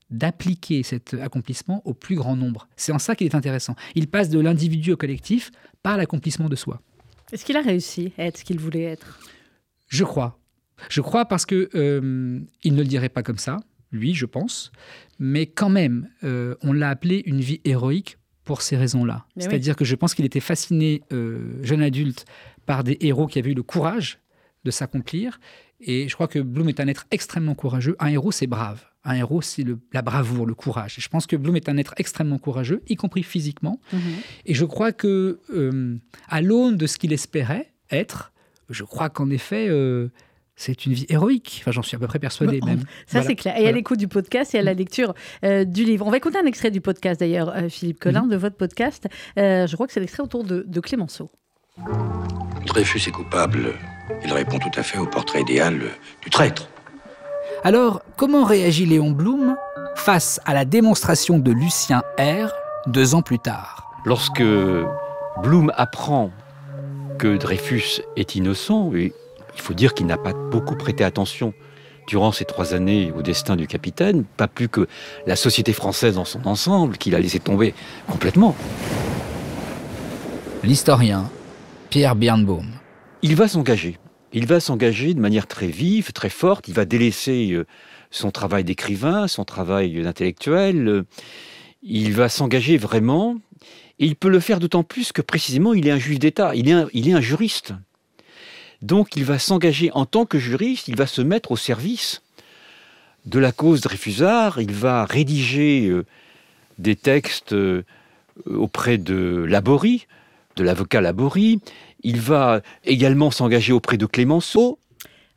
d'appliquer 0.10 0.84
cet 0.84 1.14
accomplissement 1.16 1.82
au 1.86 1.94
plus 1.94 2.16
grand 2.16 2.36
nombre. 2.36 2.68
C'est 2.76 2.92
en 2.92 3.00
ça 3.00 3.16
qu'il 3.16 3.26
est 3.26 3.36
intéressant. 3.36 3.76
Il 3.96 4.08
passe 4.08 4.30
de 4.30 4.40
l'individu 4.40 4.92
au 4.92 4.98
collectif 4.98 5.52
par 5.82 5.98
l'accomplissement 5.98 6.50
de 6.50 6.56
soi. 6.56 6.82
Est-ce 7.32 7.46
qu'il 7.46 7.58
a 7.58 7.62
réussi 7.62 8.12
à 8.18 8.26
être 8.26 8.38
ce 8.40 8.44
qu'il 8.44 8.60
voulait 8.60 8.84
être? 8.84 9.20
Je 9.88 10.04
crois. 10.04 10.38
Je 10.90 11.02
crois 11.02 11.26
parce 11.26 11.46
que 11.46 11.70
euh, 11.76 12.40
il 12.64 12.74
ne 12.74 12.80
le 12.80 12.88
dirait 12.88 13.10
pas 13.10 13.24
comme 13.24 13.38
ça, 13.38 13.58
lui, 13.92 14.14
je 14.14 14.26
pense. 14.26 14.72
Mais 15.20 15.46
quand 15.46 15.70
même, 15.70 16.10
euh, 16.24 16.56
on 16.62 16.74
l'a 16.74 16.90
appelé 16.90 17.24
une 17.26 17.40
vie 17.40 17.62
héroïque 17.64 18.18
pour 18.44 18.62
ces 18.62 18.76
raisons-là. 18.76 19.26
Oui. 19.36 19.44
C'est-à-dire 19.44 19.76
que 19.76 19.86
je 19.86 19.96
pense 19.96 20.14
qu'il 20.14 20.26
était 20.26 20.40
fasciné, 20.40 21.02
euh, 21.14 21.64
jeune 21.64 21.82
adulte, 21.82 22.26
par 22.66 22.84
des 22.84 22.98
héros 23.02 23.28
qui 23.28 23.40
avaient 23.40 23.52
eu 23.52 23.56
le 23.56 23.64
courage 23.64 24.20
de 24.66 24.72
s'accomplir. 24.72 25.40
Et 25.80 26.08
je 26.08 26.14
crois 26.14 26.28
que 26.28 26.40
Bloom 26.40 26.70
est 26.70 26.80
un 26.80 26.88
être 26.88 27.06
extrêmement 27.12 27.56
courageux. 27.56 27.96
Un 28.00 28.08
héros, 28.08 28.32
c'est 28.32 28.48
brave. 28.48 28.84
Un 29.04 29.16
héros, 29.16 29.42
c'est 29.42 29.66
la 29.92 30.02
bravoure, 30.02 30.46
le 30.46 30.56
courage. 30.56 30.98
Et 30.98 31.02
je 31.02 31.10
pense 31.10 31.28
que 31.28 31.36
Bloom 31.36 31.58
est 31.58 31.68
un 31.68 31.78
être 31.78 31.94
extrêmement 31.98 32.38
courageux, 32.38 32.82
y 32.88 32.96
compris 32.96 33.24
physiquement. 33.24 33.82
Et 34.46 34.54
je 34.54 34.64
crois 34.64 34.94
que, 34.94 35.42
euh, 35.54 35.98
à 36.30 36.42
l'aune 36.42 36.78
de 36.78 36.88
ce 36.88 36.98
qu'il 36.98 37.12
espérait 37.12 37.74
être, 37.92 38.32
je 38.70 38.86
crois 38.86 39.10
qu'en 39.10 39.30
effet, 39.30 39.68
euh, 39.70 40.08
c'est 40.56 40.86
une 40.86 40.94
vie 40.94 41.06
héroïque. 41.10 41.58
Enfin, 41.62 41.72
j'en 41.72 41.82
suis 41.82 41.96
à 41.96 42.00
peu 42.00 42.08
près 42.08 42.20
persuadé 42.20 42.60
Bah, 42.60 42.68
même. 42.68 42.80
Ça, 42.80 42.86
Voilà. 43.20 43.28
c'est 43.28 43.36
clair. 43.36 43.58
Et 43.58 43.68
à 43.68 43.72
l'écoute 43.72 44.00
du 44.00 44.08
podcast 44.08 44.54
et 44.56 44.60
à 44.60 44.62
la 44.62 44.74
lecture 44.74 45.14
euh, 45.44 45.64
du 45.66 45.84
livre. 45.84 46.06
On 46.06 46.12
va 46.12 46.18
écouter 46.18 46.38
un 46.38 46.46
extrait 46.46 46.72
du 46.72 46.82
podcast, 46.82 47.20
d'ailleurs, 47.20 47.50
euh, 47.56 47.70
Philippe. 47.70 48.00
Collin, 48.00 48.28
de 48.28 48.36
votre 48.36 48.56
podcast. 48.56 49.08
Euh, 49.40 49.66
je 49.68 49.74
crois 49.76 49.88
que 49.88 49.94
c'est 49.94 50.00
l'extrait 50.00 50.24
autour 50.24 50.44
de, 50.44 50.64
de 50.68 50.80
Clémenceau. 50.80 51.32
Dreyfus 52.66 53.10
est 53.10 53.12
coupable. 53.12 53.74
Il 54.24 54.32
répond 54.34 54.60
tout 54.60 54.72
à 54.80 54.84
fait 54.84 54.98
au 55.00 55.06
portrait 55.06 55.42
idéal 55.42 55.80
du 56.22 56.30
traître. 56.30 56.70
Alors, 57.64 58.02
comment 58.18 58.44
réagit 58.44 58.86
Léon 58.86 59.12
Blum 59.12 59.56
face 59.96 60.40
à 60.46 60.54
la 60.54 60.66
démonstration 60.66 61.40
de 61.40 61.52
Lucien 61.52 62.04
R 62.20 62.52
deux 62.88 63.16
ans 63.16 63.22
plus 63.22 63.40
tard? 63.40 63.92
Lorsque 64.06 64.44
Blum 65.42 65.72
apprend 65.76 66.32
que 67.18 67.38
Dreyfus 67.38 68.02
est 68.18 68.36
innocent, 68.36 68.92
et 68.96 69.14
il 69.56 69.62
faut 69.62 69.74
dire 69.74 69.94
qu'il 69.94 70.06
n'a 70.06 70.18
pas 70.18 70.34
beaucoup 70.34 70.76
prêté 70.76 71.04
attention 71.04 71.54
durant 72.08 72.32
ces 72.32 72.46
trois 72.46 72.74
années 72.74 73.12
au 73.16 73.22
destin 73.22 73.56
du 73.56 73.68
capitaine, 73.68 74.24
pas 74.24 74.48
plus 74.48 74.68
que 74.68 74.88
la 75.26 75.36
société 75.36 75.74
française 75.74 76.16
dans 76.16 76.26
son 76.26 76.46
ensemble, 76.48 76.98
qu'il 76.98 77.16
a 77.16 77.20
laissé 77.20 77.40
tomber 77.40 77.74
complètement. 78.08 78.56
L'historien 80.64 81.30
Pierre 81.90 82.16
Birnbaum. 82.16 82.66
Il 83.22 83.36
va 83.36 83.48
s'engager. 83.48 84.00
Il 84.34 84.48
va 84.48 84.60
s'engager 84.60 85.14
de 85.14 85.20
manière 85.20 85.46
très 85.46 85.68
vive, 85.68 86.12
très 86.12 86.30
forte. 86.30 86.68
Il 86.68 86.74
va 86.74 86.86
délaisser 86.86 87.52
euh, 87.52 87.66
son 88.10 88.32
travail 88.32 88.64
d'écrivain, 88.64 89.28
son 89.28 89.46
travail 89.46 90.02
d'intellectuel. 90.02 90.88
Euh, 90.88 91.04
Il 91.84 92.14
va 92.14 92.30
s'engager 92.30 92.78
vraiment. 92.78 93.38
Et 94.00 94.08
il 94.08 94.16
peut 94.16 94.30
le 94.30 94.40
faire 94.40 94.60
d'autant 94.60 94.84
plus 94.84 95.12
que 95.12 95.22
précisément, 95.22 95.74
il 95.74 95.88
est 95.88 95.92
un 95.92 96.00
juge 96.00 96.18
d'État. 96.18 96.56
Il 96.56 96.68
est 96.68 96.74
un, 96.74 96.88
il 96.94 97.08
est 97.08 97.14
un 97.14 97.22
juriste. 97.22 97.74
Donc, 98.84 99.16
il 99.16 99.24
va 99.24 99.40
s'engager 99.40 99.92
en 99.94 100.06
tant 100.06 100.26
que 100.26 100.38
juriste. 100.38 100.90
Il 100.90 100.98
va 100.98 101.08
se 101.08 101.22
mettre 101.22 101.54
au 101.54 101.56
service 101.56 102.22
de 103.26 103.40
la 103.40 103.54
cause 103.54 103.80
Dreyfusard. 103.80 104.60
Il 104.60 104.74
va 104.74 105.06
rédiger 105.06 105.88
euh, 105.88 106.06
des 106.80 106.98
textes 106.98 107.54
euh, 107.54 107.86
auprès 108.46 108.98
de 108.98 109.46
Laborie, 109.48 110.06
de 110.58 110.66
l'avocat 110.66 111.00
Laborie. 111.00 111.62
Il 112.04 112.20
va 112.20 112.62
également 112.84 113.32
s'engager 113.32 113.72
auprès 113.72 113.96
de 113.98 114.06
Clémenceau. 114.06 114.78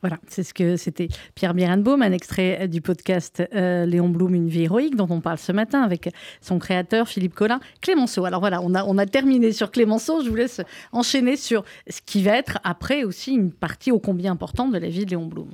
Voilà, 0.08 0.20
c'est 0.28 0.44
ce 0.44 0.54
que 0.54 0.76
c'était 0.76 1.08
Pierre 1.34 1.52
Birenbaum, 1.52 2.00
un 2.00 2.12
extrait 2.12 2.58
euh, 2.60 2.66
du 2.68 2.80
podcast 2.80 3.42
euh, 3.54 3.86
Léon 3.86 4.08
Blum, 4.08 4.34
Une 4.34 4.48
vie 4.48 4.62
héroïque, 4.62 4.94
dont 4.94 5.08
on 5.10 5.20
parle 5.20 5.38
ce 5.38 5.50
matin 5.50 5.82
avec 5.82 6.10
son 6.40 6.60
créateur 6.60 7.08
Philippe 7.08 7.34
Collin. 7.34 7.58
Clémenceau, 7.80 8.24
alors 8.24 8.38
voilà, 8.38 8.62
on 8.62 8.74
a, 8.74 8.84
on 8.84 8.98
a 8.98 9.06
terminé 9.06 9.50
sur 9.50 9.72
Clémenceau, 9.72 10.22
je 10.22 10.30
vous 10.30 10.36
laisse 10.36 10.60
enchaîner 10.92 11.36
sur 11.36 11.64
ce 11.88 12.00
qui 12.06 12.22
va 12.22 12.36
être 12.36 12.58
après 12.62 13.02
aussi 13.02 13.32
une 13.32 13.50
partie 13.50 13.90
ô 13.90 13.98
combien 13.98 14.30
importante 14.30 14.72
de 14.72 14.78
la 14.78 14.88
vie 14.88 15.04
de 15.04 15.10
Léon 15.10 15.26
Blum. 15.26 15.48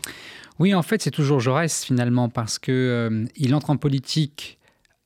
Oui, 0.59 0.75
en 0.75 0.83
fait, 0.83 1.01
c'est 1.01 1.11
toujours 1.11 1.41
Jaurès 1.41 1.83
finalement, 1.83 2.29
parce 2.29 2.59
que 2.59 2.73
euh, 2.73 3.25
il 3.37 3.55
entre 3.55 3.71
en 3.71 3.79
politique 3.79 4.59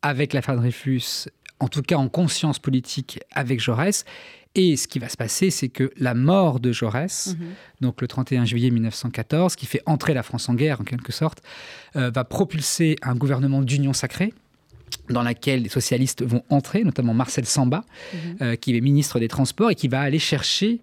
avec 0.02 0.32
l'affaire 0.32 0.56
Dreyfus, 0.56 1.28
en 1.60 1.68
tout 1.68 1.82
cas 1.82 1.96
en 1.96 2.08
conscience 2.08 2.58
politique 2.58 3.20
avec 3.32 3.60
Jaurès. 3.60 4.04
Et 4.54 4.76
ce 4.76 4.88
qui 4.88 4.98
va 4.98 5.10
se 5.10 5.18
passer, 5.18 5.50
c'est 5.50 5.68
que 5.68 5.90
la 5.98 6.14
mort 6.14 6.60
de 6.60 6.72
Jaurès, 6.72 7.36
donc 7.82 8.00
le 8.00 8.08
31 8.08 8.46
juillet 8.46 8.70
1914, 8.70 9.54
qui 9.54 9.66
fait 9.66 9.82
entrer 9.84 10.14
la 10.14 10.22
France 10.22 10.48
en 10.48 10.54
guerre 10.54 10.80
en 10.80 10.84
quelque 10.84 11.12
sorte, 11.12 11.42
euh, 11.94 12.10
va 12.10 12.24
propulser 12.24 12.96
un 13.02 13.14
gouvernement 13.14 13.60
d'union 13.60 13.92
sacrée 13.92 14.32
dans 15.10 15.22
laquelle 15.22 15.62
les 15.62 15.68
socialistes 15.68 16.24
vont 16.24 16.42
entrer, 16.48 16.84
notamment 16.84 17.12
Marcel 17.12 17.44
Samba, 17.44 17.84
euh, 18.40 18.56
qui 18.56 18.74
est 18.74 18.80
ministre 18.80 19.20
des 19.20 19.28
Transports 19.28 19.70
et 19.70 19.74
qui 19.74 19.88
va 19.88 20.00
aller 20.00 20.18
chercher 20.18 20.80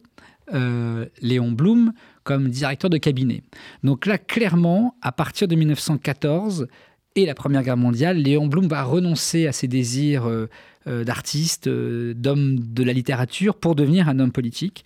euh, 0.53 1.05
Léon 1.21 1.51
Blum 1.51 1.93
comme 2.23 2.49
directeur 2.49 2.89
de 2.89 2.97
cabinet. 2.97 3.41
Donc 3.83 4.05
là, 4.05 4.17
clairement, 4.17 4.95
à 5.01 5.12
partir 5.12 5.47
de 5.47 5.55
1914, 5.55 6.67
et 7.15 7.26
la 7.26 7.36
Première 7.36 7.63
Guerre 7.63 7.78
mondiale, 7.78 8.17
Léon 8.17 8.47
Blum 8.47 8.67
va 8.67 8.84
renoncer 8.84 9.45
à 9.47 9.52
ses 9.52 9.67
désirs 9.67 10.26
euh, 10.26 10.49
euh, 10.88 11.04
d'artiste, 11.04 11.67
euh, 11.67 12.13
d'homme 12.15 12.58
de 12.60 12.84
la 12.84 12.91
littérature, 12.91 13.56
pour 13.56 13.76
devenir 13.76 14.10
un 14.10 14.19
homme 14.19 14.32
politique. 14.32 14.84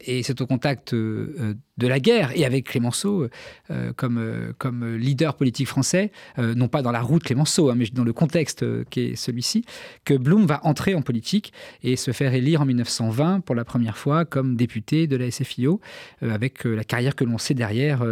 Et 0.00 0.22
c'est 0.22 0.40
au 0.40 0.46
contact 0.46 0.94
de 0.94 1.56
la 1.78 2.00
guerre 2.00 2.32
et 2.34 2.44
avec 2.44 2.66
Clémenceau 2.66 3.28
comme, 3.96 4.52
comme 4.58 4.96
leader 4.96 5.34
politique 5.36 5.68
français, 5.68 6.12
non 6.36 6.68
pas 6.68 6.82
dans 6.82 6.92
la 6.92 7.00
route 7.00 7.22
Clémenceau, 7.22 7.70
hein, 7.70 7.74
mais 7.76 7.86
dans 7.92 8.04
le 8.04 8.12
contexte 8.12 8.64
qui 8.90 9.00
est 9.00 9.16
celui-ci, 9.16 9.64
que 10.04 10.14
Blum 10.14 10.44
va 10.46 10.60
entrer 10.64 10.94
en 10.94 11.02
politique 11.02 11.52
et 11.82 11.96
se 11.96 12.12
faire 12.12 12.34
élire 12.34 12.60
en 12.60 12.66
1920 12.66 13.40
pour 13.40 13.54
la 13.54 13.64
première 13.64 13.96
fois 13.96 14.24
comme 14.24 14.56
député 14.56 15.06
de 15.06 15.16
la 15.16 15.30
SFIO, 15.30 15.80
avec 16.20 16.64
la 16.64 16.84
carrière 16.84 17.16
que 17.16 17.24
l'on 17.24 17.38
sait 17.38 17.54
derrière 17.54 18.04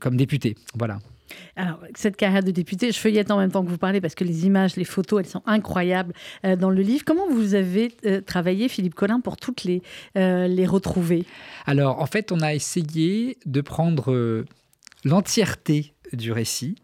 comme 0.00 0.16
député. 0.16 0.56
Voilà. 0.74 0.98
Alors, 1.56 1.80
cette 1.94 2.16
carrière 2.16 2.42
de 2.42 2.50
député, 2.50 2.92
je 2.92 2.98
feuillette 2.98 3.30
en 3.30 3.38
même 3.38 3.50
temps 3.50 3.64
que 3.64 3.70
vous 3.70 3.78
parlez 3.78 4.00
parce 4.00 4.14
que 4.14 4.24
les 4.24 4.46
images, 4.46 4.76
les 4.76 4.84
photos, 4.84 5.20
elles 5.20 5.30
sont 5.30 5.42
incroyables 5.46 6.12
euh, 6.44 6.56
dans 6.56 6.70
le 6.70 6.82
livre. 6.82 7.04
Comment 7.06 7.28
vous 7.28 7.54
avez 7.54 7.92
euh, 8.04 8.20
travaillé, 8.20 8.68
Philippe 8.68 8.94
Collin, 8.94 9.20
pour 9.20 9.36
toutes 9.36 9.64
les, 9.64 9.82
euh, 10.16 10.46
les 10.46 10.66
retrouver? 10.66 11.24
Alors, 11.66 12.00
en 12.00 12.06
fait, 12.06 12.32
on 12.32 12.40
a 12.40 12.54
essayé 12.54 13.38
de 13.46 13.60
prendre 13.60 14.44
l'entièreté 15.04 15.94
du 16.12 16.32
récit 16.32 16.76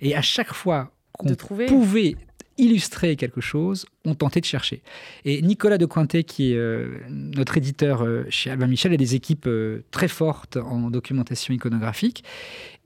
et 0.00 0.16
à 0.16 0.22
chaque 0.22 0.54
fois 0.54 0.90
qu'on 1.12 1.34
pouvait 1.34 2.16
illustrer 2.60 3.16
quelque 3.16 3.40
chose, 3.40 3.86
on 4.04 4.14
tentait 4.14 4.40
de 4.40 4.44
chercher. 4.46 4.82
Et 5.24 5.42
Nicolas 5.42 5.78
de 5.78 5.86
Cointet, 5.86 6.24
qui 6.24 6.52
est 6.52 6.56
euh, 6.56 6.98
notre 7.08 7.56
éditeur 7.56 8.02
euh, 8.02 8.24
chez 8.28 8.50
Albin 8.50 8.66
Michel, 8.66 8.92
a 8.92 8.96
des 8.96 9.14
équipes 9.14 9.46
euh, 9.46 9.82
très 9.90 10.08
fortes 10.08 10.56
en 10.56 10.90
documentation 10.90 11.54
iconographique. 11.54 12.22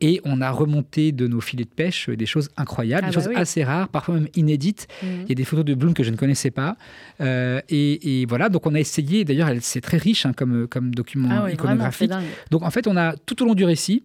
Et 0.01 0.21
on 0.25 0.41
a 0.41 0.51
remonté 0.51 1.13
de 1.13 1.27
nos 1.27 1.41
filets 1.41 1.65
de 1.65 1.71
pêche 1.71 2.09
des 2.09 2.27
choses 2.27 2.51
incroyables, 2.57 3.05
Ah 3.07 3.11
des 3.11 3.17
bah 3.17 3.23
choses 3.23 3.31
oui. 3.31 3.37
assez 3.37 3.65
rares, 3.65 3.89
parfois 3.89 4.15
même 4.15 4.29
inédites. 4.35 4.89
Il 5.03 5.29
y 5.29 5.33
a 5.33 5.35
des 5.35 5.45
photos 5.45 5.65
de 5.65 5.75
Bloom 5.75 5.95
que 5.95 6.03
je 6.03 6.11
ne 6.11 6.17
connaissais 6.17 6.51
pas. 6.51 6.77
Et, 7.21 8.21
et 8.21 8.27
voilà, 8.27 8.49
donc 8.49 8.67
on 8.67 8.75
a 8.75 8.81
essayé, 8.81 9.25
d'ailleurs, 9.25 9.51
c'est 9.61 9.81
très 9.81 9.97
riche 9.99 10.27
hein, 10.27 10.33
comme, 10.33 10.67
comme 10.67 10.95
document 10.95 11.29
Ah 11.31 11.45
oui, 11.45 11.53
iconographique. 11.53 12.11
Donc 12.51 12.63
en 12.63 12.71
fait, 12.71 12.87
on 12.87 12.97
a 12.97 13.15
tout 13.17 13.43
au 13.43 13.47
long 13.47 13.55
du 13.55 13.65
récit, 13.65 14.03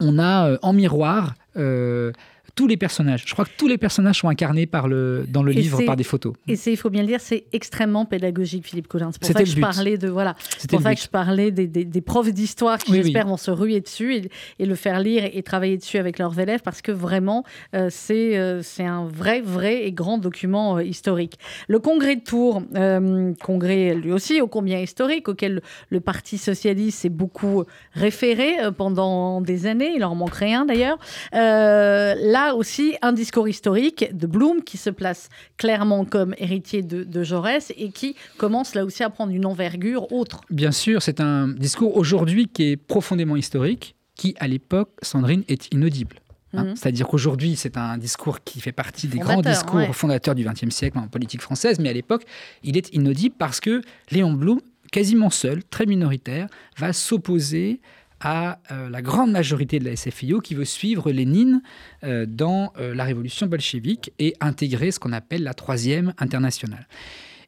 on 0.00 0.18
a 0.18 0.58
en 0.62 0.72
miroir 0.72 1.34
euh, 1.56 2.12
tous 2.54 2.66
les 2.66 2.76
personnages. 2.76 3.24
Je 3.26 3.32
crois 3.32 3.44
que 3.46 3.50
tous 3.56 3.66
les 3.68 3.78
personnages 3.78 4.18
sont 4.18 4.28
incarnés 4.28 4.66
par 4.66 4.86
le, 4.88 5.24
dans 5.28 5.42
le 5.42 5.52
Et 5.52 5.54
livre 5.56 5.82
par 5.84 5.96
des 5.96 6.04
photos. 6.04 6.34
Et 6.48 6.56
c'est, 6.56 6.70
il 6.72 6.76
faut 6.76 6.90
bien 6.90 7.00
le 7.02 7.08
dire, 7.08 7.20
c'est 7.20 7.44
extrêmement 7.52 8.04
pédagogique, 8.04 8.66
Philippe 8.66 8.88
Collin. 8.88 9.10
C'est 9.12 9.20
pour 9.22 9.30
ça 9.30 9.42
que 9.42 9.48
je 9.48 9.58
parlais 9.58 9.96
de 9.96 10.08
voilà. 10.08 10.34
C'est 10.58 10.68
pour 10.70 10.82
ça 10.82 10.94
que 10.94 11.00
je 11.00 11.08
parlais 11.08 11.50
des, 11.50 11.66
des- 11.66 11.84
des 11.86 12.00
profs 12.02 12.30
d'histoire 12.32 12.78
qui, 12.78 12.92
Oui, 12.92 12.98
oui. 12.98 13.04
j'espère, 13.04 13.26
vont 13.26 13.36
se 13.38 13.50
ruer 13.50 13.80
dessus 13.80 14.14
et, 14.16 14.30
et 14.58 14.66
le 14.66 14.74
faire 14.74 15.00
lire 15.00 15.24
et, 15.32 15.42
travailler 15.42 15.76
dessus 15.78 15.96
avec 15.98 16.18
leurs 16.18 16.38
élèves 16.38 16.60
parce 16.62 16.82
que 16.82 16.92
vraiment, 16.92 17.44
euh, 17.74 17.88
c'est, 17.90 18.36
euh, 18.38 18.60
c'est 18.62 18.84
un 18.84 19.06
vrai, 19.06 19.40
vrai 19.40 19.84
et 19.86 19.92
grand 19.92 20.18
document 20.18 20.76
euh, 20.76 20.84
historique. 20.84 21.38
Le 21.68 21.78
congrès 21.78 22.16
de 22.16 22.20
Tours, 22.22 22.62
euh, 22.76 23.32
congrès 23.42 23.94
lui 23.94 24.12
aussi 24.12 24.40
ô 24.40 24.46
combien 24.46 24.78
historique, 24.78 25.28
auquel 25.28 25.54
le, 25.54 25.60
le 25.88 26.00
Parti 26.00 26.36
socialiste 26.38 27.00
s'est 27.00 27.08
beaucoup 27.08 27.64
référé 27.94 28.60
euh, 28.60 28.70
pendant 28.72 29.40
des 29.40 29.66
années, 29.66 29.92
il 29.96 30.04
en 30.04 30.14
manque 30.14 30.34
rien 30.34 30.66
d'ailleurs. 30.66 30.98
Euh, 31.34 32.14
aussi, 32.50 32.96
un 33.02 33.12
discours 33.12 33.48
historique 33.48 34.16
de 34.16 34.26
Blum 34.26 34.62
qui 34.62 34.76
se 34.76 34.90
place 34.90 35.28
clairement 35.56 36.04
comme 36.04 36.34
héritier 36.38 36.82
de, 36.82 37.04
de 37.04 37.22
Jaurès 37.22 37.72
et 37.76 37.90
qui 37.90 38.16
commence 38.38 38.74
là 38.74 38.84
aussi 38.84 39.02
à 39.02 39.10
prendre 39.10 39.32
une 39.32 39.46
envergure 39.46 40.12
autre. 40.12 40.40
Bien 40.50 40.72
sûr, 40.72 41.02
c'est 41.02 41.20
un 41.20 41.48
discours 41.48 41.96
aujourd'hui 41.96 42.48
qui 42.48 42.72
est 42.72 42.76
profondément 42.76 43.36
historique, 43.36 43.94
qui 44.14 44.34
à 44.40 44.46
l'époque, 44.48 44.90
Sandrine, 45.02 45.42
est 45.48 45.72
inaudible. 45.72 46.16
hein. 46.54 46.64
Mhm. 46.64 46.76
C'est-à-dire 46.76 47.06
qu'aujourd'hui, 47.08 47.56
c'est 47.56 47.76
un 47.76 47.96
discours 47.98 48.42
qui 48.44 48.60
fait 48.60 48.72
partie 48.72 49.08
des 49.08 49.18
grands 49.18 49.40
discours 49.40 49.76
ouais. 49.76 49.92
fondateurs 49.92 50.34
du 50.34 50.44
XXe 50.44 50.74
siècle 50.74 50.98
en 50.98 51.08
politique 51.08 51.40
française, 51.40 51.78
mais 51.78 51.88
à 51.88 51.92
l'époque, 51.94 52.24
il 52.62 52.76
est 52.76 52.94
inaudible 52.94 53.34
parce 53.38 53.60
que 53.60 53.80
Léon 54.10 54.32
Blum, 54.32 54.60
quasiment 54.90 55.30
seul, 55.30 55.64
très 55.64 55.86
minoritaire, 55.86 56.48
va 56.76 56.92
s'opposer 56.92 57.80
à 58.22 58.60
euh, 58.70 58.88
la 58.88 59.02
grande 59.02 59.32
majorité 59.32 59.78
de 59.78 59.84
la 59.84 59.96
SFIO 59.96 60.40
qui 60.40 60.54
veut 60.54 60.64
suivre 60.64 61.10
Lénine 61.10 61.60
euh, 62.04 62.24
dans 62.24 62.72
euh, 62.78 62.94
la 62.94 63.04
révolution 63.04 63.46
bolchevique 63.46 64.12
et 64.18 64.34
intégrer 64.40 64.92
ce 64.92 65.00
qu'on 65.00 65.12
appelle 65.12 65.42
la 65.42 65.54
troisième 65.54 66.14
internationale. 66.18 66.86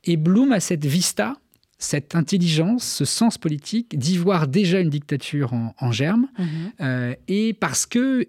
Et 0.03 0.17
Blum 0.17 0.53
a 0.53 0.61
cette 0.61 0.85
vista, 0.85 1.37
cette 1.79 2.15
intelligence, 2.15 2.85
ce 2.85 3.05
sens 3.05 3.39
politique 3.39 3.97
d'y 3.97 4.19
voir 4.19 4.49
déjà 4.49 4.81
une 4.81 4.91
dictature 4.91 5.55
en, 5.55 5.75
en 5.79 5.93
germe, 5.93 6.29
euh, 6.81 7.15
et 7.29 7.55
parce 7.55 7.87
que 7.87 8.27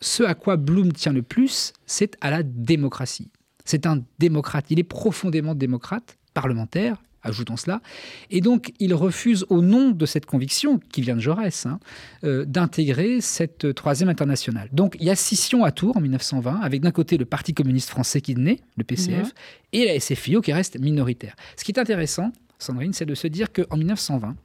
ce 0.00 0.22
à 0.22 0.34
quoi 0.34 0.56
Blum 0.56 0.92
tient 0.92 1.12
le 1.12 1.22
plus, 1.22 1.72
c'est 1.86 2.16
à 2.20 2.30
la 2.30 2.42
démocratie. 2.42 3.30
C'est 3.64 3.86
un 3.86 4.02
démocrate, 4.18 4.66
il 4.70 4.78
est 4.78 4.84
profondément 4.84 5.54
démocrate, 5.54 6.18
parlementaire, 6.34 7.02
ajoutons 7.22 7.56
cela, 7.56 7.80
et 8.30 8.40
donc 8.40 8.72
il 8.78 8.94
refuse 8.94 9.46
au 9.48 9.62
nom 9.62 9.90
de 9.90 10.06
cette 10.06 10.26
conviction, 10.26 10.78
qui 10.78 11.02
vient 11.02 11.16
de 11.16 11.20
Jaurès, 11.20 11.66
hein, 11.66 11.78
euh, 12.24 12.44
d'intégrer 12.44 13.20
cette 13.20 13.74
troisième 13.74 14.08
internationale. 14.08 14.68
Donc 14.72 14.96
il 15.00 15.06
y 15.06 15.10
a 15.10 15.16
scission 15.16 15.64
à 15.64 15.72
Tours 15.72 15.96
en 15.96 16.00
1920, 16.00 16.60
avec 16.60 16.80
d'un 16.80 16.90
côté 16.90 17.16
le 17.16 17.24
Parti 17.24 17.54
communiste 17.54 17.90
français 17.90 18.20
qui 18.20 18.34
naît, 18.34 18.60
le 18.76 18.84
PCF, 18.84 19.32
et 19.72 19.86
la 19.86 19.98
SFIO 19.98 20.40
qui 20.40 20.52
reste 20.52 20.78
minoritaire. 20.78 21.34
Ce 21.56 21.64
qui 21.64 21.72
est 21.72 21.78
intéressant, 21.78 22.32
Sandrine, 22.58 22.92
c'est 22.92 23.06
de 23.06 23.14
se 23.14 23.26
dire 23.26 23.52
qu'en 23.52 23.76
1920, 23.76 24.36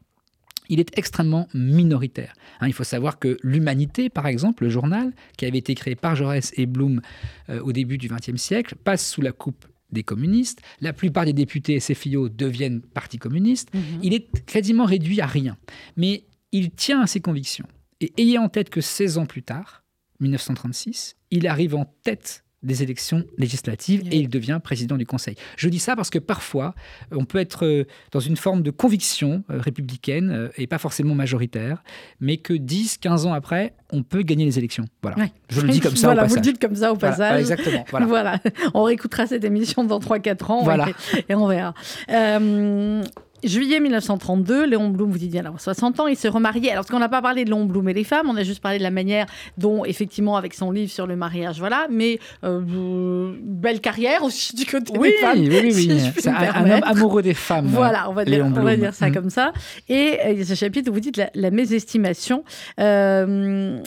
il 0.69 0.79
est 0.79 0.97
extrêmement 0.97 1.47
minoritaire. 1.53 2.33
Hein, 2.59 2.67
il 2.67 2.73
faut 2.73 2.83
savoir 2.83 3.19
que 3.19 3.37
l'Humanité, 3.41 4.09
par 4.09 4.27
exemple, 4.27 4.63
le 4.63 4.69
journal, 4.69 5.13
qui 5.37 5.45
avait 5.45 5.57
été 5.57 5.75
créé 5.75 5.95
par 5.95 6.15
Jaurès 6.15 6.51
et 6.57 6.65
Blum 6.65 7.01
euh, 7.49 7.61
au 7.61 7.71
début 7.71 7.97
du 7.97 8.09
XXe 8.09 8.41
siècle, 8.41 8.75
passe 8.83 9.07
sous 9.07 9.21
la 9.21 9.31
coupe 9.31 9.65
des 9.91 10.03
communistes. 10.03 10.61
La 10.81 10.93
plupart 10.93 11.25
des 11.25 11.33
députés 11.33 11.79
SFIO 11.79 12.29
deviennent 12.29 12.81
parti 12.81 13.17
communiste. 13.17 13.71
Il 14.03 14.13
est 14.13 14.45
quasiment 14.45 14.85
réduit 14.85 15.21
à 15.21 15.25
rien. 15.25 15.57
Mais 15.95 16.23
il 16.51 16.71
tient 16.71 17.01
à 17.01 17.07
ses 17.07 17.19
convictions. 17.19 17.67
Et 18.01 18.13
ayez 18.17 18.37
en 18.37 18.49
tête 18.49 18.69
que 18.69 18.81
16 18.81 19.17
ans 19.17 19.25
plus 19.25 19.43
tard, 19.43 19.83
1936, 20.19 21.15
il 21.31 21.47
arrive 21.47 21.75
en 21.75 21.85
tête 22.03 22.43
des 22.63 22.81
élections 22.83 23.23
législatives 23.37 24.01
et 24.11 24.17
il 24.17 24.29
devient 24.29 24.59
président 24.63 24.97
du 24.97 25.05
Conseil. 25.05 25.35
Je 25.57 25.69
dis 25.69 25.79
ça 25.79 25.95
parce 25.95 26.09
que 26.09 26.19
parfois, 26.19 26.73
on 27.11 27.23
peut 27.25 27.37
être 27.37 27.65
euh, 27.65 27.85
dans 28.11 28.19
une 28.19 28.35
forme 28.35 28.63
de 28.63 28.71
conviction 28.71 29.43
euh, 29.51 29.59
républicaine 29.59 30.31
euh, 30.31 30.49
et 30.57 30.65
pas 30.67 30.79
forcément 30.79 31.13
majoritaire, 31.15 31.83
mais 32.19 32.37
que 32.37 32.53
10, 32.53 32.97
15 32.97 33.25
ans 33.27 33.33
après, 33.33 33.73
on 33.93 34.01
peut 34.03 34.23
gagner 34.23 34.43
les 34.45 34.57
élections. 34.57 34.85
Voilà. 35.03 35.27
Je 35.49 35.61
le 35.61 35.69
dis 35.69 35.79
comme 35.79 35.95
ça 35.95 36.07
voilà, 36.07 36.23
au 36.23 36.27
vous 36.27 36.33
le 36.35 36.39
passage. 36.41 36.53
dites 36.53 36.61
comme 36.61 36.75
ça 36.75 36.91
au 36.91 36.95
Voilà, 36.95 37.15
passage. 37.15 37.39
exactement. 37.41 37.85
Voilà. 37.91 38.05
Voilà. 38.17 38.39
On 38.73 38.83
réécoutera 38.83 39.27
cette 39.27 39.43
émission 39.43 39.83
dans 39.83 39.99
3-4 39.99 40.51
ans 40.51 40.63
Voilà. 40.63 40.87
et, 41.29 41.31
et 41.31 41.35
on 41.35 41.47
verra. 41.47 41.73
Euh, 42.09 43.03
Juillet 43.43 43.79
1932, 43.79 44.65
Léon 44.65 44.89
Blum, 44.89 45.11
vous 45.11 45.17
dites 45.17 45.31
bien 45.31 45.43
d'avoir 45.43 45.61
60 45.61 45.99
ans, 45.99 46.07
il 46.07 46.17
se 46.17 46.27
remarie. 46.27 46.69
Alors, 46.69 46.83
parce 46.83 46.89
qu'on 46.91 46.99
n'a 46.99 47.07
pas 47.09 47.21
parlé 47.21 47.43
de 47.45 47.49
Léon 47.49 47.65
Blum 47.65 47.87
et 47.89 47.93
les 47.93 48.03
femmes, 48.03 48.29
on 48.29 48.35
a 48.35 48.43
juste 48.43 48.61
parlé 48.61 48.79
de 48.79 48.83
la 48.83 48.89
manière 48.91 49.25
dont, 49.57 49.85
effectivement, 49.85 50.37
avec 50.37 50.53
son 50.55 50.71
livre 50.71 50.91
sur 50.91 51.05
le 51.07 51.15
mariage, 51.15 51.59
voilà. 51.59 51.87
Mais 51.91 52.19
euh, 52.43 53.33
belle 53.43 53.79
carrière 53.79 54.23
aussi 54.23 54.55
du 54.55 54.65
côté 54.65 54.91
Oui, 54.97 55.09
des 55.09 55.17
femmes. 55.17 55.39
oui, 55.39 55.59
oui, 55.63 55.73
si 55.73 55.91
oui. 55.91 56.01
C'est 56.17 56.29
un, 56.29 56.69
homme 56.69 56.81
amoureux 56.83 57.21
des 57.21 57.33
femmes. 57.35 57.67
Voilà, 57.67 58.09
on 58.09 58.13
va 58.13 58.25
dire, 58.25 58.37
Léon 58.37 58.47
on 58.47 58.51
va 58.51 58.61
Blum. 58.61 58.75
dire 58.81 58.93
ça 58.93 59.09
Mm. 59.09 59.13
comme 59.13 59.29
ça. 59.29 59.53
Et 59.87 60.17
euh, 60.25 60.31
il 60.31 60.39
y 60.39 60.41
a 60.41 60.45
ce 60.45 60.55
chapitre 60.55 60.89
où 60.89 60.93
vous 60.93 60.99
dites 60.99 61.17
la, 61.17 61.29
la 61.35 61.51
mésestimation. 61.51 62.43
Euh, 62.79 63.79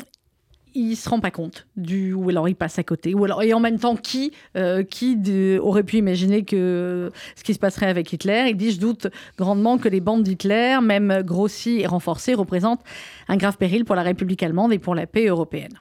il 0.75 0.97
se 0.97 1.09
rend 1.09 1.21
pas 1.21 1.31
compte 1.31 1.67
du 1.77 2.13
ou 2.13 2.29
alors 2.29 2.49
il 2.49 2.55
passe 2.55 2.79
à 2.79 2.83
côté 2.83 3.15
ou 3.15 3.25
alors 3.25 3.43
et 3.43 3.53
en 3.55 3.61
même 3.61 3.79
temps 3.79 3.97
qui 3.97 4.33
euh, 4.57 4.83
qui 4.83 5.17
de- 5.17 5.59
aurait 5.63 5.83
pu 5.85 5.97
imaginer 5.99 6.45
que 6.45 7.11
ce 7.37 7.43
qui 7.45 7.55
se 7.55 7.59
passerait 7.59 7.87
avec 7.87 8.13
Hitler? 8.13 8.47
Il 8.51 8.57
dit 8.57 8.73
je 8.73 8.81
doute 8.81 9.07
grandement 9.39 9.79
que 9.79 9.89
les 9.89 10.01
bandes 10.01 10.23
d'Hitler 10.23 10.79
même 10.83 11.23
grossies 11.25 11.81
et 11.81 11.87
renforcées 11.87 12.35
représentent 12.35 12.83
un 13.29 13.37
grave 13.37 13.57
péril 13.57 13.85
pour 13.85 13.95
la 13.97 14.03
République 14.03 14.43
allemande 14.43 14.73
et 14.73 14.79
pour 14.79 14.95
la 14.95 15.07
paix 15.07 15.27
européenne 15.27 15.73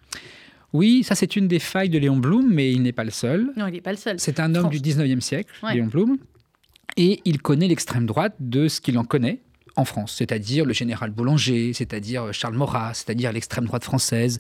Oui, 0.74 1.04
ça 1.04 1.16
c'est 1.16 1.36
une 1.36 1.48
des 1.48 1.60
failles 1.60 1.90
de 1.90 1.98
Léon 1.98 2.18
Blum, 2.18 2.48
mais 2.52 2.72
il 2.72 2.82
n'est 2.84 2.92
pas 2.92 3.04
le 3.04 3.12
seul. 3.12 3.52
non 3.58 3.68
il 3.68 3.74
n'est 3.74 3.82
pas 3.82 3.92
le 3.92 3.98
seul 3.98 4.20
C'est 4.20 4.40
un 4.40 4.54
homme 4.56 4.70
France. 4.70 4.80
du 4.82 4.90
19e 4.90 5.22
siècle, 5.22 5.52
Ouais. 5.64 5.74
Léon 5.76 5.88
Blum, 5.88 6.18
et 6.98 7.22
il 7.26 7.42
connaît 7.42 7.68
l'extrême 7.68 8.06
droite 8.06 8.36
de 8.40 8.68
ce 8.68 8.82
qu'il 8.82 8.98
en 8.98 9.04
connaît 9.04 9.42
en 9.80 9.86
France, 9.86 10.14
c'est-à-dire 10.18 10.66
le 10.66 10.74
général 10.74 11.10
Boulanger, 11.12 11.74
c'est-à-dire 11.74 12.32
Charles 12.34 12.56
Maurras, 12.56 12.92
c'est-à-dire 12.94 13.32
l'extrême 13.32 13.66
droite 13.66 13.84
française. 13.84 14.40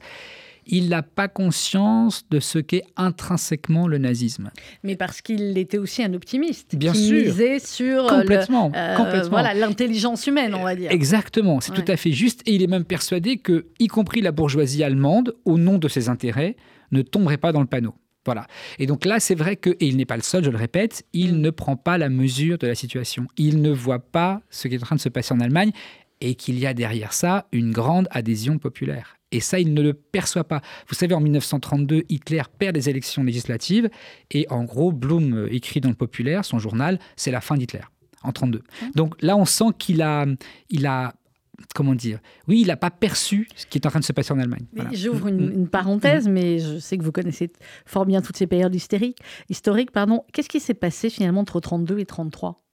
Il 0.72 0.90
n'a 0.90 1.02
pas 1.02 1.28
conscience 1.28 2.26
de 2.30 2.40
ce 2.40 2.60
qu'est 2.60 2.84
intrinsèquement 2.96 3.88
le 3.88 3.98
nazisme. 3.98 4.52
mais 4.84 4.96
parce 4.96 5.22
qu'il 5.22 5.58
était 5.58 5.80
aussi 5.80 6.04
un 6.04 6.14
optimiste 6.14 6.76
Bien 6.76 6.92
qui 6.92 7.08
sûr. 7.08 7.18
misait 7.26 7.58
sur 7.60 8.06
euh, 8.06 8.20
Complètement, 8.20 8.72
euh, 8.76 9.24
voilà 9.32 9.56
l'intelligence 9.56 10.28
humaine 10.28 10.54
on 10.54 10.64
va 10.64 10.76
dire 10.76 10.92
Exactement, 10.92 11.60
c'est 11.60 11.72
Ouais. 11.72 11.84
tout 11.84 11.92
à 11.92 11.98
fait 11.98 12.12
juste. 12.12 12.42
Et 12.46 12.54
il 12.54 12.62
est 12.62 12.68
même 12.68 12.84
persuadé 12.86 13.38
que, 13.38 13.66
y 13.80 13.88
compris 13.88 14.22
la 14.22 14.32
bourgeoisie 14.32 14.84
allemande, 14.84 15.36
au 15.46 15.58
nom 15.58 15.80
de 15.80 15.88
ses 15.88 16.08
intérêts, 16.08 16.56
ne 16.92 17.02
tomberait 17.02 17.38
pas 17.38 17.52
dans 17.52 17.62
le 17.62 17.68
panneau. 17.68 17.96
Voilà. 18.26 18.48
Et 18.78 18.86
donc 18.86 19.06
là, 19.06 19.20
c'est 19.20 19.36
vrai 19.36 19.56
que, 19.56 19.70
et 19.72 19.88
il 19.88 19.98
n'est 19.98 20.06
pas 20.06 20.18
le 20.18 20.24
seul, 20.24 20.44
je 20.44 20.50
le 20.50 20.58
répète, 20.58 21.06
il 21.14 21.42
ne 21.42 21.50
prend 21.50 21.76
pas 21.76 21.98
la 21.98 22.10
mesure 22.10 22.58
de 22.58 22.68
la 22.68 22.76
situation. 22.76 23.28
Il 23.38 23.62
ne 23.62 23.72
voit 23.72 24.00
pas 24.00 24.42
ce 24.50 24.68
qui 24.68 24.76
est 24.76 24.78
en 24.78 24.86
train 24.86 24.96
de 24.96 25.02
se 25.02 25.10
passer 25.10 25.34
en 25.34 25.40
Allemagne. 25.40 25.72
et 26.22 26.36
qu'il 26.36 26.60
y 26.60 26.66
a 26.66 26.74
derrière 26.74 27.14
ça 27.14 27.48
une 27.54 27.72
grande 27.72 28.10
adhésion 28.12 28.58
populaire. 28.58 29.16
Et 29.32 29.40
ça, 29.40 29.58
il 29.60 29.74
ne 29.74 29.82
le 29.82 29.94
perçoit 29.94 30.44
pas. 30.44 30.62
Vous 30.90 30.96
savez, 30.96 31.14
en 31.14 31.22
1932, 31.22 32.04
Hitler 32.10 32.42
perd 32.58 32.76
les 32.76 32.90
élections 32.90 33.24
législatives 33.24 33.90
et 34.32 34.46
en 34.50 34.66
gros, 34.66 34.92
Blum 34.92 35.34
euh, 35.34 35.54
écrit 35.54 35.80
dans 35.80 35.90
le 35.90 35.96
Populaire, 35.96 36.44
son 36.44 36.60
journal, 36.60 37.00
c'est 37.16 37.32
la 37.32 37.40
fin 37.40 37.56
d'Hitler 37.56 37.82
en 38.24 38.32
32. 38.32 38.64
Donc 38.96 39.16
là, 39.22 39.38
on 39.38 39.46
sent 39.46 39.72
qu'il 39.78 40.02
a, 40.02 40.26
il 40.70 40.86
a 40.86 41.14
comment 41.76 41.96
dire 41.96 42.20
Oui, 42.48 42.62
il 42.62 42.68
n'a 42.68 42.78
pas 42.78 42.92
perçu 42.92 43.48
ce 43.56 43.66
qui 43.66 43.78
est 43.78 43.86
en 43.86 43.90
train 43.90 44.00
de 44.00 44.06
se 44.06 44.14
passer 44.14 44.32
en 44.34 44.40
Allemagne. 44.40 44.66
Voilà. 44.74 44.92
J'ouvre 44.94 45.28
une, 45.28 45.38
mm, 45.38 45.50
mm. 45.50 45.54
une, 45.54 45.68
parenthèse, 45.68 46.28
mm. 46.28 46.32
mais 46.32 46.60
je 46.60 46.80
sais 46.80 46.98
que 46.98 47.04
vous 47.04 47.12
connaissez 47.12 47.52
fort 47.86 48.06
bien 48.06 48.22
toutes 48.22 48.38
ces 48.38 48.48
périodes 48.48 48.74
historiques. 48.74 49.18
historiques 49.50 49.92
pardon. 49.92 50.24
Qu'est-ce 50.34 50.50
qui 50.50 50.60
s'est 50.60 50.74
passé 50.74 51.10
finalement 51.10 51.42
entre 51.42 51.60
32 51.60 52.00
et 52.00 52.06
33 52.06 52.64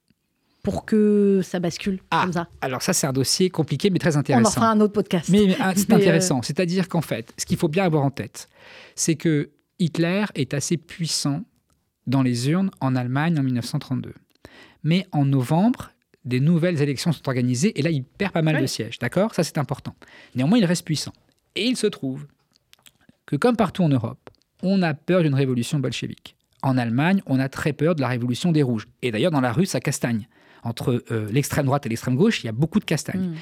pour 0.63 0.85
que 0.85 1.41
ça 1.43 1.59
bascule 1.59 1.99
ah, 2.11 2.23
comme 2.23 2.33
ça? 2.33 2.47
Alors 2.61 2.81
ça, 2.81 2.93
c'est 2.93 3.07
un 3.07 3.13
dossier 3.13 3.49
compliqué, 3.49 3.89
mais 3.89 3.99
très 3.99 4.17
intéressant. 4.17 4.43
On 4.43 4.47
en 4.49 4.51
fera 4.51 4.71
un 4.71 4.81
autre 4.81 4.93
podcast. 4.93 5.29
Mais, 5.29 5.45
mais 5.47 5.57
ah, 5.59 5.73
c'est 5.75 5.91
intéressant. 5.93 6.39
Euh... 6.39 6.43
C'est-à-dire 6.43 6.89
qu'en 6.89 7.01
fait, 7.01 7.33
ce 7.37 7.45
qu'il 7.45 7.57
faut 7.57 7.69
bien 7.69 7.85
avoir 7.85 8.03
en 8.03 8.11
tête, 8.11 8.49
c'est 8.95 9.15
que 9.15 9.51
Hitler 9.79 10.25
est 10.35 10.53
assez 10.53 10.77
puissant 10.77 11.43
dans 12.05 12.23
les 12.23 12.49
urnes 12.49 12.71
en 12.79 12.95
Allemagne 12.95 13.39
en 13.39 13.43
1932. 13.43 14.13
Mais 14.83 15.05
en 15.11 15.25
novembre, 15.25 15.91
des 16.27 16.39
nouvelles 16.39 16.81
élections 16.81 17.11
sont 17.11 17.27
organisées 17.27 17.77
et 17.79 17.81
là, 17.81 17.89
il 17.89 18.03
perd 18.03 18.33
pas 18.33 18.41
mal 18.41 18.61
de 18.61 18.67
sièges. 18.67 18.99
D'accord? 18.99 19.33
Ça, 19.33 19.43
c'est 19.43 19.57
important. 19.57 19.95
Néanmoins, 20.35 20.57
il 20.57 20.65
reste 20.65 20.85
puissant. 20.85 21.13
Et 21.55 21.65
il 21.65 21.77
se 21.77 21.87
trouve 21.87 22.27
que, 23.25 23.35
comme 23.35 23.55
partout 23.55 23.83
en 23.83 23.89
Europe, 23.89 24.29
on 24.63 24.81
a 24.81 24.93
peur 24.93 25.23
d'une 25.23 25.35
révolution 25.35 25.79
bolchevique. 25.79 26.35
En 26.63 26.77
Allemagne, 26.77 27.21
on 27.25 27.39
a 27.39 27.49
très 27.49 27.73
peur 27.73 27.95
de 27.95 28.01
la 28.01 28.07
révolution 28.07 28.51
des 28.51 28.63
rouges. 28.63 28.87
Et 29.01 29.11
d'ailleurs, 29.11 29.31
dans 29.31 29.41
la 29.41 29.51
rue, 29.51 29.65
ça 29.65 29.79
castagne. 29.79 30.27
Entre 30.63 31.03
euh, 31.11 31.29
l'extrême 31.31 31.65
droite 31.65 31.85
et 31.85 31.89
l'extrême 31.89 32.15
gauche, 32.15 32.43
il 32.43 32.47
y 32.47 32.49
a 32.49 32.53
beaucoup 32.53 32.79
de 32.79 32.85
castagnes. 32.85 33.29
Mmh. 33.29 33.35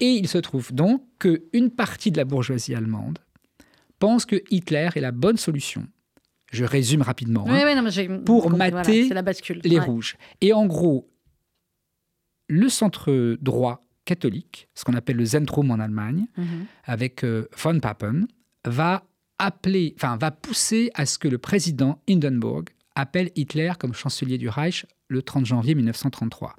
Et 0.00 0.10
il 0.10 0.26
se 0.26 0.38
trouve 0.38 0.72
donc 0.72 1.02
qu'une 1.18 1.70
partie 1.70 2.10
de 2.10 2.16
la 2.16 2.24
bourgeoisie 2.24 2.74
allemande 2.74 3.18
pense 3.98 4.26
que 4.26 4.42
Hitler 4.50 4.88
est 4.96 5.00
la 5.00 5.12
bonne 5.12 5.36
solution. 5.36 5.86
Je 6.50 6.64
résume 6.64 7.02
rapidement. 7.02 7.44
Oui, 7.46 7.52
hein, 7.52 7.82
oui, 7.84 8.08
non, 8.08 8.18
pour 8.24 8.50
mater 8.50 9.04
voilà, 9.04 9.22
les 9.64 9.78
ouais. 9.78 9.84
rouges. 9.84 10.16
Et 10.40 10.52
en 10.52 10.66
gros, 10.66 11.08
le 12.52 12.68
centre 12.68 13.38
droit 13.40 13.80
catholique, 14.04 14.68
ce 14.74 14.84
qu'on 14.84 14.92
appelle 14.94 15.16
le 15.16 15.24
Zentrum 15.24 15.70
en 15.70 15.80
Allemagne, 15.80 16.26
mm 16.36 16.42
-hmm. 16.42 16.64
avec 16.84 17.24
euh, 17.24 17.48
von 17.56 17.80
Papen, 17.80 18.26
va 18.66 19.04
appeler, 19.38 19.94
enfin, 19.96 20.18
va 20.18 20.30
pousser 20.30 20.90
à 20.94 21.06
ce 21.06 21.18
que 21.18 21.28
le 21.28 21.38
président 21.38 21.92
Hindenburg 22.08 22.64
appelle 22.94 23.30
Hitler 23.36 23.72
comme 23.78 23.94
chancelier 23.94 24.38
du 24.38 24.48
Reich 24.50 24.84
le 25.08 25.22
30 25.22 25.46
janvier 25.46 25.74
1933. 25.74 26.56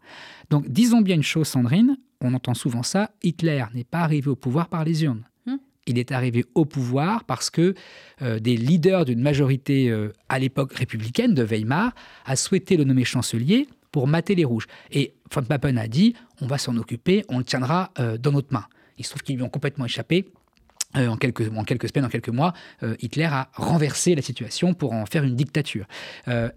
Donc, 0.50 0.68
disons 0.68 1.02
bien 1.02 1.16
une 1.16 1.30
chose, 1.34 1.48
Sandrine, 1.48 1.98
on 2.22 2.34
entend 2.34 2.56
souvent 2.56 2.84
ça, 2.84 3.12
Hitler 3.22 3.64
n'est 3.76 3.89
pas 3.96 4.02
arrivé 4.08 4.30
au 4.30 4.36
pouvoir 4.36 4.68
par 4.70 4.84
les 4.84 5.04
urnes. 5.04 5.26
Mmh. 5.46 5.56
Il 5.86 5.98
est 6.00 6.12
arrivé 6.12 6.46
au 6.56 6.66
pouvoir 6.66 7.24
parce 7.26 7.50
que 7.50 7.76
euh, 8.22 8.39
des 8.39 8.58
leaders 8.58 9.06
d'une 9.06 9.22
majorité 9.22 9.78
euh, 9.89 10.12
à 10.30 10.39
l'époque 10.39 10.74
républicaine 10.74 11.34
de 11.36 11.44
Weimar 11.44 11.94
a 12.26 12.36
souhaité 12.36 12.78
le 12.78 12.84
nommer 12.84 13.06
chancelier 13.06 13.68
pour 13.94 14.08
mater 14.08 14.36
les 14.36 14.44
rouges. 14.44 14.68
Et 14.91 15.14
von 15.32 15.44
Papen 15.44 15.78
a 15.78 15.88
dit, 15.88 16.16
on 16.41 16.48
va 16.48 16.58
s'en 16.58 16.76
occuper, 16.76 17.24
on 17.30 17.38
le 17.38 17.46
tiendra 17.46 17.91
euh, 18.00 18.18
dans 18.18 18.34
notre 18.34 18.52
main. 18.52 18.66
Il 18.98 19.06
se 19.06 19.12
trouve 19.12 19.22
qu'ils 19.22 19.38
lui 19.38 19.44
ont 19.44 19.50
complètement 19.50 19.86
échappé. 19.86 20.26
Euh, 20.96 21.08
en, 21.08 21.18
quelques, 21.18 21.52
en 21.56 21.64
quelques 21.64 21.89
semaines, 21.89 22.06
en 22.06 22.10
quelques 22.10 22.30
mois, 22.30 22.54
euh, 22.84 22.96
Hitler 23.02 23.24
a 23.26 23.50
renversé 23.54 24.14
la 24.14 24.22
situation 24.22 24.74
pour 24.74 24.94
en 24.94 25.06
faire 25.08 25.24
une 25.24 25.36
dictature. 25.36 25.88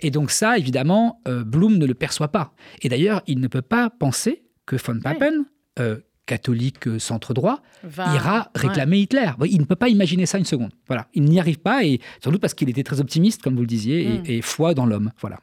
Et 0.00 0.10
donc 0.10 0.30
ça, 0.30 0.58
évidemment, 0.58 1.20
Blum 1.26 1.78
ne 1.78 1.86
le 1.86 1.94
perçoit 1.94 2.28
pas. 2.28 2.52
Et 2.82 2.88
d'ailleurs, 2.88 3.22
il 3.26 3.40
ne 3.40 3.48
peut 3.48 3.62
pas 3.62 3.88
penser 3.90 4.42
que 4.66 4.76
von 4.76 5.00
Papen, 5.00 5.44
oui. 5.78 5.84
Catholique 6.26 6.88
centre 6.98 7.32
droit, 7.32 7.60
Va, 7.84 8.12
ira 8.14 8.50
réclamer 8.54 8.96
ouais. 8.96 9.02
Hitler. 9.02 9.30
Il 9.48 9.60
ne 9.60 9.64
peut 9.64 9.76
pas 9.76 9.88
imaginer 9.88 10.26
ça 10.26 10.38
une 10.38 10.44
seconde. 10.44 10.72
Voilà, 10.88 11.06
il 11.14 11.22
n'y 11.22 11.40
arrive 11.40 11.58
pas, 11.58 11.84
et 11.84 12.00
sans 12.22 12.30
doute 12.30 12.40
parce 12.40 12.54
qu'il 12.54 12.68
était 12.68 12.82
très 12.82 13.00
optimiste, 13.00 13.42
comme 13.42 13.54
vous 13.54 13.60
le 13.60 13.66
disiez, 13.66 14.20
et, 14.24 14.36
et, 14.36 14.42
foi 14.42 14.74
dans 14.74 14.86
l'homme. 14.86 15.12
Voilà. 15.20 15.38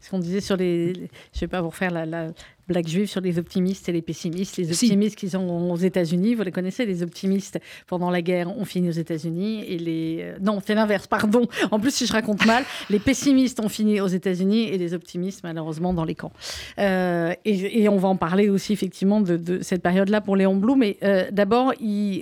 Ce 0.00 0.10
qu'on 0.10 0.20
disait 0.20 0.40
sur 0.40 0.56
les, 0.56 0.94
je 0.94 1.00
ne 1.00 1.40
vais 1.40 1.48
pas 1.48 1.60
vous 1.60 1.70
refaire 1.70 1.90
la, 1.90 2.06
la, 2.06 2.28
blague 2.70 2.88
juive 2.88 3.06
sur 3.06 3.20
les 3.20 3.38
optimistes 3.38 3.88
et 3.88 3.92
les 3.92 4.02
pessimistes. 4.02 4.56
Les 4.56 4.70
optimistes 4.70 5.18
si. 5.18 5.26
qui 5.26 5.30
sont 5.30 5.46
aux 5.46 5.76
États-Unis, 5.76 6.34
vous 6.34 6.42
les 6.42 6.52
connaissez, 6.52 6.86
les 6.86 7.02
optimistes 7.02 7.58
pendant 7.86 8.10
la 8.10 8.22
guerre 8.22 8.56
ont 8.56 8.64
fini 8.64 8.88
aux 8.88 8.92
États-Unis 8.92 9.64
et 9.66 9.78
les 9.78 10.18
euh, 10.22 10.38
non, 10.40 10.60
c'est 10.64 10.74
l'inverse, 10.74 11.06
pardon. 11.06 11.46
En 11.70 11.78
plus, 11.80 11.94
si 11.94 12.06
je 12.06 12.12
raconte 12.12 12.46
mal, 12.46 12.64
les 12.90 12.98
pessimistes 12.98 13.60
ont 13.60 13.68
fini 13.68 14.00
aux 14.00 14.06
États-Unis 14.06 14.68
et 14.68 14.78
les 14.78 14.94
optimistes 14.94 15.40
malheureusement 15.44 15.92
dans 15.92 16.04
les 16.04 16.14
camps. 16.14 16.32
Euh, 16.78 17.34
et, 17.44 17.82
et, 17.82 17.88
on 17.88 17.96
va 17.96 18.08
en 18.08 18.16
parler 18.16 18.48
aussi 18.48 18.72
effectivement 18.72 19.20
de, 19.20 19.36
de 19.36 19.62
cette 19.62 19.82
période-là 19.82 20.20
pour 20.20 20.36
Léon 20.36 20.56
Blum. 20.56 20.78
Mais 20.78 20.96
euh, 21.02 21.26
d'abord, 21.30 21.72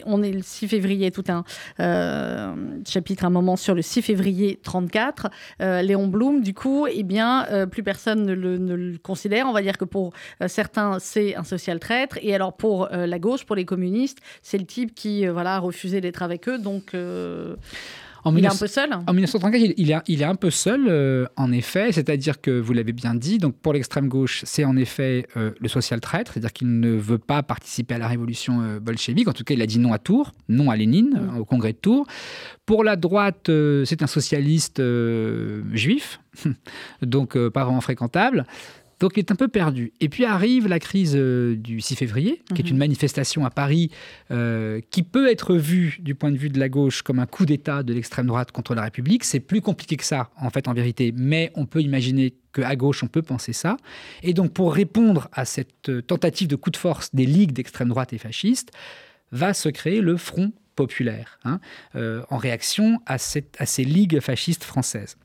on 0.06 0.22
est 0.22 0.32
le 0.32 0.42
6 0.42 0.68
février, 0.68 1.10
tout 1.10 1.24
un 1.28 1.44
euh, 1.80 2.54
chapitre, 2.86 3.24
un 3.24 3.30
moment 3.30 3.56
sur 3.56 3.74
le 3.74 3.82
6 3.82 4.02
février 4.02 4.58
34. 4.62 5.28
Euh, 5.60 5.82
Léon 5.82 6.08
Blum, 6.08 6.42
du 6.42 6.54
coup, 6.54 6.86
eh 6.86 7.02
bien, 7.02 7.46
plus 7.70 7.82
personne 7.82 8.24
ne 8.24 8.32
le, 8.32 8.58
ne 8.58 8.74
le 8.74 8.98
considère. 8.98 9.46
On 9.46 9.52
va 9.52 9.62
dire 9.62 9.78
que 9.78 9.84
pour 9.84 10.12
certains, 10.46 10.98
c'est 11.00 11.34
un 11.34 11.44
social 11.44 11.80
traître. 11.80 12.18
Et 12.22 12.34
alors, 12.34 12.56
pour 12.56 12.92
euh, 12.92 13.06
la 13.06 13.18
gauche, 13.18 13.44
pour 13.44 13.56
les 13.56 13.64
communistes, 13.64 14.18
c'est 14.42 14.58
le 14.58 14.66
type 14.66 14.94
qui 14.94 15.26
euh, 15.26 15.32
voilà, 15.32 15.56
a 15.56 15.58
refusé 15.58 16.00
d'être 16.00 16.22
avec 16.22 16.48
eux. 16.48 16.58
Donc. 16.58 16.94
En 18.24 18.36
il 18.36 18.42
19... 18.42 18.52
est 18.52 18.56
un 18.56 18.58
peu 18.58 18.66
seul 18.66 18.92
En 19.06 19.12
1934, 19.12 19.60
il, 19.60 19.74
il, 19.76 19.90
est, 19.90 19.96
il 20.06 20.22
est 20.22 20.26
un 20.26 20.34
peu 20.34 20.50
seul, 20.50 20.86
euh, 20.88 21.26
en 21.36 21.52
effet. 21.52 21.92
C'est-à-dire 21.92 22.40
que, 22.40 22.58
vous 22.60 22.72
l'avez 22.72 22.92
bien 22.92 23.14
dit, 23.14 23.38
donc 23.38 23.56
pour 23.56 23.72
l'extrême 23.72 24.08
gauche, 24.08 24.42
c'est 24.44 24.64
en 24.64 24.76
effet 24.76 25.26
euh, 25.36 25.52
le 25.58 25.68
social 25.68 26.00
traître, 26.00 26.32
c'est-à-dire 26.32 26.52
qu'il 26.52 26.80
ne 26.80 26.90
veut 26.90 27.18
pas 27.18 27.42
participer 27.42 27.94
à 27.94 27.98
la 27.98 28.08
révolution 28.08 28.60
euh, 28.60 28.80
bolchevique. 28.80 29.28
En 29.28 29.32
tout 29.32 29.44
cas, 29.44 29.54
il 29.54 29.62
a 29.62 29.66
dit 29.66 29.78
non 29.78 29.92
à 29.92 29.98
Tours, 29.98 30.32
non 30.48 30.70
à 30.70 30.76
Lénine, 30.76 31.10
mmh. 31.10 31.38
au 31.38 31.44
congrès 31.44 31.72
de 31.72 31.78
Tours. 31.78 32.06
Pour 32.66 32.84
la 32.84 32.96
droite, 32.96 33.48
euh, 33.48 33.84
c'est 33.84 34.02
un 34.02 34.06
socialiste 34.06 34.80
euh, 34.80 35.62
juif, 35.72 36.20
donc 37.02 37.38
pas 37.48 37.64
vraiment 37.64 37.80
fréquentable. 37.80 38.46
Donc 39.00 39.12
il 39.16 39.20
est 39.20 39.30
un 39.30 39.36
peu 39.36 39.48
perdu. 39.48 39.92
Et 40.00 40.08
puis 40.08 40.24
arrive 40.24 40.66
la 40.66 40.78
crise 40.78 41.14
euh, 41.16 41.56
du 41.56 41.80
6 41.80 41.96
février, 41.96 42.42
qui 42.54 42.62
est 42.62 42.70
une 42.70 42.76
manifestation 42.78 43.44
à 43.44 43.50
Paris 43.50 43.90
euh, 44.30 44.80
qui 44.90 45.02
peut 45.02 45.30
être 45.30 45.54
vue 45.54 45.98
du 46.00 46.14
point 46.14 46.30
de 46.30 46.36
vue 46.36 46.50
de 46.50 46.58
la 46.58 46.68
gauche 46.68 47.02
comme 47.02 47.18
un 47.18 47.26
coup 47.26 47.46
d'État 47.46 47.82
de 47.82 47.92
l'extrême 47.92 48.26
droite 48.26 48.52
contre 48.52 48.74
la 48.74 48.82
République. 48.82 49.24
C'est 49.24 49.40
plus 49.40 49.60
compliqué 49.60 49.96
que 49.96 50.04
ça, 50.04 50.30
en 50.40 50.50
fait, 50.50 50.68
en 50.68 50.74
vérité, 50.74 51.12
mais 51.16 51.52
on 51.54 51.66
peut 51.66 51.80
imaginer 51.80 52.34
qu'à 52.52 52.76
gauche, 52.76 53.02
on 53.02 53.08
peut 53.08 53.22
penser 53.22 53.52
ça. 53.52 53.76
Et 54.22 54.34
donc 54.34 54.52
pour 54.52 54.74
répondre 54.74 55.28
à 55.32 55.44
cette 55.44 55.88
euh, 55.88 56.02
tentative 56.02 56.48
de 56.48 56.56
coup 56.56 56.70
de 56.70 56.76
force 56.76 57.14
des 57.14 57.26
ligues 57.26 57.52
d'extrême 57.52 57.88
droite 57.88 58.12
et 58.12 58.18
fascistes, 58.18 58.72
va 59.30 59.54
se 59.54 59.68
créer 59.68 60.00
le 60.00 60.16
Front 60.16 60.52
populaire, 60.74 61.40
hein, 61.44 61.58
euh, 61.96 62.22
en 62.30 62.36
réaction 62.36 63.00
à, 63.04 63.18
cette, 63.18 63.56
à 63.58 63.66
ces 63.66 63.84
ligues 63.84 64.20
fascistes 64.20 64.62
françaises. 64.62 65.16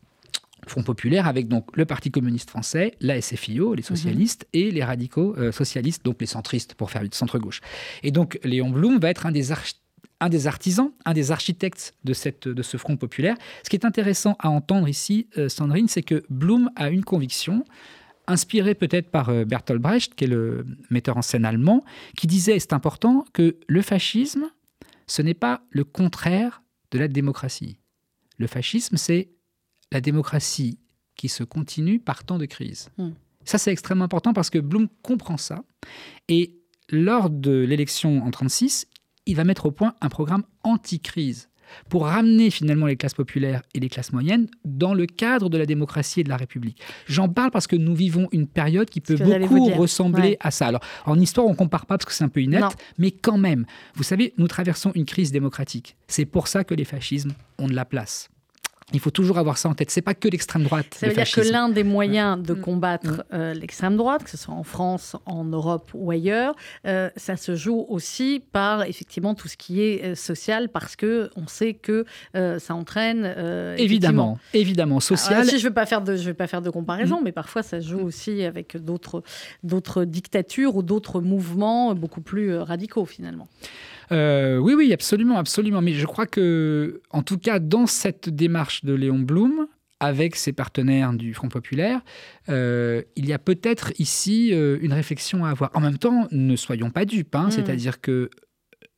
Front 0.67 0.83
populaire 0.83 1.27
avec 1.27 1.47
donc 1.47 1.75
le 1.75 1.85
Parti 1.85 2.11
communiste 2.11 2.49
français, 2.49 2.93
la 3.01 3.21
SFIO, 3.21 3.73
les 3.73 3.81
socialistes 3.81 4.45
mmh. 4.45 4.57
et 4.57 4.71
les 4.71 4.83
radicaux 4.83 5.35
euh, 5.37 5.51
socialistes, 5.51 6.05
donc 6.05 6.21
les 6.21 6.27
centristes 6.27 6.75
pour 6.75 6.91
faire 6.91 7.01
vite 7.01 7.15
centre-gauche. 7.15 7.61
Et 8.01 8.11
donc 8.11 8.39
Léon 8.43 8.69
Blum 8.69 8.99
va 8.99 9.09
être 9.09 9.25
un 9.25 9.31
des, 9.31 9.51
un 10.19 10.29
des 10.29 10.47
artisans, 10.47 10.91
un 11.05 11.13
des 11.13 11.31
architectes 11.31 11.93
de, 12.03 12.13
cette, 12.13 12.47
de 12.47 12.61
ce 12.61 12.77
Front 12.77 12.95
populaire. 12.95 13.35
Ce 13.63 13.69
qui 13.69 13.75
est 13.75 13.85
intéressant 13.85 14.35
à 14.39 14.49
entendre 14.49 14.87
ici, 14.87 15.27
euh, 15.37 15.49
Sandrine, 15.49 15.87
c'est 15.87 16.03
que 16.03 16.23
Blum 16.29 16.69
a 16.75 16.89
une 16.89 17.03
conviction 17.03 17.65
inspiré 18.27 18.73
peut-être 18.73 19.09
par 19.09 19.29
euh, 19.29 19.43
Bertolt 19.43 19.81
Brecht, 19.81 20.15
qui 20.15 20.23
est 20.23 20.27
le 20.27 20.65
metteur 20.89 21.17
en 21.17 21.21
scène 21.21 21.45
allemand, 21.45 21.83
qui 22.15 22.27
disait, 22.27 22.57
c'est 22.59 22.73
important, 22.73 23.25
que 23.33 23.57
le 23.67 23.81
fascisme, 23.81 24.49
ce 25.07 25.21
n'est 25.21 25.33
pas 25.33 25.61
le 25.71 25.83
contraire 25.83 26.63
de 26.91 26.99
la 26.99 27.07
démocratie. 27.07 27.79
Le 28.37 28.47
fascisme, 28.47 28.97
c'est 28.97 29.29
la 29.93 30.01
démocratie 30.01 30.79
qui 31.15 31.29
se 31.29 31.43
continue 31.43 31.99
par 31.99 32.23
temps 32.23 32.37
de 32.37 32.45
crise. 32.45 32.89
Hmm. 32.97 33.05
Mm. 33.05 33.13
Ça, 33.45 33.57
c'est 33.57 33.71
extrêmement 33.71 34.05
important 34.05 34.33
parce 34.33 34.49
que 34.49 34.59
Blum 34.59 34.87
comprend 35.01 35.37
ça. 35.37 35.63
Et 36.27 36.55
lors 36.89 37.29
de 37.29 37.51
l'élection 37.51 38.23
en 38.23 38.31
36, 38.31 38.87
il 39.25 39.35
va 39.35 39.43
mettre 39.43 39.65
au 39.65 39.71
point 39.71 39.95
un 40.01 40.09
programme 40.09 40.43
anti-crise 40.63 41.49
pour 41.89 42.05
ramener 42.05 42.49
finalement 42.49 42.85
les 42.85 42.95
classes 42.95 43.13
populaires 43.13 43.61
et 43.73 43.79
les 43.79 43.89
classes 43.89 44.13
moyennes 44.13 44.47
dans 44.63 44.93
le 44.93 45.05
cadre 45.05 45.49
de 45.49 45.57
la 45.57 45.65
démocratie 45.65 46.21
et 46.21 46.23
de 46.23 46.29
la 46.29 46.37
République. 46.37 46.79
J'en 47.07 47.29
parle 47.29 47.51
parce 47.51 47.67
que 47.67 47.75
nous 47.75 47.95
vivons 47.95 48.27
une 48.31 48.47
période 48.47 48.89
qui 48.89 49.01
peut 49.01 49.15
beaucoup 49.15 49.69
ressembler 49.69 50.29
ouais. 50.29 50.37
à 50.39 50.51
ça. 50.51 50.67
Alors, 50.67 50.81
en 51.05 51.19
histoire, 51.19 51.47
on 51.47 51.51
ne 51.51 51.55
compare 51.55 51.85
pas 51.85 51.97
parce 51.97 52.05
que 52.05 52.13
c'est 52.13 52.23
un 52.23 52.29
peu 52.29 52.41
inette, 52.41 52.61
non. 52.61 52.69
mais 52.97 53.11
quand 53.11 53.37
même, 53.37 53.65
vous 53.95 54.03
savez, 54.03 54.33
nous 54.37 54.47
traversons 54.47 54.91
une 54.93 55.05
crise 55.05 55.31
démocratique. 55.31 55.95
C'est 56.07 56.25
pour 56.25 56.47
ça 56.47 56.63
que 56.63 56.75
les 56.75 56.85
fascismes 56.85 57.31
ont 57.57 57.67
de 57.67 57.73
la 57.73 57.85
place 57.85 58.29
Il 58.91 58.99
faut 58.99 59.11
toujours 59.11 59.37
avoir 59.37 59.57
ça 59.57 59.69
en 59.69 59.73
tête. 59.73 59.91
C'est 59.91 60.01
pas 60.01 60.13
que 60.13 60.27
l'extrême 60.27 60.63
droite. 60.63 60.95
Ça 60.95 61.07
veut 61.07 61.13
dire 61.13 61.29
que 61.29 61.41
l'un 61.41 61.69
des 61.69 61.83
moyens 61.83 62.41
de 62.41 62.53
combattre 62.53 63.23
euh, 63.33 63.53
l'extrême 63.53 63.95
droite, 63.97 64.23
que 64.23 64.29
ce 64.29 64.37
soit 64.37 64.53
en 64.53 64.63
France, 64.63 65.15
en 65.25 65.43
Europe 65.43 65.91
ou 65.93 66.11
ailleurs, 66.11 66.55
euh, 66.85 67.09
ça 67.15 67.37
se 67.37 67.55
joue 67.55 67.85
aussi 67.89 68.43
par 68.51 68.83
effectivement 68.83 69.35
tout 69.35 69.47
ce 69.47 69.57
qui 69.57 69.81
est 69.81 70.03
euh, 70.03 70.15
social, 70.15 70.69
parce 70.69 70.95
que 70.95 71.29
on 71.35 71.47
sait 71.47 71.73
que 71.73 72.05
ça 72.33 72.75
entraîne 72.75 73.25
évidemment, 73.77 74.39
évidemment 74.53 74.99
social. 74.99 75.35
Alors, 75.35 75.45
si 75.45 75.59
je 75.59 75.67
veux 75.67 75.73
pas 75.73 75.85
faire 75.85 76.01
de, 76.01 76.15
je 76.15 76.23
vais 76.23 76.33
pas 76.33 76.47
faire 76.47 76.61
de 76.61 76.69
comparaison, 76.69 77.21
mm. 77.21 77.23
mais 77.23 77.31
parfois 77.31 77.63
ça 77.63 77.81
se 77.81 77.87
joue 77.87 77.99
aussi 77.99 78.43
avec 78.43 78.77
d'autres 78.77 79.23
d'autres 79.63 80.03
dictatures 80.03 80.75
ou 80.75 80.83
d'autres 80.83 81.21
mouvements 81.21 81.93
beaucoup 81.95 82.21
plus 82.21 82.57
radicaux 82.57 83.05
finalement. 83.05 83.47
Euh, 84.13 84.57
oui, 84.57 84.73
oui, 84.75 84.93
absolument, 84.93 85.37
absolument. 85.37 85.81
Mais 85.81 85.93
je 85.93 86.05
crois 86.05 86.27
que, 86.27 87.01
en 87.09 87.23
tout 87.23 87.37
cas, 87.37 87.59
dans 87.59 87.87
cette 87.87 88.29
démarche 88.29 88.85
de 88.85 88.93
Léon 88.93 89.19
Blum, 89.19 89.67
avec 89.99 90.35
ses 90.35 90.53
partenaires 90.53 91.13
du 91.13 91.33
Front 91.33 91.47
populaire, 91.47 92.01
euh, 92.49 93.01
il 93.15 93.25
y 93.25 93.33
a 93.33 93.39
peut-être 93.39 93.93
ici 93.99 94.53
euh, 94.53 94.77
une 94.81 94.93
réflexion 94.93 95.45
à 95.45 95.49
avoir. 95.49 95.71
En 95.73 95.79
même 95.79 95.97
temps, 95.97 96.27
ne 96.31 96.55
soyons 96.55 96.91
pas 96.91 97.05
dupes, 97.05 97.35
hein, 97.35 97.47
mm. 97.47 97.51
c'est-à-dire 97.51 98.01
que 98.01 98.29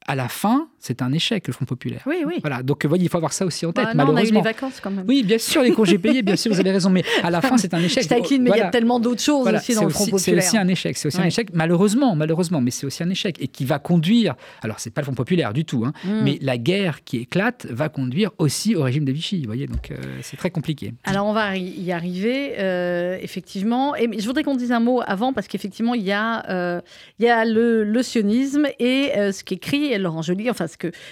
à 0.07 0.15
la 0.15 0.27
fin, 0.27 0.69
c'est 0.85 1.01
un 1.01 1.11
échec, 1.13 1.47
le 1.47 1.53
Front 1.53 1.65
populaire. 1.65 2.01
Oui, 2.05 2.17
oui. 2.27 2.35
Voilà, 2.41 2.61
donc 2.61 2.85
voyez, 2.85 3.05
il 3.05 3.09
faut 3.09 3.17
avoir 3.17 3.33
ça 3.33 3.43
aussi 3.43 3.65
en 3.65 3.73
tête, 3.73 3.85
bah 3.85 3.91
malheureusement. 3.95 4.39
On 4.39 4.43
a 4.43 4.43
eu 4.43 4.43
les 4.43 4.53
vacances 4.53 4.79
quand 4.79 4.91
même. 4.91 5.05
Oui, 5.07 5.23
bien 5.23 5.39
sûr, 5.39 5.63
les 5.63 5.71
congés 5.71 5.97
payés, 5.97 6.21
bien 6.21 6.35
sûr, 6.35 6.53
vous 6.53 6.59
avez 6.59 6.71
raison, 6.71 6.91
mais 6.91 7.03
à 7.23 7.31
la 7.31 7.41
fin, 7.41 7.57
c'est 7.57 7.73
un 7.73 7.79
échec. 7.83 8.03
Je 8.03 8.09
taquine, 8.09 8.43
mais 8.43 8.51
il 8.53 8.59
y 8.59 8.61
a 8.61 8.69
tellement 8.69 8.99
d'autres 8.99 9.21
choses 9.21 9.47
aussi 9.47 9.73
dans 9.73 9.85
le 9.85 9.89
Front 9.89 10.05
populaire. 10.05 10.43
C'est 10.43 10.49
aussi 10.49 10.57
un 10.57 10.67
échec, 10.67 10.95
c'est 10.97 11.07
aussi 11.07 11.19
un 11.19 11.25
échec, 11.25 11.49
malheureusement, 11.53 12.15
malheureusement, 12.15 12.61
mais 12.61 12.69
c'est 12.69 12.85
aussi 12.85 13.01
un 13.01 13.09
échec, 13.09 13.37
et 13.39 13.47
qui 13.47 13.65
va 13.65 13.79
conduire, 13.79 14.35
alors 14.61 14.79
c'est 14.79 14.91
pas 14.91 15.01
le 15.01 15.05
Front 15.05 15.15
populaire 15.15 15.53
du 15.53 15.65
tout, 15.65 15.85
hein, 15.85 15.93
mm. 16.03 16.21
mais 16.23 16.37
la 16.41 16.59
guerre 16.59 17.03
qui 17.03 17.17
éclate 17.17 17.65
va 17.65 17.89
conduire 17.89 18.29
aussi 18.37 18.75
au 18.75 18.83
régime 18.83 19.05
de 19.05 19.11
Vichy, 19.11 19.39
vous 19.39 19.47
voyez, 19.47 19.65
donc 19.65 19.89
euh, 19.89 19.95
c'est 20.21 20.37
très 20.37 20.51
compliqué. 20.51 20.93
Alors 21.03 21.25
on 21.25 21.33
va 21.33 21.57
y 21.57 21.91
arriver, 21.91 22.59
euh, 22.59 23.17
effectivement, 23.21 23.95
et 23.95 24.07
je 24.19 24.25
voudrais 24.27 24.43
qu'on 24.43 24.55
dise 24.55 24.71
un 24.71 24.79
mot 24.79 25.01
avant, 25.07 25.33
parce 25.33 25.47
qu'effectivement, 25.47 25.95
il 25.95 26.03
y 26.03 26.11
a, 26.11 26.47
euh, 26.51 26.81
il 27.17 27.25
y 27.25 27.29
a 27.29 27.43
le, 27.43 27.83
le 27.83 28.03
sionisme 28.03 28.67
et 28.77 29.11
ce 29.15 29.43
qu'écrit 29.43 29.97
Laurent 29.97 30.21
Joly, 30.21 30.51
enfin 30.51 30.67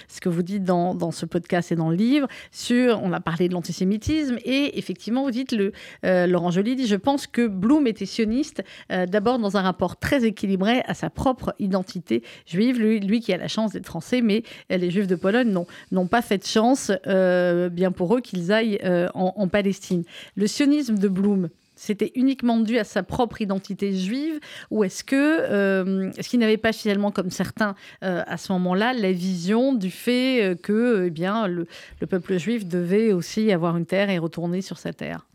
ce 0.08 0.20
que, 0.20 0.28
vous 0.28 0.42
dites 0.42 0.64
dans, 0.64 1.10
ce 1.10 1.26
podcast 1.26 1.72
et 1.72 1.76
dans 1.76 1.90
le 1.90 1.96
livre, 1.96 2.28
sur, 2.50 3.02
on 3.02 3.12
a 3.12 3.20
parlé 3.20 3.48
de 3.48 3.54
l'antisémitisme, 3.54 4.36
et 4.44 4.78
effectivement, 4.78 5.24
vous 5.24 5.30
dites, 5.30 5.52
le, 5.52 5.72
euh, 6.04 6.26
Laurent 6.26 6.50
Joly 6.50 6.76
dit, 6.76 6.86
je 6.86 6.96
pense 6.96 7.26
que 7.26 7.46
Blum 7.46 7.86
était 7.86 8.06
sioniste 8.06 8.62
euh, 8.92 9.06
d'abord 9.06 9.38
dans 9.38 9.56
un 9.56 9.62
rapport 9.62 9.96
très 9.96 10.24
équilibré 10.24 10.82
à 10.86 10.94
sa 10.94 11.10
propre 11.10 11.54
identité 11.58 12.22
juive, 12.46 12.78
lui, 12.78 13.00
lui 13.00 13.20
qui 13.20 13.32
a 13.32 13.36
la 13.36 13.48
chance 13.48 13.72
d'être 13.72 13.86
français, 13.86 14.20
mais 14.20 14.42
euh, 14.72 14.76
les 14.76 14.90
juifs 14.90 15.06
de 15.06 15.16
Pologne 15.16 15.54
n'ont 15.92 16.06
pas 16.06 16.22
fait 16.22 16.38
de 16.38 16.44
chance, 16.44 16.90
bien 17.04 17.92
pour 17.92 18.16
eux, 18.16 18.20
qu'ils 18.20 18.52
aillent 18.52 18.80
en, 19.14 19.34
en 19.36 19.48
Palestine. 19.48 20.04
Le 20.36 20.46
sionisme 20.46 20.98
de 20.98 21.08
Blum, 21.08 21.48
c'était 21.84 22.12
uniquement 22.14 22.60
dû 22.60 22.78
à 22.78 22.84
sa 22.84 23.02
propre 23.02 23.42
identité 23.42 23.94
juive 23.94 24.40
ou 24.70 24.84
est-ce 24.84 25.04
que 25.04 25.14
euh, 25.14 26.10
est-ce 26.16 26.30
qu'il 26.30 26.40
n'avait 26.40 26.56
pas 26.56 26.72
finalement 26.72 27.10
comme 27.10 27.30
certains 27.30 27.74
euh, 28.02 28.22
à 28.26 28.38
ce 28.38 28.52
moment-là 28.52 28.94
la 28.94 29.12
vision 29.12 29.74
du 29.74 29.90
fait 29.90 30.42
euh, 30.42 30.54
que 30.54 31.04
eh 31.06 31.10
bien 31.10 31.46
le, 31.46 31.66
peuple 32.08 32.38
juif 32.38 32.66
devait 32.66 33.12
aussi 33.12 33.52
avoir 33.52 33.76
une 33.76 33.84
terre 33.84 34.08
et 34.08 34.18
retourner 34.18 34.62
sur 34.62 34.78
sa 34.78 34.92
terre? 34.92 35.26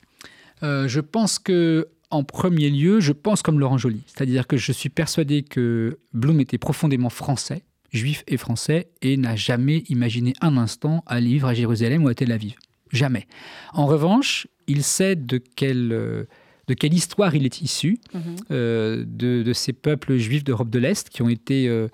Je 0.61 0.99
pense 0.99 1.39
que 1.39 1.87
en 2.11 2.23
premier 2.23 2.69
lieu, 2.69 2.99
je 2.99 3.13
pense 3.13 3.41
comme 3.41 3.59
Laurent 3.59 3.77
Joly, 3.77 4.01
c'est-à-dire 4.07 4.45
que 4.45 4.57
je 4.57 4.71
suis 4.71 4.89
persuadé 4.89 5.43
que 5.43 5.99
Blum 6.13 6.39
était 6.41 6.57
profondément 6.57 7.09
français, 7.09 7.63
juif 7.93 8.23
et 8.27 8.35
français, 8.35 8.89
et 9.01 9.15
n'a 9.15 9.35
jamais 9.35 9.83
imaginé 9.89 10.33
un 10.41 10.57
instant 10.57 11.03
aller 11.05 11.29
vivre 11.29 11.47
à 11.47 11.53
Jérusalem 11.53 12.03
ou 12.03 12.09
à 12.09 12.15
Tel 12.15 12.31
Aviv. 12.31 12.55
Jamais. 12.91 13.27
En 13.73 13.85
revanche, 13.85 14.47
il 14.67 14.83
sait 14.83 15.15
de 15.15 15.37
quelle, 15.37 16.27
de 16.69 16.73
quelle 16.75 16.93
histoire 16.93 17.35
il 17.35 17.45
est 17.45 17.61
issu, 17.61 17.99
mhm. 18.13 18.21
euh, 18.51 19.03
de, 19.05 19.51
ces 19.53 19.73
peuples 19.73 20.17
juifs 20.17 20.43
d'Europe 20.43 20.69
de 20.69 20.79
l'Est 20.79 21.09
qui 21.09 21.21
ont 21.21 21.29
été 21.29 21.67
euh, 21.67 21.89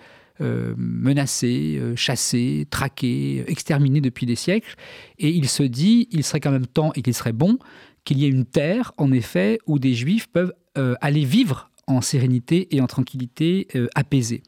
menacés, 0.77 1.81
chassés, 1.95 2.67
traqués, 2.69 3.45
exterminés 3.47 4.01
depuis 4.01 4.25
des 4.25 4.35
siècles. 4.35 4.75
Et 5.17 5.29
il 5.29 5.47
se 5.47 5.63
dit, 5.63 6.07
il 6.11 6.23
serait 6.23 6.41
quand 6.41 6.51
même 6.51 6.67
temps 6.67 6.91
et 6.95 7.01
qu'il 7.01 7.13
serait 7.13 7.33
bon 7.33 7.57
qu'il 8.03 8.19
y 8.19 8.25
ait 8.25 8.29
une 8.29 8.45
terre, 8.45 8.91
en 8.97 9.11
effet, 9.11 9.57
où 9.65 9.79
des 9.79 9.95
juifs 9.95 10.27
peuvent 10.27 10.53
aller 10.75 11.25
vivre 11.25 11.71
en 11.87 12.01
sérénité 12.01 12.67
et 12.75 12.81
en 12.81 12.87
tranquillité 12.87 13.67
apaisée. 13.93 14.41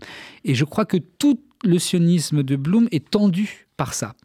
Et 0.44 0.56
je 0.56 0.66
crois 0.66 0.86
que 0.86 0.98
tout 0.98 1.40
le 1.64 1.80
sionisme 1.80 2.44
de 2.44 2.56
Blum 2.56 2.88
est 2.92 3.10
tendu 3.10 3.68
par 3.78 3.94
ça. 3.94 4.16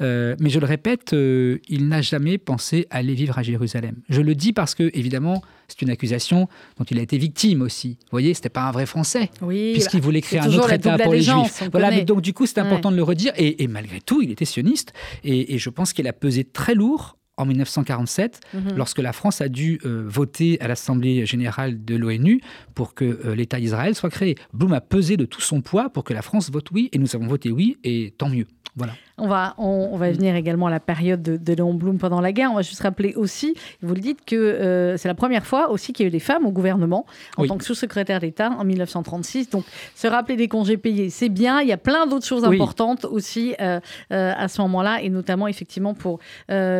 Euh, 0.00 0.36
mais 0.38 0.50
je 0.50 0.60
le 0.60 0.66
répète, 0.66 1.12
euh, 1.12 1.58
il 1.68 1.88
n'a 1.88 2.00
jamais 2.00 2.38
pensé 2.38 2.86
aller 2.90 3.14
vivre 3.14 3.38
à 3.38 3.42
Jérusalem. 3.42 3.96
Je 4.08 4.22
le 4.22 4.36
dis 4.36 4.52
parce 4.52 4.76
que, 4.76 4.88
évidemment, 4.94 5.42
c'est 5.66 5.82
une 5.82 5.90
accusation 5.90 6.48
dont 6.78 6.84
il 6.84 6.98
a 6.98 7.02
été 7.02 7.18
victime 7.18 7.60
aussi. 7.60 7.98
Vous 8.02 8.12
voyez, 8.12 8.32
c'était 8.34 8.48
pas 8.48 8.62
un 8.62 8.70
vrai 8.70 8.86
Français, 8.86 9.30
oui, 9.42 9.72
puisqu'il 9.72 10.00
voulait 10.00 10.20
créer 10.20 10.38
un 10.38 10.52
autre 10.52 10.72
État 10.72 10.96
pour 10.96 11.12
les 11.12 11.22
Juifs. 11.22 11.64
Voilà, 11.72 11.90
mais 11.90 12.04
donc 12.04 12.22
du 12.22 12.32
coup, 12.32 12.46
c'est 12.46 12.58
important 12.58 12.92
de 12.92 12.96
le 12.96 13.02
redire. 13.02 13.32
Et, 13.36 13.66
malgré 13.66 14.00
tout, 14.00 14.22
il 14.22 14.30
était 14.30 14.44
sioniste. 14.44 14.92
Et, 15.24 15.54
et 15.54 15.58
je 15.58 15.70
pense 15.70 15.92
qu'il 15.92 16.06
a 16.06 16.12
pesé 16.12 16.44
très 16.44 16.74
lourd 16.74 17.16
en 17.40 17.46
1947, 17.46 18.40
mhm. 18.52 18.76
lorsque 18.76 18.98
la 18.98 19.12
France 19.12 19.40
a 19.40 19.48
dû 19.48 19.80
euh, 19.84 20.04
voter 20.06 20.60
à 20.60 20.68
l'Assemblée 20.68 21.26
générale 21.26 21.84
de 21.84 21.96
l'ONU 21.96 22.40
pour 22.74 22.94
que 22.94 23.04
euh, 23.04 23.34
l'État 23.34 23.58
d'Israël 23.58 23.94
soit 23.94 24.10
créé. 24.10 24.36
Blum 24.52 24.72
a 24.72 24.80
pesé 24.80 25.16
de 25.16 25.24
tout 25.24 25.40
son 25.40 25.60
poids 25.60 25.90
pour 25.90 26.04
que 26.04 26.12
la 26.12 26.22
France 26.22 26.50
vote 26.50 26.70
oui, 26.70 26.88
et 26.92 26.98
nous 26.98 27.14
avons 27.16 27.26
voté 27.26 27.50
oui, 27.50 27.78
et 27.84 28.14
tant 28.16 28.28
mieux. 28.28 28.46
Voilà. 28.76 28.92
On 29.18 29.26
va, 29.26 29.54
on, 29.58 29.96
va 29.96 30.10
venir 30.10 30.34
également 30.34 30.68
à 30.68 30.70
la 30.70 30.80
période 30.80 31.22
de, 31.22 31.52
Léon 31.52 31.74
Blum 31.74 31.98
pendant 31.98 32.20
la 32.20 32.32
guerre. 32.32 32.50
On 32.52 32.54
va 32.54 32.62
juste 32.62 32.80
rappeler 32.80 33.14
aussi, 33.14 33.54
vous 33.82 33.94
le 33.94 34.00
dites, 34.00 34.24
que 34.24 34.34
euh, 34.34 34.96
c'est 34.96 35.08
la 35.08 35.14
première 35.14 35.44
fois 35.44 35.70
aussi 35.70 35.92
qu'il 35.92 36.04
y 36.04 36.06
a 36.06 36.08
eu 36.08 36.10
des 36.10 36.20
femmes 36.20 36.46
au 36.46 36.52
gouvernement 36.52 37.04
en 37.36 37.46
tant 37.46 37.58
que 37.58 37.64
sous-secrétaire 37.64 38.20
d'État 38.20 38.50
en 38.50 38.64
1936. 38.64 39.50
Donc, 39.50 39.64
se 39.94 40.06
rappeler 40.06 40.36
des 40.36 40.48
congés 40.48 40.78
payés, 40.78 41.10
c'est 41.10 41.28
bien. 41.28 41.60
Il 41.60 41.68
y 41.68 41.72
a 41.72 41.76
plein 41.76 42.06
d'autres 42.06 42.26
choses 42.26 42.44
importantes 42.44 43.04
aussi 43.04 43.54
euh, 43.60 43.80
euh, 44.12 44.32
à 44.36 44.48
ce 44.48 44.62
moment-là, 44.62 45.02
et 45.02 45.10
notamment 45.10 45.48
effectivement 45.48 45.92
pour, 45.94 46.20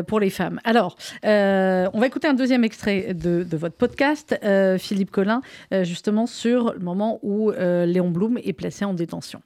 pour 0.06 0.20
les 0.20 0.30
femmes. 0.30 0.60
Alors, 0.64 0.96
on 1.24 1.98
va 2.00 2.06
écouter 2.06 2.28
un 2.28 2.34
deuxième 2.34 2.64
extrait 2.64 3.12
de, 3.14 3.42
de 3.42 3.56
votre 3.56 3.74
podcast, 3.74 4.38
Philippe 4.78 5.10
Collin, 5.10 5.42
justement 5.82 6.26
sur 6.26 6.72
le 6.72 6.80
moment 6.80 7.18
où 7.22 7.50
Léon 7.50 8.10
Blum 8.10 8.38
est 8.42 8.52
placé 8.52 8.84
en 8.84 8.94
détention. 8.94 9.42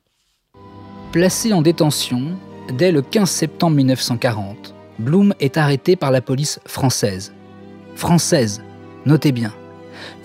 Placé 1.14 1.52
en 1.52 1.62
détention, 1.62 2.36
Dès 2.72 2.90
le 2.90 3.00
15 3.00 3.30
septembre 3.30 3.76
1940, 3.76 4.74
Blum 4.98 5.32
est 5.38 5.56
arrêté 5.56 5.94
par 5.94 6.10
la 6.10 6.20
police 6.20 6.58
française. 6.66 7.32
Française, 7.94 8.64
notez 9.06 9.30
bien, 9.30 9.54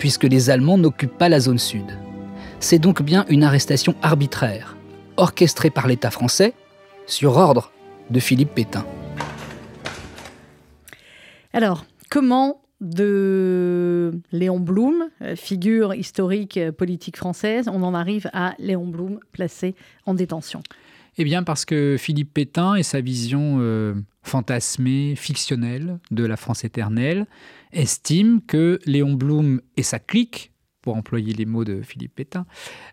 puisque 0.00 0.24
les 0.24 0.50
Allemands 0.50 0.78
n'occupent 0.78 1.16
pas 1.16 1.28
la 1.28 1.38
zone 1.38 1.60
sud. 1.60 1.96
C'est 2.58 2.80
donc 2.80 3.02
bien 3.02 3.24
une 3.28 3.44
arrestation 3.44 3.94
arbitraire, 4.02 4.76
orchestrée 5.16 5.70
par 5.70 5.86
l'État 5.86 6.10
français, 6.10 6.54
sur 7.06 7.36
ordre 7.36 7.70
de 8.10 8.18
Philippe 8.18 8.52
Pétain. 8.52 8.84
Alors, 11.52 11.84
comment 12.10 12.62
de 12.80 14.12
Léon 14.32 14.60
Blum, 14.60 15.08
figure 15.36 15.94
historique 15.94 16.56
euh, 16.56 16.72
politique 16.72 17.16
française, 17.16 17.68
on 17.68 17.82
en 17.82 17.94
arrive 17.94 18.30
à 18.32 18.54
Léon 18.58 18.86
Blum 18.86 19.20
placé 19.32 19.74
en 20.06 20.14
détention. 20.14 20.62
Eh 21.18 21.24
bien 21.24 21.42
parce 21.42 21.64
que 21.64 21.96
Philippe 21.98 22.32
Pétain 22.32 22.76
et 22.76 22.82
sa 22.82 23.00
vision 23.00 23.58
euh, 23.60 23.94
fantasmée, 24.22 25.14
fictionnelle 25.16 25.98
de 26.10 26.24
la 26.24 26.36
France 26.36 26.64
éternelle 26.64 27.26
estiment 27.72 28.40
que 28.46 28.78
Léon 28.86 29.12
Blum 29.12 29.60
et 29.76 29.82
sa 29.82 29.98
clique, 29.98 30.52
pour 30.82 30.96
employer 30.96 31.34
les 31.34 31.44
mots 31.44 31.64
de 31.64 31.82
Philippe 31.82 32.14
Pétain, 32.14 32.46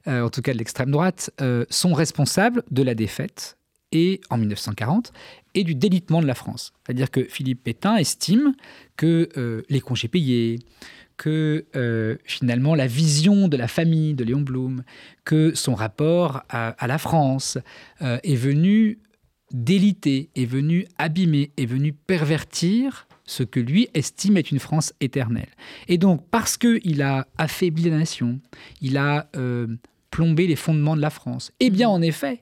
euh, 0.08 0.24
en 0.24 0.30
tout 0.30 0.42
cas 0.42 0.52
de 0.52 0.58
l'extrême 0.58 0.92
droite, 0.92 1.32
sont 1.70 1.94
responsables 1.94 2.64
de 2.70 2.84
la 2.84 2.96
défaite 2.96 3.58
et 3.92 4.22
en 4.30 4.38
1940 4.38 5.14
et 5.54 5.64
du 5.64 5.76
délitement 5.76 6.22
de 6.22 6.28
la 6.28 6.36
France. 6.36 6.74
C'est-à-dire 6.86 7.10
que 7.10 7.24
Philippe 7.24 7.64
Pétain 7.64 7.96
estime 7.96 8.54
que 8.96 9.64
les 9.70 9.80
congés 9.80 10.08
payés, 10.08 10.60
que 11.18 11.66
euh, 11.76 12.16
finalement 12.24 12.76
la 12.76 12.88
vision 12.88 13.48
de 13.48 13.58
la 13.58 13.68
famille 13.68 14.14
de 14.14 14.24
Léon 14.24 14.42
Blum, 14.42 14.84
que 15.26 15.54
son 15.56 15.76
rapport 15.76 16.44
à, 16.50 16.76
la 16.88 16.98
France 16.98 17.58
euh, 18.02 18.20
est 18.24 18.36
venu 18.36 19.00
déliter, 19.52 20.30
est 20.36 20.46
venu 20.46 20.86
abîmer, 20.98 21.52
est 21.58 21.66
venu 21.66 21.92
pervertir 21.92 23.08
ce 23.26 23.44
que 23.44 23.60
lui 23.60 23.90
estime 23.94 24.38
être 24.38 24.52
une 24.52 24.60
France 24.60 24.94
éternelle. 25.02 25.50
Et 25.88 25.98
donc, 25.98 26.26
parce 26.30 26.56
qu'il 26.56 27.02
a 27.02 27.28
affaibli 27.38 27.90
la 27.90 27.98
nation, 27.98 28.40
il 28.82 28.98
a 28.98 29.30
euh, 29.36 29.68
plombé 30.12 30.48
les 30.48 30.56
fondements 30.56 30.96
de 30.96 31.02
la 31.02 31.10
France, 31.10 31.52
eh 31.60 31.70
bien, 31.70 31.90
en 31.90 32.02
effet, 32.02 32.42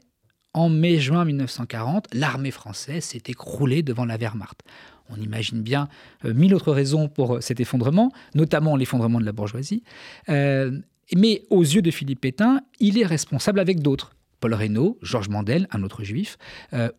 en 0.56 0.70
mai-juin 0.70 1.26
1940, 1.26 2.08
l'armée 2.14 2.50
française 2.50 3.04
s'est 3.04 3.24
écroulée 3.28 3.84
devant 3.84 4.06
la 4.06 4.16
Wehrmacht. 4.16 4.64
On 5.10 5.18
imagine 5.18 5.62
bien 5.62 5.90
euh, 6.24 6.34
mille 6.34 6.56
autres 6.56 6.72
raisons 6.72 7.10
pour 7.10 7.36
euh, 7.36 7.42
cet 7.42 7.60
effondrement, 7.60 8.12
notamment 8.36 8.78
l'effondrement 8.78 9.20
de 9.20 9.26
la 9.26 9.34
bourgeoisie. 9.34 9.84
Euh, 10.30 10.80
mais 11.14 11.44
aux 11.50 11.62
yeux 11.62 11.82
de 11.82 11.92
Philippe 11.92 12.22
Pétain, 12.22 12.62
il 12.80 12.98
est 12.98 13.06
responsable 13.06 13.60
avec 13.60 13.82
d'autres. 13.82 14.16
Paul 14.40 14.54
Reynaud, 14.54 14.98
Georges 15.02 15.30
Mandel, 15.30 15.68
un 15.72 15.84
autre 15.84 16.04
juif, 16.04 16.38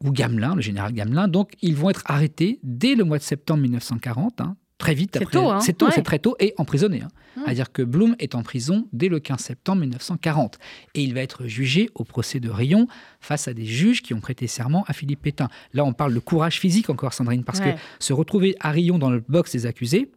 ou 0.01 0.11
Gamelin, 0.11 0.55
le 0.55 0.63
général 0.63 0.93
Gamelin. 0.93 1.29
Donc, 1.29 1.53
ils 1.61 1.77
vont 1.77 1.91
être 1.91 2.03
arrêtés 2.07 2.59
dès 2.63 2.95
le 2.95 3.05
mois 3.05 3.19
de 3.19 3.23
septembre 3.23 3.61
1940, 3.63 4.41
hein, 4.41 4.57
très 4.79 4.95
vite 4.95 5.17
C'est 5.19 5.31
tôt, 5.31 5.51
hein, 5.51 5.61
c'est 5.61 5.73
tôt, 5.77 5.87
ouais. 5.87 5.93
c'est 5.95 6.03
très 6.03 6.19
tôt, 6.19 6.37
et 6.39 6.55
emprisonné. 6.59 7.03
Hein. 7.03 7.09
Mmh. 7.37 7.41
C'est-à-dire 7.45 7.73
que 7.73 7.83
Blum 7.83 8.15
est 8.19 8.35
en 8.35 8.43
prison 8.43 8.87
dès 8.93 9.09
le 9.09 9.21
15 9.21 9.41
septembre 9.41 9.81
1940. 9.83 10.59
Et 10.95 11.03
il 11.03 11.15
va 11.15 11.21
être 11.21 11.47
jugé 11.47 11.91
au 11.95 12.05
procès 12.05 12.41
de 12.41 12.49
Rion 12.51 12.87
face 13.21 13.49
à 13.49 13.55
des 13.55 13.65
juges 13.67 14.03
qui 14.03 14.15
ont 14.15 14.21
prêté 14.21 14.47
serment 14.47 14.85
à 14.87 14.93
Philippe 14.93 15.23
Pétain. 15.23 15.49
Là, 15.75 15.85
on 15.85 15.93
parle 15.93 16.15
de 16.15 16.19
courage 16.19 16.59
physique 16.61 16.89
encore, 16.91 17.13
Sandrine, 17.15 17.45
parce 17.45 17.61
Ouais. 17.61 17.75
que 17.75 17.81
se 18.05 18.13
retrouver 18.13 18.55
à 18.61 18.71
Rion 18.71 18.99
dans 18.99 19.11
le 19.11 19.23
box 19.29 19.53
des 19.53 19.67
accusés, 19.67 20.11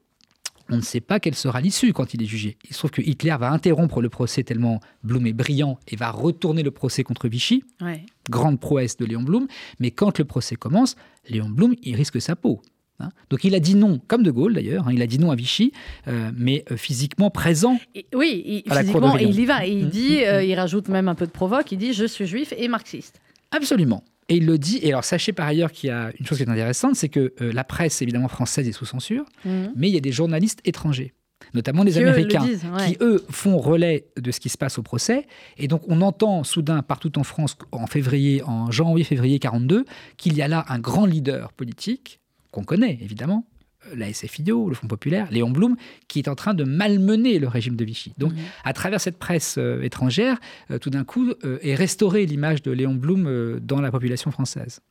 on 0.71 0.77
ne 0.77 0.81
sait 0.81 1.01
pas 1.01 1.19
quelle 1.19 1.33
sera 1.35 1.61
l'issue 1.61 1.93
quand 1.93 2.13
il 2.13 2.21
est 2.21 2.27
jugé. 2.27 2.57
Il 2.69 2.73
se 2.73 2.77
trouve 2.79 2.91
que 2.91 3.01
Hitler 3.01 3.35
va 3.39 3.51
interrompre 3.51 4.01
le 4.01 4.09
procès 4.09 4.43
tellement 4.43 4.79
Blum 5.03 5.25
est 5.25 5.33
brillant 5.33 5.79
et 5.87 5.95
va 5.95 6.11
retourner 6.11 6.61
le 6.63 6.69
procès 6.71 7.03
contre 7.03 7.27
Vichy, 7.27 7.63
Ouais. 7.81 8.05
grande 8.29 8.59
prouesse 8.59 8.95
de 8.97 9.05
Léon 9.05 9.23
Blum. 9.23 9.47
Mais 9.79 9.89
quand 9.91 10.19
le 10.19 10.25
procès 10.25 10.55
commence, 10.55 10.95
Léon 11.27 11.49
Blum, 11.49 11.73
il 11.81 11.95
risque 11.95 12.21
sa 12.21 12.35
peau. 12.35 12.61
Hein. 12.99 13.09
Donc 13.29 13.43
il 13.43 13.55
a 13.55 13.59
dit 13.59 13.75
non, 13.75 13.99
comme 14.07 14.23
De 14.23 14.31
Gaulle 14.31 14.53
d'ailleurs, 14.53 14.87
hein, 14.87 14.91
il 14.93 15.01
a 15.01 15.07
dit 15.07 15.19
non 15.19 15.31
à 15.31 15.35
Vichy, 15.35 15.71
euh, 16.07 16.31
mais 16.35 16.63
euh, 16.71 16.77
physiquement 16.77 17.29
présent. 17.29 17.79
Et- 17.95 18.05
oui, 18.15 18.43
il- 18.65 18.71
À 18.71 18.75
la 18.75 18.83
cour 18.83 19.01
de 19.01 19.07
physiquement, 19.07 19.17
et 19.17 19.23
il 19.23 19.39
y 19.39 19.45
va. 19.45 19.65
Et 19.65 19.71
il 19.71 19.85
Mm, 19.85 19.89
dit, 19.89 20.17
mm, 20.19 20.23
euh, 20.27 20.43
il 20.43 20.55
rajoute 20.55 20.87
même 20.89 21.07
un 21.07 21.15
peu 21.15 21.25
de 21.25 21.31
provoque, 21.31 21.71
il 21.71 21.77
dit 21.77 21.93
je 21.93 22.05
suis 22.05 22.25
juif 22.27 22.53
et 22.57 22.67
marxiste. 22.67 23.19
Absolument. 23.51 24.03
Et 24.31 24.35
il 24.37 24.45
le 24.45 24.57
dit. 24.59 24.79
Et 24.83 24.89
alors 24.89 25.03
sachez 25.03 25.33
par 25.33 25.47
ailleurs 25.47 25.71
qu'il 25.71 25.87
y 25.87 25.91
a 25.91 26.11
une 26.19 26.25
chose 26.25 26.37
qui 26.37 26.43
est 26.43 26.49
intéressante, 26.49 26.95
c'est 26.95 27.09
que 27.09 27.33
euh, 27.41 27.51
la 27.51 27.63
presse 27.63 28.01
évidemment 28.01 28.27
française 28.27 28.67
est 28.67 28.71
sous 28.73 28.85
censure, 28.85 29.25
mais 29.45 29.89
il 29.89 29.93
y 29.93 29.97
a 29.97 30.01
des 30.01 30.11
journalistes 30.11 30.59
étrangers, 30.65 31.13
notamment 31.55 31.83
des 31.83 31.93
Qui, 31.93 31.97
eux, 31.99 32.03
le 32.03 32.09
Américains. 32.09 32.45
disent, 32.45 32.65
ouais. 32.71 32.91
qui, 32.91 32.97
eux, 33.01 33.25
font 33.31 33.57
relais 33.57 34.05
de 34.17 34.29
ce 34.29 34.39
qui 34.39 34.49
se 34.49 34.57
passe 34.59 34.77
au 34.77 34.83
procès. 34.83 35.25
Et 35.57 35.67
donc, 35.67 35.81
on 35.87 36.01
entend 36.01 36.43
soudain 36.43 36.83
partout 36.83 37.17
en 37.17 37.23
France, 37.23 37.57
en 37.71 37.87
février, 37.87 38.43
en 38.43 38.69
janvier-février 38.69 39.39
42, 39.39 39.85
qu'il 40.17 40.35
y 40.37 40.43
a 40.43 40.47
là 40.47 40.63
un 40.69 40.77
grand 40.77 41.07
leader 41.07 41.51
politique, 41.53 42.18
qu'on 42.51 42.63
connaît 42.63 42.97
évidemment, 43.01 43.45
euh, 43.87 43.95
la 43.95 44.11
SFIO, 44.11 44.67
le 44.69 44.75
Front 44.75 44.87
Populaire, 44.87 45.27
Léon 45.31 45.49
Blum, 45.51 45.75
qui 46.07 46.19
est 46.19 46.27
en 46.27 46.35
train 46.35 46.53
de 46.53 46.63
malmener 46.63 47.39
le 47.39 47.47
régime 47.47 47.75
de 47.75 47.85
Vichy. 47.85 48.13
Donc, 48.17 48.33
Mhm. 48.33 48.39
à 48.65 48.73
travers 48.73 48.99
cette 48.99 49.17
presse 49.17 49.55
euh, 49.57 49.81
étrangère, 49.81 50.37
euh, 50.71 50.77
tout 50.79 50.89
d'un 50.89 51.03
coup, 51.03 51.31
euh, 51.45 51.59
est 51.61 51.75
restaurée 51.75 52.25
l'image 52.25 52.61
de 52.61 52.71
Léon 52.71 52.93
Blum 52.95 53.59
dans 53.61 53.79
la 53.81 53.91
population 53.91 54.31
française. 54.31 54.81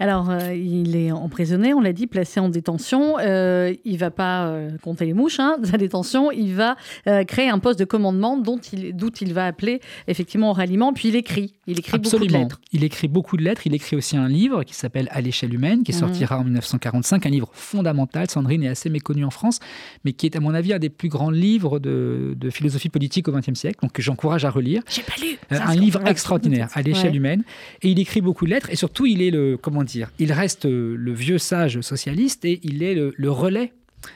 Alors, 0.00 0.30
euh, 0.30 0.54
il 0.54 0.96
est 0.96 1.12
emprisonné, 1.12 1.74
on 1.74 1.80
l'a 1.80 1.92
dit, 1.92 2.06
placé 2.06 2.40
en 2.40 2.48
détention. 2.48 3.18
Euh, 3.18 3.74
il 3.84 3.98
va 3.98 4.10
pas 4.10 4.46
euh, 4.46 4.70
compter 4.82 5.04
les 5.04 5.12
mouches 5.12 5.38
hein, 5.38 5.56
de 5.60 5.66
sa 5.66 5.76
détention. 5.76 6.32
Il 6.32 6.54
va 6.54 6.76
euh, 7.06 7.22
créer 7.24 7.50
un 7.50 7.58
poste 7.58 7.78
de 7.78 7.84
commandement 7.84 8.38
dont 8.38 8.58
il, 8.72 8.96
d'où 8.96 9.10
il 9.20 9.34
va 9.34 9.44
appeler 9.46 9.80
effectivement 10.08 10.50
au 10.50 10.52
ralliement. 10.54 10.92
Puis 10.94 11.08
il 11.08 11.16
écrit. 11.16 11.52
Il 11.66 11.78
écrit 11.78 11.98
beaucoup 11.98 12.18
de 12.26 12.32
lettres. 12.32 12.60
Il 12.72 12.82
écrit 12.82 13.08
beaucoup 13.08 13.36
de 13.36 13.42
lettres. 13.42 13.66
Il 13.66 13.74
écrit 13.74 13.94
aussi 13.94 14.16
un 14.16 14.26
livre 14.26 14.64
qui 14.64 14.74
s'appelle 14.74 15.06
À 15.12 15.20
l'échelle 15.20 15.52
humaine, 15.54 15.82
qui 15.82 15.92
Mhm. 15.92 15.98
sortira 15.98 16.38
en 16.38 16.44
1945. 16.44 17.26
Un 17.26 17.30
livre 17.30 17.50
fondamental. 17.52 18.28
Sandrine 18.30 18.62
est 18.64 18.68
assez 18.68 18.88
méconnue 18.88 19.24
en 19.26 19.30
France, 19.30 19.58
mais 20.06 20.12
qui 20.14 20.24
est, 20.26 20.34
à 20.34 20.40
mon 20.40 20.54
avis, 20.54 20.72
un 20.72 20.78
des 20.78 20.88
plus 20.88 21.10
grands 21.10 21.30
livres 21.30 21.78
de, 21.78 22.34
de 22.38 22.48
philosophie 22.50 22.88
politique 22.88 23.28
au 23.28 23.32
XXe 23.32 23.52
siècle. 23.54 23.78
Donc, 23.82 23.92
que 23.92 24.00
j'encourage 24.02 24.46
à 24.46 24.50
relire. 24.50 24.82
J'ai 24.88 25.02
pas 25.02 25.12
lu. 25.20 25.38
Un 25.50 25.74
livre 25.74 26.00
extraordinaire 26.06 26.68
à 26.72 26.80
l'échelle 26.80 27.10
Ouais. 27.10 27.16
humaine. 27.18 27.42
Et 27.82 27.90
il 27.90 27.98
écrit 27.98 28.22
beaucoup 28.22 28.46
de 28.46 28.50
lettres. 28.50 28.70
Et 28.70 28.76
surtout, 28.76 29.04
il 29.04 29.20
est 29.20 29.30
le, 29.30 29.58
comment 29.60 29.82
il 30.18 30.32
reste 30.32 30.66
euh, 30.66 30.96
le 30.96 31.12
vieux 31.12 31.38
sage 31.38 31.80
socialiste 31.80 32.44
et 32.44 32.60
il 32.62 32.82
est 32.82 32.94
le, 32.94 33.30
relais. 33.30 33.72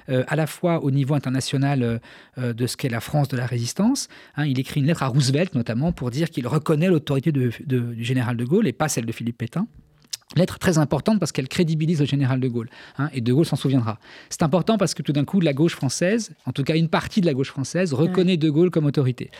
euh, 0.08 0.24
à 0.28 0.36
la 0.36 0.46
fois 0.46 0.82
au 0.82 0.90
niveau 0.90 1.14
international 1.14 2.00
euh, 2.38 2.52
de 2.54 2.66
ce 2.66 2.76
qu'est 2.76 2.88
la 2.88 3.00
France 3.00 3.28
de 3.28 3.36
la 3.36 3.46
résistance. 3.46 4.08
Hein, 4.36 4.46
il 4.46 4.58
écrit 4.58 4.80
une 4.80 4.86
lettre 4.86 5.02
à 5.02 5.08
Roosevelt 5.08 5.54
notamment 5.54 5.92
pour 5.92 6.10
dire 6.10 6.30
qu'il 6.30 6.46
reconnaît 6.46 6.88
l'autorité 6.88 7.32
du 7.32 8.04
général 8.04 8.36
de 8.36 8.44
Gaulle 8.44 8.66
et 8.66 8.72
pas 8.72 8.88
celle 8.88 9.06
de 9.06 9.12
Philippe 9.12 9.38
Pétain. 9.38 9.66
Lettre 10.36 10.58
très 10.58 10.78
importante 10.78 11.18
parce 11.20 11.32
qu'elle 11.32 11.48
crédibilise 11.48 12.00
le 12.00 12.06
général 12.06 12.40
de 12.40 12.48
Gaulle. 12.48 12.68
hein, 12.98 13.10
et 13.12 13.20
de 13.20 13.32
Gaulle 13.32 13.46
s'en 13.46 13.56
souviendra. 13.56 13.98
C'est 14.30 14.42
important 14.42 14.78
parce 14.78 14.94
que 14.94 15.02
tout 15.02 15.12
d'un 15.12 15.24
coup, 15.24 15.40
la 15.40 15.52
gauche 15.52 15.74
française, 15.74 16.32
en 16.46 16.52
tout 16.52 16.64
cas 16.64 16.76
une 16.76 16.88
partie 16.88 17.20
de 17.20 17.26
la 17.26 17.34
gauche 17.34 17.50
française, 17.50 17.92
reconnaît 17.92 18.36
de 18.36 18.50
Gaulle 18.50 18.70
comme 18.70 18.86
autorité. 18.86 19.30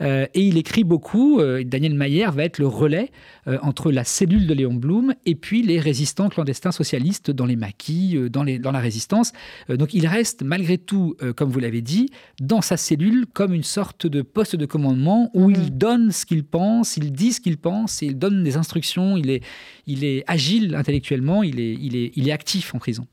Euh, 0.00 0.26
et 0.34 0.42
il 0.42 0.58
écrit 0.58 0.84
beaucoup. 0.84 1.40
euh, 1.40 1.64
Daniel 1.64 1.94
Mayer 1.94 2.28
va 2.32 2.44
être 2.44 2.58
le 2.58 2.66
relais 2.66 3.10
euh, 3.46 3.58
entre 3.62 3.90
la 3.90 4.04
cellule 4.04 4.46
de 4.46 4.54
Léon 4.54 4.74
Blum 4.74 5.14
et 5.26 5.34
puis 5.34 5.62
les 5.62 5.80
résistants 5.80 6.28
clandestins 6.28 6.72
socialistes 6.72 7.30
dans 7.30 7.46
les 7.46 7.56
maquis, 7.56 8.18
dans, 8.30 8.42
les, 8.42 8.58
dans 8.58 8.72
la 8.72 8.80
résistance. 8.80 9.32
Donc 9.68 9.94
il 9.94 10.06
reste 10.06 10.42
malgré 10.42 10.78
tout, 10.78 11.16
comme 11.36 11.50
vous 11.50 11.60
l'avez 11.60 11.82
dit, 11.82 12.10
dans 12.40 12.60
sa 12.60 12.76
cellule 12.76 13.26
comme 13.32 13.54
une 13.54 13.62
sorte 13.62 14.06
de 14.06 14.22
poste 14.22 14.56
de 14.56 14.66
commandement 14.66 15.30
où 15.34 15.50
il 15.50 15.76
donne 15.76 16.10
ce 16.10 16.26
qu'il 16.26 16.44
pense, 16.44 16.96
il 16.96 17.12
dit 17.12 17.32
ce 17.32 17.40
qu'il 17.40 17.58
pense, 17.58 18.02
et 18.02 18.06
il 18.06 18.18
donne 18.18 18.42
des 18.42 18.56
instructions, 18.56 19.16
il 19.16 19.30
est, 19.30 19.42
il 19.86 20.04
est 20.04 20.24
agile 20.26 20.41
intellectuellement, 20.74 21.42
il 21.42 21.60
est, 21.60 21.74
il, 21.80 21.96
est, 21.96 22.12
il 22.16 22.28
est 22.28 22.32
actif 22.32 22.74
en 22.74 22.78
prison. 22.78 23.06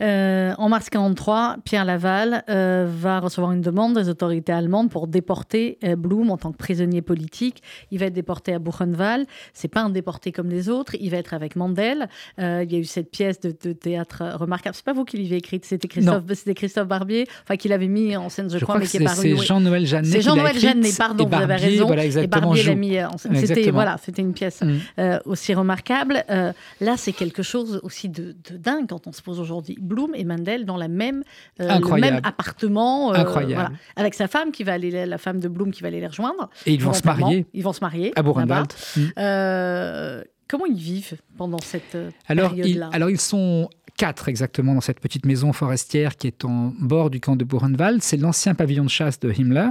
Euh, 0.00 0.54
en 0.58 0.68
mars 0.68 0.90
43, 0.90 1.56
Pierre 1.64 1.84
Laval 1.84 2.42
euh, 2.48 2.86
va 2.88 3.20
recevoir 3.20 3.52
une 3.52 3.60
demande 3.60 3.94
des 3.98 4.08
autorités 4.08 4.52
allemandes 4.52 4.90
pour 4.90 5.06
déporter 5.06 5.78
euh, 5.84 5.96
Blum 5.96 6.30
en 6.30 6.36
tant 6.36 6.52
que 6.52 6.56
prisonnier 6.56 7.02
politique. 7.02 7.62
Il 7.90 7.98
va 7.98 8.06
être 8.06 8.12
déporté 8.14 8.54
à 8.54 8.58
Buchenwald. 8.58 9.26
C'est 9.52 9.68
pas 9.68 9.82
un 9.82 9.90
déporté 9.90 10.32
comme 10.32 10.48
les 10.48 10.68
autres. 10.68 10.94
Il 11.00 11.10
va 11.10 11.18
être 11.18 11.34
avec 11.34 11.56
Mandel. 11.56 12.08
Il 12.38 12.44
y 12.72 12.76
a 12.76 12.78
eu 12.78 12.84
cette 12.84 13.10
pièce 13.10 13.40
de, 13.40 13.54
de 13.62 13.72
théâtre 13.72 14.22
remarquable. 14.38 14.74
C'est 14.74 14.84
pas 14.84 14.92
vous 14.92 15.04
qui 15.04 15.16
l'avez 15.22 15.36
écrite, 15.36 15.64
c'était 15.64 15.88
Christophe, 15.88 16.24
c'était 16.34 16.54
Christophe 16.54 16.88
Barbier, 16.88 17.26
enfin 17.42 17.56
qui 17.56 17.68
l'avait 17.68 17.88
mis 17.88 18.16
en 18.16 18.28
scène, 18.28 18.50
je, 18.50 18.58
Je 18.58 18.64
crois, 18.64 18.74
crois 18.76 18.80
mais 18.84 18.86
qui 18.86 18.96
est 18.98 19.04
paru. 19.04 19.16
c'est 19.22 19.32
oui. 19.32 19.46
Jean-Noël 19.46 19.86
Jeannet 19.86 20.08
C'est 20.08 20.20
Jean-Noël 20.20 20.58
Jeannet, 20.58 20.90
pardon, 20.96 21.24
et 21.24 21.28
vous 21.28 21.34
avez 21.34 21.46
Barbier, 21.46 21.66
raison. 21.68 21.86
Voilà, 21.86 22.04
et 22.04 22.26
Barbier 22.26 22.62
l'a 22.64 22.74
mis 22.74 23.02
en 23.04 23.16
scène. 23.18 23.36
C'était 23.36 23.70
voilà, 23.70 23.96
c'était 24.02 24.22
une 24.22 24.32
pièce 24.34 24.62
Mm. 24.62 25.18
aussi 25.26 25.52
remarquable. 25.54 26.24
Là, 26.28 26.94
c'est 26.96 27.12
quelque 27.12 27.42
chose 27.42 27.80
aussi 27.82 28.08
de, 28.08 28.34
de 28.50 28.56
dingue 28.56 28.86
quand 28.88 29.06
on 29.06 29.12
se 29.12 29.22
pose 29.22 29.40
aujourd'hui. 29.40 29.76
Bloom 29.84 30.14
et 30.14 30.24
Mandel 30.24 30.64
dans 30.64 30.76
la 30.76 30.88
même, 30.88 31.22
euh, 31.60 31.78
le 31.78 32.00
même 32.00 32.20
appartement, 32.24 33.12
euh, 33.12 33.16
Incroyable. 33.16 33.54
voilà, 33.54 33.70
avec 33.96 34.14
sa 34.14 34.26
femme 34.26 34.50
qui 34.50 34.64
va 34.64 34.72
aller, 34.72 35.06
la 35.06 35.18
femme 35.18 35.40
de 35.40 35.48
Bloom 35.48 35.70
qui 35.70 35.82
va 35.82 35.88
aller 35.88 36.00
les 36.00 36.06
rejoindre. 36.06 36.50
Et 36.66 36.74
ils 36.74 36.82
vont 36.82 36.92
se 36.92 37.04
marier 37.04 37.46
Ils 37.52 37.62
vont 37.62 37.72
se 37.72 37.80
marier 37.80 38.12
à 38.16 38.22
Buchenwald. 38.22 38.72
Mm. 38.96 39.00
Euh, 39.18 40.22
comment 40.48 40.66
ils 40.66 40.76
vivent? 40.76 41.14
Pendant 41.36 41.58
cette 41.60 41.94
euh, 41.94 42.10
Alors 42.26 42.52
ils, 42.54 42.62
période-là 42.62 42.90
alors, 42.92 43.10
ils 43.10 43.20
sont 43.20 43.68
quatre 43.96 44.28
exactement 44.28 44.74
dans 44.74 44.80
cette 44.80 44.98
petite 44.98 45.24
maison 45.24 45.52
forestière 45.52 46.16
qui 46.16 46.26
est 46.26 46.44
en 46.44 46.72
bord 46.80 47.10
du 47.10 47.20
camp 47.20 47.36
de 47.36 47.44
Buchenwald. 47.44 48.02
C'est 48.02 48.16
l'ancien 48.16 48.54
pavillon 48.54 48.84
de 48.84 48.90
chasse 48.90 49.20
de 49.20 49.30
Himmler, 49.30 49.70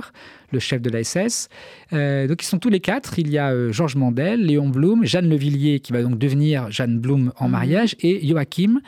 le 0.54 0.60
chef 0.60 0.82
de 0.82 0.90
la 0.90 1.04
SS. 1.04 1.50
Euh, 1.92 2.26
donc 2.28 2.42
ils 2.42 2.46
sont 2.46 2.58
tous 2.60 2.70
les 2.70 2.80
quatre. 2.80 3.20
Il 3.20 3.30
y 3.30 3.38
a 3.38 3.52
euh, 3.52 3.74
Georges 3.74 3.98
Mandel, 3.98 4.46
Léon 4.46 4.70
Blum, 4.70 5.04
Jeanne 5.04 5.28
Levillier 5.28 5.82
qui 5.82 5.92
va 5.92 6.02
donc 6.04 6.18
devenir 6.18 6.72
Jeanne 6.72 7.00
Blum 7.00 7.34
en 7.38 7.46
Mhm. 7.48 7.52
mariage 7.52 7.96
et 8.00 8.26
Joachim 8.26 8.80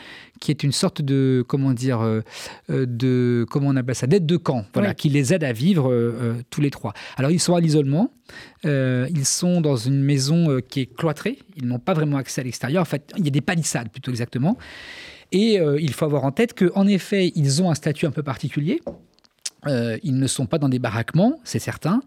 qui 0.42 0.52
est 0.52 0.64
une 0.64 0.74
sorte 0.74 1.02
de 1.02 1.44
comment 1.48 1.72
dire 1.74 2.02
euh, 2.02 2.22
de 2.70 3.46
comment 3.50 3.70
on 3.70 3.76
appelle 3.78 3.96
ça 3.96 4.06
d'aide 4.08 4.26
de 4.26 4.38
camp 4.38 4.66
voilà 4.74 4.90
Oui. 4.90 4.96
qui 4.96 5.10
les 5.10 5.34
aide 5.34 5.44
à 5.44 5.54
vivre 5.54 5.94
tous 6.50 6.62
les 6.62 6.70
trois. 6.72 6.94
Alors 7.18 7.32
ils 7.32 7.40
sont 7.40 7.56
à 7.56 7.60
l'isolement. 7.60 8.10
Ils 8.64 9.26
sont 9.26 9.62
dans 9.62 9.76
une 9.76 10.02
maison 10.02 10.60
qui 10.68 10.82
est 10.82 10.86
cloîtrée. 10.96 11.40
Ils 11.58 11.66
n'ont 11.68 11.80
pas 11.80 11.94
vraiment 11.94 12.18
accès 12.18 12.42
à 12.42 12.44
l'extérieur. 12.44 12.65
Il 12.70 13.26
y 13.26 13.28
a 13.28 13.32
des 13.32 13.42
palissades 13.42 13.90
plutôt 13.90 14.12
exactement. 14.12 14.58
Et 15.32 15.60
euh, 15.60 15.80
il 15.80 15.94
faut 15.94 16.06
avoir 16.06 16.24
en 16.24 16.32
tête 16.32 16.54
qu'en 16.54 16.88
effet, 16.88 17.32
ils 17.36 17.62
ont 17.62 17.70
un 17.70 17.76
statut 17.76 18.06
un 18.06 18.12
peu 18.12 18.24
particulier. 18.24 18.82
Euh, 19.68 19.98
ils 20.04 20.18
ne 20.18 20.28
sont 20.28 20.46
pas 20.46 20.60
dans 20.60 20.70
des 20.70 20.80
baraquements, 20.80 21.40
c'est 21.44 21.60
certain. 21.60 22.02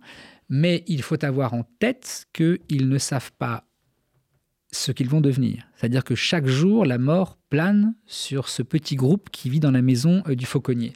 Mais 0.48 0.84
il 0.86 1.02
faut 1.02 1.22
avoir 1.24 1.54
en 1.54 1.64
tête 1.78 2.26
qu'ils 2.32 2.88
ne 2.88 2.98
savent 2.98 3.32
pas 3.38 3.64
ce 4.70 4.92
qu'ils 4.92 5.08
vont 5.08 5.20
devenir. 5.22 5.64
C'est-à-dire 5.76 6.04
que 6.04 6.14
chaque 6.14 6.46
jour, 6.46 6.84
la 6.84 6.98
mort 6.98 7.38
plane 7.48 7.94
sur 8.06 8.50
ce 8.50 8.62
petit 8.62 8.96
groupe 8.96 9.30
qui 9.30 9.48
vit 9.48 9.60
dans 9.60 9.70
la 9.70 9.80
maison 9.80 10.22
euh, 10.28 10.34
du 10.34 10.44
fauconnier. 10.44 10.92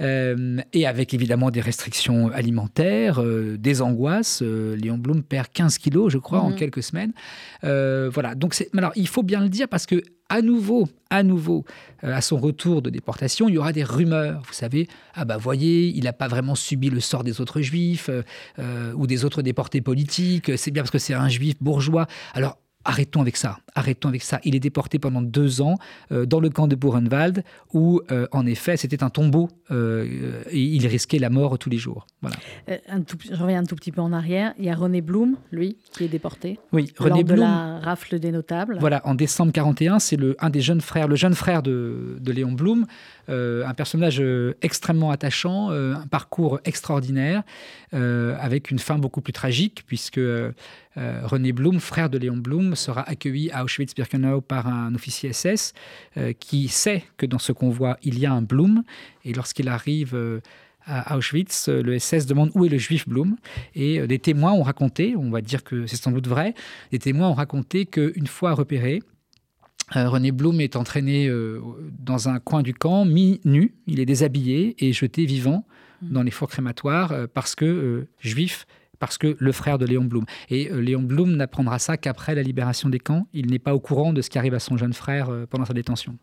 Euh, 0.00 0.58
et 0.72 0.86
avec 0.86 1.14
évidemment 1.14 1.50
des 1.52 1.60
restrictions 1.60 2.32
alimentaires, 2.32 3.22
euh, 3.22 3.56
des 3.56 3.80
angoisses. 3.80 4.42
Euh, 4.42 4.74
Léon 4.74 4.98
Blum 4.98 5.22
perd 5.22 5.46
15 5.52 5.78
kilos, 5.78 6.12
je 6.12 6.18
crois, 6.18 6.40
en 6.40 6.50
Mhm. 6.50 6.56
quelques 6.56 6.82
semaines. 6.82 7.12
Voilà. 7.62 8.34
Donc, 8.34 8.60
alors, 8.76 8.92
il 8.96 9.06
faut 9.06 9.22
bien 9.22 9.40
le 9.40 9.48
dire 9.48 9.68
parce 9.68 9.86
que 9.86 10.02
à 10.28 10.40
nouveau, 10.40 10.88
à 11.10 11.22
nouveau, 11.22 11.64
à 12.02 12.22
son 12.22 12.38
retour 12.38 12.80
de 12.82 12.88
déportation, 12.90 13.48
il 13.48 13.54
y 13.54 13.58
aura 13.58 13.72
des 13.72 13.84
rumeurs. 13.84 14.42
Vous 14.46 14.54
savez, 14.54 14.88
ah 15.14 15.24
bah 15.26 15.36
voyez, 15.36 15.88
il 15.88 16.04
n'a 16.04 16.14
pas 16.14 16.26
vraiment 16.26 16.54
subi 16.54 16.88
le 16.88 17.00
sort 17.00 17.22
des 17.22 17.40
autres 17.40 17.60
juifs 17.60 18.08
ou 18.96 19.06
des 19.06 19.24
autres 19.26 19.42
déportés 19.42 19.82
politiques. 19.82 20.50
C'est 20.56 20.70
bien 20.70 20.82
parce 20.82 20.90
que 20.90 20.98
c'est 20.98 21.12
un 21.14 21.28
juif 21.28 21.54
bourgeois. 21.60 22.06
Alors 22.32 22.56
Arrêtons 22.84 23.20
avec 23.20 23.36
ça, 23.36 23.58
arrêtons 23.74 24.08
avec 24.08 24.22
ça. 24.22 24.40
Il 24.44 24.54
est 24.56 24.60
déporté 24.60 24.98
pendant 24.98 25.22
deux 25.22 25.60
ans 25.62 25.76
euh, 26.10 26.26
dans 26.26 26.40
le 26.40 26.50
camp 26.50 26.66
de 26.66 26.74
Buchenwald 26.74 27.44
où, 27.72 28.00
euh, 28.10 28.26
en 28.32 28.44
effet, 28.46 28.76
c'était 28.76 29.02
un 29.04 29.10
tombeau 29.10 29.48
euh, 29.70 30.42
et 30.50 30.60
il 30.60 30.86
risquait 30.86 31.18
la 31.18 31.30
mort 31.30 31.58
tous 31.58 31.70
les 31.70 31.78
jours. 31.78 32.06
Voilà. 32.22 32.36
Un 32.88 33.02
tout- 33.02 33.18
je 33.24 33.34
reviens 33.34 33.60
un 33.60 33.64
tout 33.64 33.76
petit 33.76 33.92
peu 33.92 34.00
en 34.00 34.12
arrière. 34.12 34.52
Il 34.58 34.64
y 34.64 34.70
a 34.70 34.74
René 34.74 35.00
Blum, 35.00 35.36
lui, 35.52 35.76
qui 35.92 36.04
est 36.04 36.08
déporté. 36.08 36.58
Oui, 36.72 36.92
lors 36.98 37.08
René 37.10 37.22
de 37.24 37.34
Blum. 37.34 37.40
la 37.40 37.78
rafle 37.80 38.18
des 38.18 38.32
notables. 38.32 38.76
Voilà, 38.80 39.00
en 39.06 39.14
décembre 39.14 39.52
41, 39.52 39.98
c'est 39.98 40.16
le, 40.16 40.36
un 40.40 40.50
des 40.50 40.60
jeunes 40.60 40.80
frères, 40.80 41.06
le 41.08 41.16
jeune 41.16 41.34
frère 41.34 41.62
de, 41.62 42.16
de 42.20 42.32
Léon 42.32 42.52
Blum, 42.52 42.86
un 43.28 43.74
personnage 43.74 44.22
extrêmement 44.60 45.10
attachant, 45.10 45.70
un 45.70 46.06
parcours 46.08 46.60
extraordinaire, 46.64 47.42
avec 47.92 48.70
une 48.70 48.78
fin 48.78 48.98
beaucoup 48.98 49.20
plus 49.20 49.32
tragique, 49.32 49.84
puisque 49.86 50.20
euh, 50.98 51.22
René 51.24 51.52
Blum, 51.52 51.80
frère 51.80 52.10
de 52.10 52.18
Léon 52.18 52.36
Blum, 52.36 52.74
sera 52.74 53.02
accueilli 53.08 53.50
à 53.50 53.64
Auschwitz-Birkenau 53.64 54.40
par 54.40 54.66
un 54.66 54.94
officier 54.94 55.32
SS 55.32 55.72
euh, 56.16 56.32
qui 56.32 56.68
sait 56.68 57.04
que 57.16 57.26
dans 57.26 57.38
ce 57.38 57.52
convoi, 57.52 57.96
il 58.02 58.18
y 58.18 58.26
a 58.26 58.32
un 58.32 58.42
Blum. 58.42 58.82
Et 59.24 59.32
lorsqu'il 59.32 59.68
arrive 59.68 60.14
euh, 60.14 60.40
à 60.84 61.16
Auschwitz, 61.16 61.68
le 61.68 61.98
SS 61.98 62.26
demande 62.26 62.50
où 62.54 62.64
est 62.64 62.68
le 62.68 62.78
juif 62.78 63.08
Blum. 63.08 63.36
Et 63.74 64.06
des 64.06 64.18
témoins 64.18 64.52
ont 64.52 64.62
raconté, 64.62 65.14
on 65.16 65.30
va 65.30 65.40
dire 65.40 65.64
que 65.64 65.86
c'est 65.86 65.96
sans 65.96 66.10
doute 66.10 66.26
vrai, 66.26 66.54
des 66.90 66.98
témoins 66.98 67.28
ont 67.28 67.34
raconté 67.34 67.86
qu'une 67.86 68.26
fois 68.26 68.52
repéré, 68.52 69.02
René 69.94 70.32
Blum 70.32 70.60
est 70.60 70.74
entraîné 70.74 71.30
dans 72.00 72.28
un 72.28 72.40
coin 72.40 72.62
du 72.62 72.72
camp, 72.72 73.04
mis 73.04 73.40
nu, 73.44 73.74
il 73.86 74.00
est 74.00 74.06
déshabillé 74.06 74.74
et 74.78 74.92
jeté 74.92 75.26
vivant 75.26 75.66
dans 76.00 76.22
les 76.22 76.30
fours 76.30 76.48
crématoires 76.48 77.14
parce 77.34 77.54
que 77.54 78.08
juif, 78.18 78.66
parce 79.02 79.18
que 79.18 79.34
le 79.36 79.50
frère 79.50 79.78
de 79.78 79.84
Léon 79.84 80.04
Blum. 80.04 80.24
Et 80.48 80.70
euh, 80.70 80.80
Léon 80.80 81.02
Blum 81.02 81.34
n'apprendra 81.34 81.80
ça 81.80 81.96
qu'après 81.96 82.36
la 82.36 82.42
libération 82.42 82.88
des 82.88 83.00
camps. 83.00 83.26
Il 83.34 83.50
n'est 83.50 83.58
pas 83.58 83.74
au 83.74 83.80
courant 83.80 84.12
de 84.12 84.22
ce 84.22 84.30
qui 84.30 84.38
arrive 84.38 84.54
à 84.54 84.60
son 84.60 84.76
jeune 84.76 84.92
frère 84.92 85.28
euh, 85.28 85.44
pendant 85.44 85.64
sa 85.64 85.74
détention. 85.74 86.16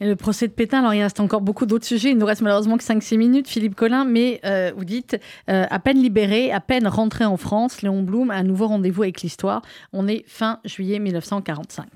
Et 0.00 0.06
le 0.06 0.16
procès 0.16 0.46
de 0.48 0.52
Pétain, 0.52 0.80
alors 0.80 0.94
il 0.94 1.02
reste 1.02 1.20
encore 1.20 1.40
beaucoup 1.40 1.64
d'autres 1.64 1.86
sujets. 1.86 2.10
Il 2.10 2.18
nous 2.18 2.26
reste 2.26 2.42
malheureusement 2.42 2.76
que 2.76 2.84
5-6 2.84 3.16
minutes, 3.16 3.48
Philippe 3.48 3.76
Collin, 3.76 4.04
mais 4.04 4.40
euh, 4.44 4.72
vous 4.76 4.84
dites, 4.84 5.16
euh, 5.48 5.64
à 5.70 5.78
peine 5.78 6.02
libéré, 6.02 6.50
à 6.50 6.60
peine 6.60 6.86
rentré 6.86 7.24
en 7.24 7.36
France, 7.36 7.82
Léon 7.82 8.02
Blum 8.02 8.30
a 8.30 8.34
un 8.34 8.42
nouveau 8.42 8.66
rendez-vous 8.66 9.04
avec 9.04 9.22
l'histoire. 9.22 9.62
On 9.92 10.06
est 10.06 10.24
fin 10.26 10.58
juillet 10.64 10.98
1945. 10.98 11.86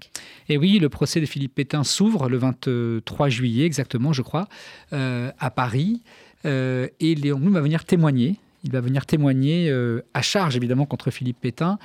Et 0.48 0.56
oui, 0.56 0.78
le 0.78 0.88
procès 0.88 1.20
de 1.20 1.26
Philippe 1.26 1.56
Pétain 1.56 1.84
s'ouvre 1.84 2.28
le 2.28 2.38
23 2.38 3.28
juillet, 3.28 3.66
exactement, 3.66 4.12
je 4.12 4.22
crois, 4.22 4.46
euh, 4.92 5.30
à 5.40 5.50
Paris. 5.50 6.02
Et 6.44 7.14
Léon 7.16 7.38
Blum 7.38 7.52
va 7.52 7.60
venir 7.60 7.84
témoigner. 7.84 8.38
Il 8.62 8.72
va 8.72 8.80
venir 8.80 9.06
témoigner 9.06 9.70
euh, 9.70 10.02
à 10.12 10.22
charge, 10.22 10.56
évidemment, 10.56 10.86
contre 10.86 11.10
Philippe 11.10 11.40
Pétain, 11.40 11.78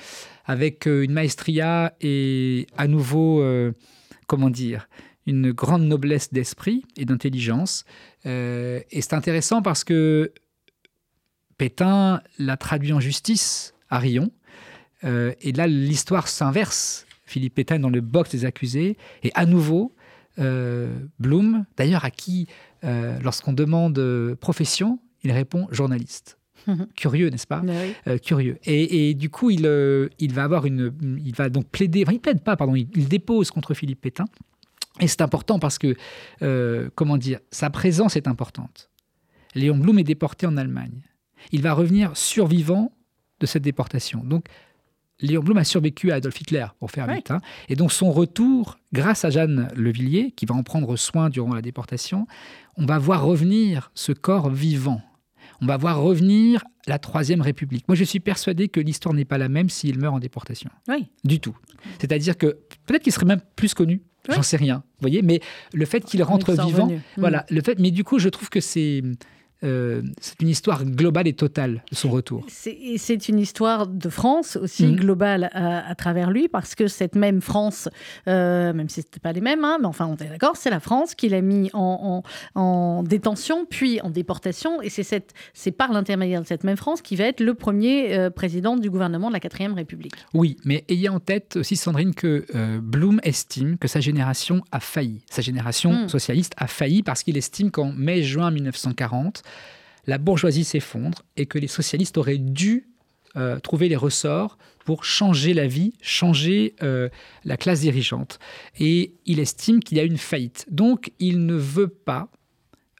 avec 0.45 0.87
euh, 0.87 1.03
une 1.03 1.13
maestria 1.13 1.93
et 2.01 2.67
à 2.77 2.87
nouveau, 2.87 3.41
euh, 3.41 3.71
comment 4.27 4.49
dire, 4.49 4.89
une 5.25 5.51
grande 5.51 5.83
noblesse 5.83 6.33
d'esprit 6.33 6.83
et 6.97 7.05
d'intelligence. 7.05 7.85
Et 8.25 9.01
c'est 9.01 9.13
intéressant 9.13 9.63
parce 9.63 9.83
que 9.83 10.31
Pétain 11.57 12.21
l'a 12.37 12.57
traduit 12.57 12.93
en 12.93 12.99
justice 12.99 13.73
à 13.89 13.97
Rion. 13.97 14.29
Et 15.03 15.51
là, 15.51 15.65
l'histoire 15.65 16.27
s'inverse. 16.27 17.07
Philippe 17.25 17.55
Pétain 17.55 17.79
dans 17.79 17.89
le 17.89 18.01
box 18.01 18.29
des 18.29 18.45
accusés. 18.45 18.97
Et 19.23 19.31
à 19.33 19.47
nouveau, 19.47 19.95
Blum, 20.37 21.65
d'ailleurs 21.75 22.05
à 22.05 22.11
qui, 22.11 22.45
lorsqu'on 22.83 23.53
demande 23.53 24.35
profession, 24.39 24.99
il 25.23 25.31
répond 25.31 25.67
journaliste. 25.71 26.37
Curieux, 26.95 27.29
n'est-ce 27.29 27.47
pas 27.47 27.61
oui. 27.65 27.93
Euh, 28.07 28.17
Curieux. 28.17 28.57
Et, 28.65 29.09
et 29.09 29.13
du 29.13 29.29
coup, 29.29 29.49
il, 29.49 29.65
euh, 29.65 30.07
il 30.19 30.33
va 30.33 30.43
avoir 30.43 30.65
une, 30.65 30.93
il 31.23 31.35
va 31.35 31.49
donc 31.49 31.67
plaider. 31.69 32.03
Enfin, 32.03 32.13
il 32.13 32.19
plaide 32.19 32.41
pas, 32.41 32.55
pardon. 32.55 32.75
Il, 32.75 32.87
il 32.95 33.07
dépose 33.07 33.51
contre 33.51 33.73
Philippe 33.73 34.01
Pétain. 34.01 34.25
Et 35.01 35.07
c'est 35.07 35.21
important 35.21 35.59
parce 35.59 35.77
que, 35.77 35.95
euh, 36.41 36.89
comment 36.95 37.17
dire, 37.17 37.39
sa 37.51 37.69
présence 37.69 38.15
est 38.15 38.27
importante. 38.27 38.89
Léon 39.53 39.77
Blum 39.77 39.99
est 39.99 40.03
déporté 40.03 40.45
en 40.47 40.57
Allemagne. 40.57 41.01
Il 41.51 41.61
va 41.61 41.73
revenir 41.73 42.15
survivant 42.15 42.91
de 43.39 43.45
cette 43.45 43.63
déportation. 43.63 44.23
Donc, 44.23 44.45
Léon 45.21 45.41
Blum 45.43 45.57
a 45.57 45.63
survécu 45.63 46.11
à 46.11 46.15
Adolf 46.15 46.39
Hitler, 46.41 46.65
pour 46.79 46.91
faire 46.91 47.07
Oui. 47.07 47.15
vite. 47.15 47.31
hein. 47.31 47.39
Et 47.69 47.75
donc, 47.75 47.91
son 47.91 48.11
retour, 48.11 48.77
grâce 48.91 49.23
à 49.23 49.29
Jeanne 49.29 49.69
Levillier, 49.75 50.31
qui 50.31 50.45
va 50.45 50.55
en 50.55 50.63
prendre 50.63 50.95
soin 50.97 51.29
durant 51.29 51.53
la 51.53 51.61
déportation, 51.61 52.27
on 52.77 52.85
va 52.85 52.97
voir 52.99 53.23
revenir 53.23 53.91
ce 53.95 54.11
corps 54.11 54.49
vivant. 54.49 55.01
On 55.61 55.65
va 55.65 55.77
voir 55.77 56.01
revenir 56.01 56.63
la 56.87 56.99
Troisième 56.99 57.41
République. 57.41 57.87
Moi, 57.87 57.95
je 57.95 58.03
suis 58.03 58.19
persuadé 58.19 58.67
que 58.67 58.79
l'histoire 58.79 59.13
n'est 59.13 59.25
pas 59.25 59.37
la 59.37 59.49
même 59.49 59.69
s'il 59.69 59.99
meurt 59.99 60.15
en 60.15 60.19
déportation. 60.19 60.69
Oui. 60.87 61.07
Du 61.23 61.39
tout. 61.39 61.57
C'est-à-dire 61.99 62.37
que 62.37 62.57
peut-être 62.85 63.03
qu'il 63.03 63.13
serait 63.13 63.25
même 63.25 63.41
plus 63.55 63.73
connu. 63.73 64.01
Oui. 64.27 64.35
J'en 64.35 64.43
sais 64.43 64.57
rien. 64.57 64.77
Vous 64.77 65.01
voyez, 65.01 65.21
mais 65.21 65.39
le 65.73 65.85
fait 65.85 66.03
qu'il 66.03 66.21
rentre 66.23 66.51
vivant, 66.51 66.85
revenu. 66.85 66.97
Mm. 66.97 67.01
voilà, 67.17 67.45
le 67.49 67.61
fait. 67.61 67.79
Mais 67.79 67.91
du 67.91 68.03
coup, 68.03 68.19
je 68.19 68.29
trouve 68.29 68.49
que 68.49 68.59
c'est 68.59 69.03
euh, 69.65 70.01
c'est 70.21 70.41
une 70.41 70.47
histoire 70.49 70.85
globale 70.85 71.27
et 71.27 71.33
totale 71.33 71.83
de 71.91 71.95
son 71.95 72.09
retour. 72.09 72.45
C'est- 72.47 72.71
et 72.71 72.97
C'est 72.97 73.27
une 73.29 73.39
histoire 73.39 73.87
de 73.87 74.09
France 74.09 74.55
aussi 74.61 74.85
Mhm. 74.87 74.95
globale 74.95 75.49
à, 75.53 75.87
à 75.89 75.95
travers 75.95 76.31
lui, 76.31 76.47
parce 76.47 76.75
que 76.75 76.87
cette 76.87 77.15
même 77.15 77.41
France, 77.41 77.89
euh, 78.27 78.73
même 78.73 78.89
si 78.89 79.01
ce 79.01 79.07
n'était 79.07 79.19
pas 79.19 79.31
les 79.33 79.41
mêmes, 79.41 79.63
hein, 79.63 79.77
mais 79.79 79.87
enfin 79.87 80.05
on 80.07 80.15
est 80.15 80.29
d'accord, 80.29 80.55
c'est 80.57 80.69
la 80.69 80.79
France 80.79 81.15
qui 81.15 81.29
l'a 81.29 81.41
mis 81.41 81.69
en, 81.73 82.23
en- 82.55 82.59
en 82.61 83.03
détention, 83.03 83.65
puis 83.69 83.99
en 84.01 84.09
déportation, 84.09 84.81
et 84.81 84.89
c'est 84.89 85.71
par 85.71 85.91
l'intermédiaire 85.91 86.41
de 86.41 86.47
cette 86.47 86.63
même 86.63 86.77
France 86.77 87.01
qui 87.01 87.15
va 87.15 87.25
être 87.25 87.39
le 87.41 87.53
premier 87.53 88.15
euh, 88.17 88.29
président 88.29 88.75
du 88.77 88.89
gouvernement 88.89 89.27
de 89.29 89.33
la 89.33 89.39
4ème 89.39 89.73
République. 89.73 90.13
Oui, 90.33 90.57
mais 90.65 90.83
ayez 90.89 91.09
en 91.09 91.19
tête 91.19 91.57
aussi, 91.57 91.75
Sandrine, 91.75 92.13
que 92.13 92.45
Blum 92.79 93.19
estime 93.23 93.77
que 93.77 93.87
sa 93.87 93.99
génération 93.99 94.63
a 94.71 94.79
failli. 94.79 95.21
Sa 95.29 95.41
génération 95.41 95.93
Mm. 95.93 96.09
socialiste 96.09 96.53
a 96.57 96.67
failli 96.67 97.03
parce 97.03 97.23
qu'il 97.23 97.37
estime 97.37 97.71
qu'en 97.71 97.91
mai-juin 97.91 98.51
1940, 98.51 99.43
la 100.07 100.17
bourgeoisie 100.17 100.63
s'effondre 100.63 101.23
et 101.37 101.45
que 101.45 101.57
les 101.57 101.67
socialistes 101.67 102.17
auraient 102.17 102.37
dû 102.37 102.89
euh, 103.35 103.59
trouver 103.59 103.89
les 103.89 103.95
ressorts 103.95 104.57
pour 104.85 105.03
changer 105.03 105.53
la 105.53 105.67
vie, 105.67 105.93
changer 106.01 106.75
euh, 106.83 107.09
la 107.43 107.57
classe 107.57 107.81
dirigeante. 107.81 108.39
Et 108.79 109.13
il 109.25 109.39
estime 109.39 109.81
qu'il 109.81 109.97
y 109.97 109.99
a 109.99 110.03
une 110.03 110.17
faillite. 110.17 110.65
Donc, 110.69 111.11
il 111.19 111.45
ne 111.45 111.55
veut 111.55 111.89
pas 111.89 112.29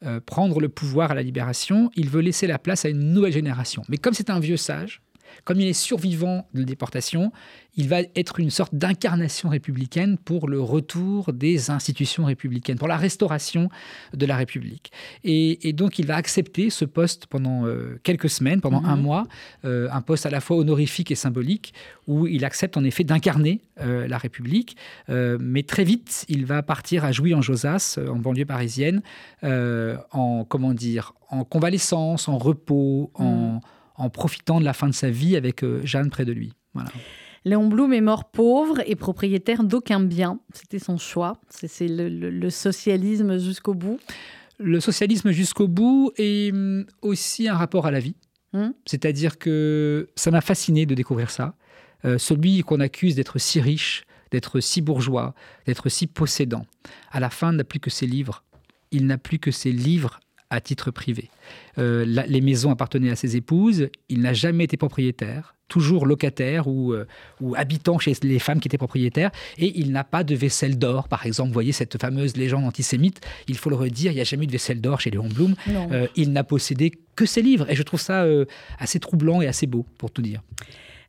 euh, 0.04 0.20
prendre 0.20 0.60
le 0.60 0.68
pouvoir 0.68 1.12
à 1.12 1.16
la 1.16 1.24
libération, 1.24 1.90
il 1.96 2.10
veut 2.10 2.22
laisser 2.22 2.48
la 2.48 2.60
place 2.60 2.84
à 2.84 2.90
une 2.90 3.14
nouvelle 3.14 3.32
génération. 3.32 3.84
Mais 3.88 3.98
comme 3.98 4.14
c'est 4.14 4.30
un 4.30 4.40
vieux 4.40 4.58
sage, 4.58 5.02
comme 5.46 5.62
il 5.62 5.68
est 5.68 5.74
survivant 5.74 6.48
de 6.54 6.60
la 6.60 6.66
déportation, 6.66 7.32
il 7.78 7.88
va 7.88 8.00
être 8.16 8.40
une 8.40 8.50
sorte 8.50 8.74
d'incarnation 8.74 9.50
républicaine 9.50 10.18
pour 10.18 10.48
le 10.48 10.60
retour 10.60 11.34
des 11.34 11.70
institutions 11.70 12.26
républicaines, 12.26 12.78
pour 12.78 12.88
la 12.88 12.98
restauration 12.98 13.70
de 14.14 14.26
la 14.26 14.38
République. 14.38 14.92
Et, 15.24 15.68
et 15.68 15.74
donc 15.74 16.00
il 16.00 16.08
va 16.08 16.16
accepter 16.16 16.70
ce 16.70 16.86
poste 16.86 17.28
pendant 17.28 17.66
euh, 17.66 18.00
quelques 18.04 18.30
semaines, 18.30 18.62
pendant 18.62 18.82
Mhm. 18.82 18.90
un 18.90 18.96
mois, 18.96 19.28
euh, 19.66 19.88
un 19.92 20.02
poste 20.02 20.26
à 20.26 20.30
la 20.30 20.42
fois 20.42 20.58
honorifique 20.58 21.12
et 21.12 21.16
symbolique, 21.16 21.74
où 22.08 22.28
il 22.28 22.44
accepte 22.44 22.78
en 22.78 22.84
effet 22.84 23.04
d'incarner 23.04 23.62
euh, 23.82 24.08
la 24.08 24.18
République. 24.18 24.76
Mais 25.08 25.64
très 25.64 25.84
vite, 25.84 26.26
il 26.30 26.46
va 26.46 26.64
partir 26.64 27.06
à 27.06 27.12
Jouy 27.12 27.34
en 27.34 27.42
banlieue 28.16 28.46
parisienne, 28.46 29.02
en 29.44 30.46
comment 30.48 30.74
dire, 30.74 31.14
en 31.30 31.44
convalescence, 31.44 32.28
en 32.28 32.38
repos, 32.38 33.12
en, 33.16 33.60
en 33.98 34.10
profitant 34.10 34.60
de 34.60 34.66
la 34.66 34.74
fin 34.74 34.88
de 34.88 34.94
sa 34.94 35.10
vie 35.10 35.36
avec 35.36 35.64
euh, 35.64 35.82
Jeanne 35.86 36.10
près 36.10 36.26
de 36.26 36.32
lui. 36.32 36.54
Voilà. 36.74 36.90
Léon 37.46 37.68
Blum 37.68 37.94
est 37.94 38.02
mort 38.02 38.32
pauvre 38.32 38.82
et 38.88 38.96
propriétaire 38.96 39.64
d'aucun 39.64 40.00
bien. 40.00 40.40
C'était 40.54 40.80
son 40.80 40.98
choix. 40.98 41.34
C'est 41.50 41.88
le, 41.88 42.10
le- 42.10 42.32
le 42.32 42.50
socialisme 42.50 43.38
jusqu'au 43.38 43.74
bout. 43.76 44.00
Le 44.58 44.80
socialisme 44.80 45.32
jusqu'au 45.32 45.68
bout 45.68 46.12
est 46.18 46.52
hum, 46.52 46.86
aussi 47.02 47.48
un 47.48 47.56
rapport 47.56 47.86
à 47.86 47.92
la 47.92 48.00
vie. 48.00 48.16
Hum. 48.54 48.74
C'est-à-dire 48.86 49.38
que 49.38 50.10
ça 50.16 50.32
m'a 50.32 50.42
fasciné 50.42 50.86
de 50.86 50.96
découvrir 50.96 51.30
ça. 51.30 51.56
Euh, 52.04 52.18
celui 52.18 52.62
qu'on 52.64 52.80
accuse 52.80 53.16
d'être 53.16 53.38
si 53.40 53.62
riche, 53.62 54.06
d'être 54.32 54.60
si 54.60 54.82
bourgeois, 54.82 55.36
d'être 55.68 55.88
si 55.90 56.08
possédant, 56.08 56.66
à 57.12 57.20
la 57.20 57.30
fin 57.30 57.52
n'a 57.54 57.64
plus 57.64 57.80
que 57.80 57.90
ses 57.90 58.08
livres. 58.08 58.44
Il 58.92 59.06
n'a 59.08 59.18
plus 59.18 59.40
que 59.40 59.52
ses 59.52 59.72
livres 59.72 60.20
à 60.56 60.62
titre 60.62 60.90
privé. 60.92 61.30
Euh, 61.78 62.06
la- 62.08 62.26
les 62.26 62.42
maisons 62.42 62.72
appartenaient 62.72 63.12
à 63.12 63.16
ses 63.16 63.36
épouses. 63.36 63.90
Il 64.10 64.22
n'a 64.22 64.34
jamais 64.34 64.64
été 64.64 64.78
propriétaire, 64.78 65.56
toujours 65.68 66.06
locataire 66.06 66.68
ou, 66.68 66.94
euh, 66.94 67.06
ou 67.42 67.56
habitant 67.56 68.00
chez 68.00 68.14
les 68.24 68.40
femmes 68.40 68.60
qui 68.60 68.68
étaient 68.68 68.78
propriétaires. 68.78 69.32
Et 69.58 69.80
il 69.80 69.92
n'a 69.92 70.04
pas 70.04 70.24
de 70.24 70.34
vaisselle 70.36 70.78
d'or, 70.78 71.08
par 71.08 71.26
exemple. 71.26 71.50
Vous 71.50 71.54
voyez 71.54 71.72
cette 71.72 72.00
fameuse 72.02 72.38
légende 72.38 72.66
antisémite. 72.66 73.22
Il 73.48 73.58
faut 73.58 73.70
le 73.70 73.76
redire, 73.76 74.12
il 74.12 74.16
n'y 74.16 74.22
a 74.22 74.26
jamais 74.26 74.44
eu 74.46 74.48
de 74.48 74.52
vaisselle 74.54 74.82
d'or 74.82 75.02
chez 75.02 75.12
Léon 75.12 75.28
Blum. 75.28 75.56
Euh, 75.92 76.08
il 76.16 76.32
n'a 76.32 76.44
possédé 76.44 76.92
que 77.16 77.26
ses 77.26 77.42
livres. 77.42 77.70
Et 77.70 77.76
je 77.76 77.84
trouve 77.84 78.00
ça 78.02 78.26
assez 78.80 79.00
troublant 79.00 79.42
et 79.42 79.48
assez 79.48 79.68
beau, 79.68 79.86
pour 79.98 80.12
tout 80.12 80.22
dire. 80.22 80.42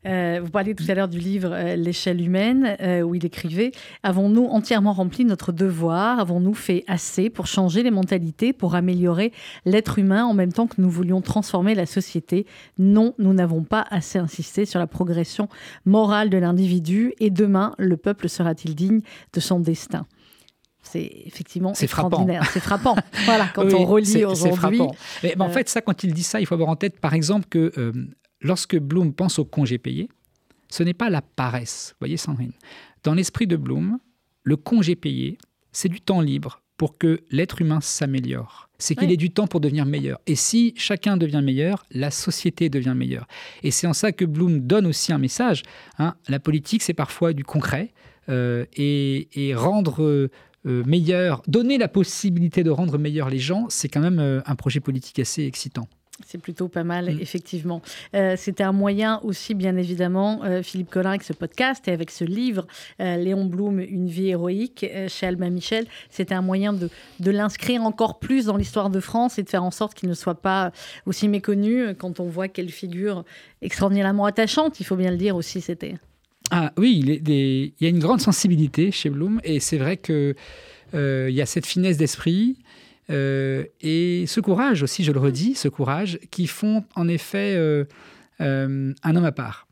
Euh, 0.05 0.39
vous 0.43 0.49
parliez 0.51 0.75
tout 0.75 0.83
à 0.87 0.93
l'heure 0.93 1.07
du 1.07 1.17
livre 1.19 1.49
euh, 1.51 1.75
L'échelle 1.75 2.21
humaine, 2.21 2.77
euh, 2.81 3.01
où 3.01 3.15
il 3.15 3.25
écrivait 3.25 3.71
Avons-nous 4.03 4.45
entièrement 4.45 4.93
rempli 4.93 5.25
notre 5.25 5.51
devoir? 5.51 6.19
Avons-nous 6.19 6.53
fait 6.53 6.83
assez 6.87 7.29
pour 7.29 7.47
changer 7.47 7.83
les 7.83 7.91
mentalités, 7.91 8.53
pour 8.53 8.75
améliorer 8.75 9.33
l'être 9.65 9.97
humain 9.99 10.23
en 10.25 10.33
même 10.33 10.53
temps 10.53 10.67
que 10.67 10.79
nous 10.81 10.89
voulions 10.89 11.21
transformer 11.21 11.73
la 11.75 11.85
société? 11.85 12.45
Non, 12.77 13.15
nous 13.17 13.33
n'avons 13.33 13.63
pas 13.63 13.85
assez 13.89 14.19
insisté 14.19 14.65
sur 14.65 14.79
la 14.79 14.87
progression 14.87 15.49
morale 15.85 16.29
de 16.29 16.37
l'individu. 16.37 17.13
Et 17.19 17.29
demain, 17.29 17.73
le 17.77 17.97
peuple 17.97 18.29
sera-t-il 18.29 18.75
digne 18.75 19.01
de 19.33 19.39
son 19.39 19.59
destin? 19.59 20.05
C'est 20.83 21.11
effectivement 21.25 21.73
C'est 21.73 21.87
frappant. 21.87 22.07
extraordinaire. 22.09 22.49
C'est 22.53 22.61
frappant. 22.61 22.95
voilà, 23.25 23.47
quand 23.53 23.63
Oui, 23.65 23.73
on 23.75 23.83
relit 23.85 24.05
c'est- 24.05 24.19
c'est 24.19 24.25
aujourd'hui. 24.25 24.77
frappant. 24.77 24.95
Mais, 25.23 25.33
mais 25.35 25.43
en 25.43 25.47
euh, 25.49 25.51
fait, 25.51 25.67
ça, 25.67 25.81
quand 25.81 26.03
il 26.03 26.13
dit 26.13 26.23
ça, 26.23 26.39
il 26.39 26.45
faut 26.45 26.53
avoir 26.53 26.69
en 26.69 26.77
tête, 26.77 26.99
par 27.01 27.13
exemple, 27.13 27.47
que 27.49 27.73
euh, 27.77 27.91
lorsque 28.41 28.77
Bloom 28.77 29.13
pense 29.13 29.39
au 29.39 29.45
congé 29.45 29.77
payé, 29.77 30.09
ce 30.69 30.83
n'est 30.83 30.93
pas 30.93 31.09
la 31.09 31.21
paresse. 31.21 31.91
Vous 31.93 31.97
voyez, 32.05 32.17
Sandrine 32.17 32.51
Dans 33.03 33.13
l'esprit 33.13 33.47
de 33.47 33.55
Bloom, 33.55 33.99
le 34.43 34.55
congé 34.57 34.95
payé, 34.95 35.37
c'est 35.71 35.89
du 35.89 36.01
temps 36.01 36.21
libre 36.21 36.61
pour 36.77 36.97
que 36.97 37.21
l'être 37.31 37.61
humain 37.61 37.79
s'améliore. 37.81 38.69
c'est 38.79 38.93
qu'il 38.93 39.07
Oui. 39.07 39.13
ait 39.15 39.17
du 39.17 39.31
temps 39.31 39.47
pour 39.47 39.59
devenir 39.59 39.85
meilleur. 39.87 40.19
Et 40.27 40.35
si 40.35 40.73
chacun 40.77 41.17
devient 41.17 41.41
meilleur, 41.43 41.83
la 41.89 42.11
société 42.11 42.69
devient 42.69 42.93
meilleure. 42.95 43.25
Et 43.63 43.71
c'est 43.71 43.87
en 43.87 43.93
ça 43.93 44.11
que 44.11 44.23
Bloom 44.25 44.59
donne 44.59 44.85
aussi 44.85 45.11
un 45.11 45.17
message. 45.17 45.63
hein. 45.97 46.13
La 46.27 46.39
politique, 46.39 46.83
c'est 46.83 46.93
parfois 46.93 47.33
du 47.33 47.43
concret. 47.43 47.91
euh, 48.29 48.65
et, 48.75 49.29
et 49.33 49.55
rendre 49.55 50.03
euh, 50.03 50.29
meilleur, 50.85 51.41
donner 51.47 51.77
la 51.79 51.87
possibilité 51.87 52.63
de 52.63 52.69
rendre 52.69 52.97
meilleur 52.99 53.29
les 53.29 53.39
gens, 53.39 53.65
c'est 53.69 53.87
quand 53.87 54.01
même 54.01 54.19
euh, 54.19 54.41
un 54.45 54.55
projet 54.55 54.79
politique 54.81 55.17
assez 55.19 55.45
excitant. 55.45 55.87
C'est 56.25 56.39
plutôt 56.39 56.67
pas 56.67 56.83
mal, 56.83 57.05
Mm. 57.13 57.19
effectivement. 57.21 57.81
Euh, 58.15 58.35
C'était 58.37 58.63
un 58.63 58.71
moyen 58.71 59.19
aussi, 59.23 59.53
bien 59.53 59.77
évidemment, 59.77 60.41
euh, 60.43 60.63
Philippe 60.63 60.89
Collin, 60.89 61.09
avec 61.11 61.23
ce 61.23 61.33
podcast 61.33 61.87
et 61.87 61.91
avec 61.91 62.09
ce 62.11 62.23
livre, 62.25 62.65
euh, 62.99 63.15
Léon 63.17 63.45
Blum, 63.45 63.79
Une 63.79 64.07
vie 64.07 64.29
héroïque, 64.29 64.85
chez 65.07 65.25
Albin 65.27 65.49
Michel, 65.51 65.85
c'était 66.09 66.33
un 66.33 66.41
moyen 66.41 66.73
de, 66.73 66.89
de 67.19 67.31
l'inscrire 67.31 67.83
encore 67.83 68.19
plus 68.19 68.45
dans 68.45 68.57
l'histoire 68.57 68.89
de 68.89 68.99
France 68.99 69.37
et 69.37 69.43
de 69.43 69.49
faire 69.49 69.63
en 69.63 69.71
sorte 69.71 69.93
qu'il 69.93 70.09
ne 70.09 70.13
soit 70.15 70.41
pas 70.41 70.71
aussi 71.05 71.27
méconnu 71.27 71.93
quand 71.97 72.19
on 72.19 72.25
voit 72.25 72.47
quelle 72.47 72.69
figure 72.69 73.23
extraordinairement 73.61 74.25
attachante, 74.25 74.79
il 74.79 74.85
faut 74.85 74.95
bien 74.95 75.11
le 75.11 75.17
dire 75.17 75.35
aussi, 75.35 75.61
c'était. 75.61 75.95
Ah 76.51 76.71
oui, 76.77 76.99
il, 77.03 77.09
est 77.09 77.19
des- 77.19 77.73
il 77.79 77.83
y 77.83 77.87
a 77.87 77.89
une 77.89 77.99
grande 77.99 78.21
sensibilité 78.21 78.91
chez 78.91 79.09
Bloom 79.09 79.39
et 79.43 79.59
c'est 79.59 79.77
vrai 79.77 79.97
que 79.97 80.33
euh, 80.93 81.27
il 81.29 81.35
y 81.35 81.41
a 81.41 81.45
cette 81.45 81.65
finesse 81.65 81.97
d'esprit 81.97 82.57
euh, 83.09 83.65
et 83.81 84.25
ce 84.27 84.39
courage 84.39 84.83
aussi, 84.83 85.03
je 85.03 85.11
le 85.11 85.19
redis, 85.19 85.55
ce 85.55 85.67
courage 85.67 86.19
qui 86.31 86.47
font 86.47 86.83
en 86.95 87.07
effet 87.07 87.55
euh, 87.55 87.85
euh, 88.41 88.93
un 89.03 89.15
homme 89.15 89.25
à 89.25 89.31
part. 89.31 89.66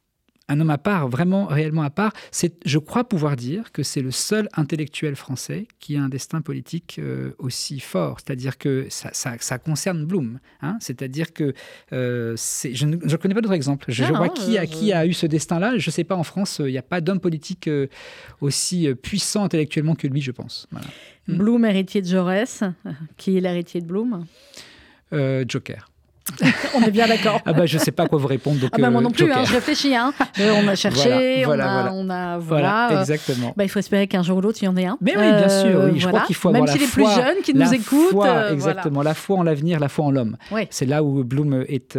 Un 0.48 0.60
homme 0.60 0.70
à 0.70 0.78
part, 0.78 1.08
vraiment 1.10 1.48
réellement 1.48 1.82
à 1.82 1.90
part. 1.90 2.14
C'est, 2.30 2.54
je 2.68 2.78
crois 2.78 3.04
pouvoir 3.04 3.36
dire 3.36 3.72
que 3.72 3.82
c'est 3.82 4.02
le 4.04 4.12
seul 4.12 4.48
intellectuel 4.54 5.16
français 5.16 5.68
qui 5.80 5.98
a 5.98 6.04
un 6.04 6.08
destin 6.10 6.42
politique 6.42 6.98
euh, 7.00 7.32
aussi 7.40 7.80
fort. 7.80 8.20
C'est-à-dire 8.20 8.60
que 8.60 8.86
ça, 8.90 9.10
ça- 9.14 9.38
ça 9.40 9.58
concerne 9.58 10.06
Bloom. 10.06 10.40
hein. 10.62 10.78
C'est-à-dire 10.80 11.34
que 11.34 11.54
euh, 11.94 12.34
c'est- 12.38 12.76
je 12.76 12.86
ne 12.86 12.98
je 13.04 13.16
connais 13.16 13.34
pas 13.34 13.42
d'autres 13.42 13.56
exemples. 13.56 13.86
Je, 13.92 14.04
vois 14.04 14.28
non, 14.28 14.34
qui, 14.34 14.60
a, 14.60 14.66
je- 14.66 14.70
qui 14.70 14.94
a 14.94 15.08
eu 15.08 15.14
ce 15.14 15.26
destin-là. 15.26 15.80
Je 15.80 15.90
ne 15.90 15.92
sais 15.92 16.04
pas, 16.04 16.16
en 16.16 16.24
France, 16.24 16.60
euh, 16.62 16.70
il 16.70 16.74
n'y 16.74 16.78
a 16.78 16.84
pas 16.84 17.02
d'homme 17.02 17.20
politique 17.20 17.68
euh, 17.68 17.88
aussi 18.40 18.88
euh, 18.88 18.94
puissant 18.94 19.44
intellectuellement 19.46 19.96
que 19.96 20.06
lui, 20.06 20.22
je 20.22 20.32
pense. 20.32 20.68
Voilà. 20.70 20.88
Blum, 21.28 21.66
héritier 21.66 22.04
de 22.04 22.08
Jaurès, 22.08 22.62
euh, 22.62 22.92
qui 23.18 23.36
est 23.36 23.42
l'héritier 23.42 23.82
de 23.82 23.88
Blum 23.88 24.26
Euh, 25.12 25.44
Joker. 25.48 25.90
On 26.76 26.82
est 26.82 26.92
bien 26.92 27.08
d'accord. 27.08 27.40
Ah 27.46 27.54
bah 27.54 27.66
je 27.66 27.78
sais 27.78 27.92
pas 27.92 28.04
à 28.04 28.08
quoi 28.08 28.18
vous 28.20 28.28
répondre. 28.28 28.60
Donc, 28.60 28.72
Ah 28.74 28.78
bah 28.80 28.90
moi 28.90 29.00
euh, 29.02 29.04
non 29.04 29.12
plus, 29.12 29.32
hein, 29.32 29.44
je 29.46 29.54
réfléchis. 29.54 29.96
Hein. 29.96 30.14
Euh, 30.40 30.52
on 30.62 30.68
a 30.68 30.76
cherché, 30.76 31.44
Voilà, 31.46 31.66
on, 31.66 31.70
a, 31.70 31.82
voilà, 31.82 31.94
on 31.94 32.10
a... 32.10 32.38
Voilà, 32.38 32.88
Voilà. 32.88 32.98
euh, 32.98 33.02
exactement. 33.02 33.54
bah, 33.56 33.64
il 33.64 33.70
faut 33.70 33.80
espérer 33.80 34.08
qu'un 34.08 34.22
jour 34.22 34.38
ou 34.38 34.42
l'autre, 34.42 34.60
il 34.62 34.66
y 34.66 34.68
en 34.68 34.76
ait 34.76 34.86
un. 34.86 34.98
Mais 35.00 35.16
oui, 35.16 35.24
bien 35.24 35.48
sûr, 35.50 35.90
oui. 35.94 36.00
je 36.00 36.08
crois 36.08 36.22
qu'il 36.22 36.36
faut 36.36 36.52
Même 36.52 36.66
la 36.66 36.74
est 36.74 36.78
plus 36.78 36.88
foi, 36.88 37.16
jeune, 37.16 37.38
qui 37.42 37.54
la 37.54 37.66
nous 37.66 37.74
écoute. 37.74 38.10
foi, 38.12 38.26
voilà. 38.26 38.52
exactement, 38.52 39.02
la 39.02 39.14
foi 39.14 39.38
en 39.38 39.44
l'avenir, 39.44 39.80
la 39.80 39.88
foi 39.88 40.06
en 40.06 40.12
l'homme. 40.12 40.36
Oui. 40.52 40.68
C'est 40.72 40.86
là 40.86 41.04
où 41.04 41.24
Bloom 41.24 41.64
est 41.70 41.98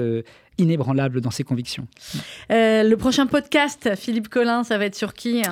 inébranlable 0.58 1.20
dans 1.20 1.30
ses 1.30 1.44
convictions. 1.44 1.86
Euh, 2.50 2.82
le 2.82 2.96
prochain 2.96 3.26
podcast, 3.26 3.90
Philippe 3.96 4.28
Collin, 4.28 4.64
ça 4.64 4.76
va 4.78 4.84
être 4.86 4.94
sur 4.96 5.14
qui? 5.14 5.42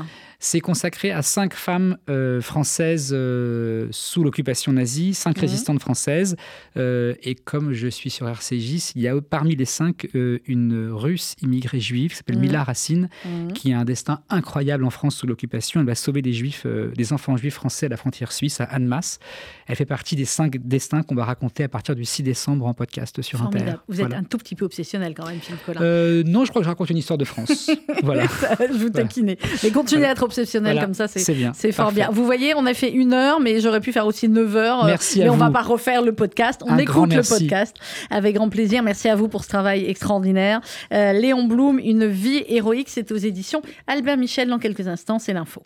C'est 0.47 0.61
consacré 0.61 1.11
à 1.11 1.23
cinq 1.23 1.55
femmes 1.55 1.97
euh, 2.11 2.43
françaises 2.43 3.13
euh, 3.15 3.89
sous 3.93 4.23
l'occupation 4.23 4.75
nazie, 4.75 5.15
cinq 5.15 5.39
Mhm. 5.39 5.41
résistantes 5.41 5.81
françaises. 5.81 6.37
Euh, 6.77 7.15
et 7.23 7.35
comme 7.35 7.73
je 7.73 7.89
suis 7.89 8.11
sur 8.11 8.29
RCJ, 8.29 8.93
il 8.95 9.01
y 9.01 9.09
a 9.09 9.19
parmi 9.23 9.57
les 9.57 9.65
cinq 9.65 10.07
une 10.13 10.91
russe 10.93 11.35
immigrée 11.41 11.81
juive 11.81 12.11
qui 12.11 12.17
s'appelle 12.19 12.37
Mhm. 12.37 12.43
Mila 12.43 12.63
Racine, 12.63 13.09
Mhm. 13.25 13.53
qui 13.55 13.73
a 13.73 13.79
un 13.79 13.87
destin 13.87 14.21
incroyable 14.29 14.85
en 14.85 14.91
France 14.91 15.17
sous 15.17 15.27
l'occupation. 15.27 15.81
Elle 15.81 15.87
va 15.87 15.95
sauver 15.95 16.21
des 16.21 16.35
juifs, 16.35 16.67
des 16.67 17.13
enfants 17.15 17.39
juifs 17.39 17.55
français 17.55 17.87
à 17.87 17.89
la 17.89 17.97
frontière 17.97 18.31
suisse, 18.31 18.61
à 18.61 18.65
Annemasse. 18.65 19.21
Elle 19.67 19.77
fait 19.77 19.85
partie 19.87 20.17
des 20.17 20.25
cinq 20.25 20.59
destins 20.59 21.03
qu'on 21.03 21.15
va 21.15 21.25
raconter 21.25 21.65
à 21.65 21.69
partir 21.69 21.95
du 21.95 22.05
6 22.05 22.23
décembre 22.23 22.67
en 22.67 22.75
podcast 22.75 23.23
sur 23.23 23.39
Formidable. 23.39 23.71
Inter. 23.71 23.81
Vous 23.89 23.95
êtes 24.01 24.07
Voilà. 24.07 24.19
un 24.21 24.25
tout 24.25 24.39
petit 24.39 24.55
peu 24.55 24.65
obsessionnel 24.65 25.15
quand 25.17 25.27
même, 25.27 25.41
Philippe 25.41 25.65
Collin. 25.65 25.81
Euh, 25.83 26.23
non, 26.25 26.45
je 26.45 26.51
crois 26.51 26.61
que 26.61 26.65
je 26.65 26.71
raconte 26.71 26.91
une 26.91 26.99
histoire 26.99 27.19
de 27.19 27.25
France. 27.25 27.71
voilà. 28.03 28.25
je 28.25 28.77
vous 28.79 28.91
taquinais. 28.91 29.39
Mais 29.63 29.71
continuez 29.71 30.05
à 30.07 30.11
être 30.11 30.23
obsessionnel 30.23 30.79
comme 30.81 30.95
ça, 30.95 31.09
c'est 31.09 31.35
bien. 31.35 31.53
C'est 31.55 31.73
fort 31.73 31.87
Parfait. 31.87 32.01
bien. 32.01 32.11
Vous 32.11 32.25
voyez, 32.25 32.55
on 32.57 32.67
a 32.67 32.75
fait 32.75 32.91
une 32.93 33.13
heure, 33.13 33.41
mais 33.41 33.61
j'aurais 33.61 33.81
pu 33.81 33.93
faire 33.93 34.07
aussi 34.07 34.29
9 34.29 34.57
heures. 34.57 34.85
euh, 34.85 34.89
Merci 34.89 35.21
à 35.23 35.25
Mais 35.25 35.31
on 35.31 35.37
va 35.37 35.47
vous. 35.47 35.53
pas 35.53 35.63
refaire 35.63 36.03
le 36.03 36.13
podcast. 36.15 36.63
On 36.67 36.71
Un 36.73 36.79
écoute 36.79 37.13
le 37.15 37.23
podcast 37.23 37.77
avec 38.11 38.35
grand 38.37 38.49
plaisir. 38.49 38.83
Merci 38.83 39.09
à 39.09 39.17
vous 39.17 39.29
pour 39.29 39.45
ce 39.45 39.49
travail 39.49 39.85
extraordinaire. 39.87 40.61
Euh, 40.93 41.13
Léon 41.13 41.45
Blum, 41.45 41.79
Une 41.79 42.07
vie 42.07 42.45
héroïque, 42.49 42.89
c'est 42.91 43.11
aux 43.13 43.17
éditions 43.17 43.63
Albert 43.87 44.17
Michel 44.19 44.49
dans 44.49 44.59
quelques 44.59 44.89
instants. 44.89 45.19
C'est 45.19 45.33
l'info. 45.33 45.63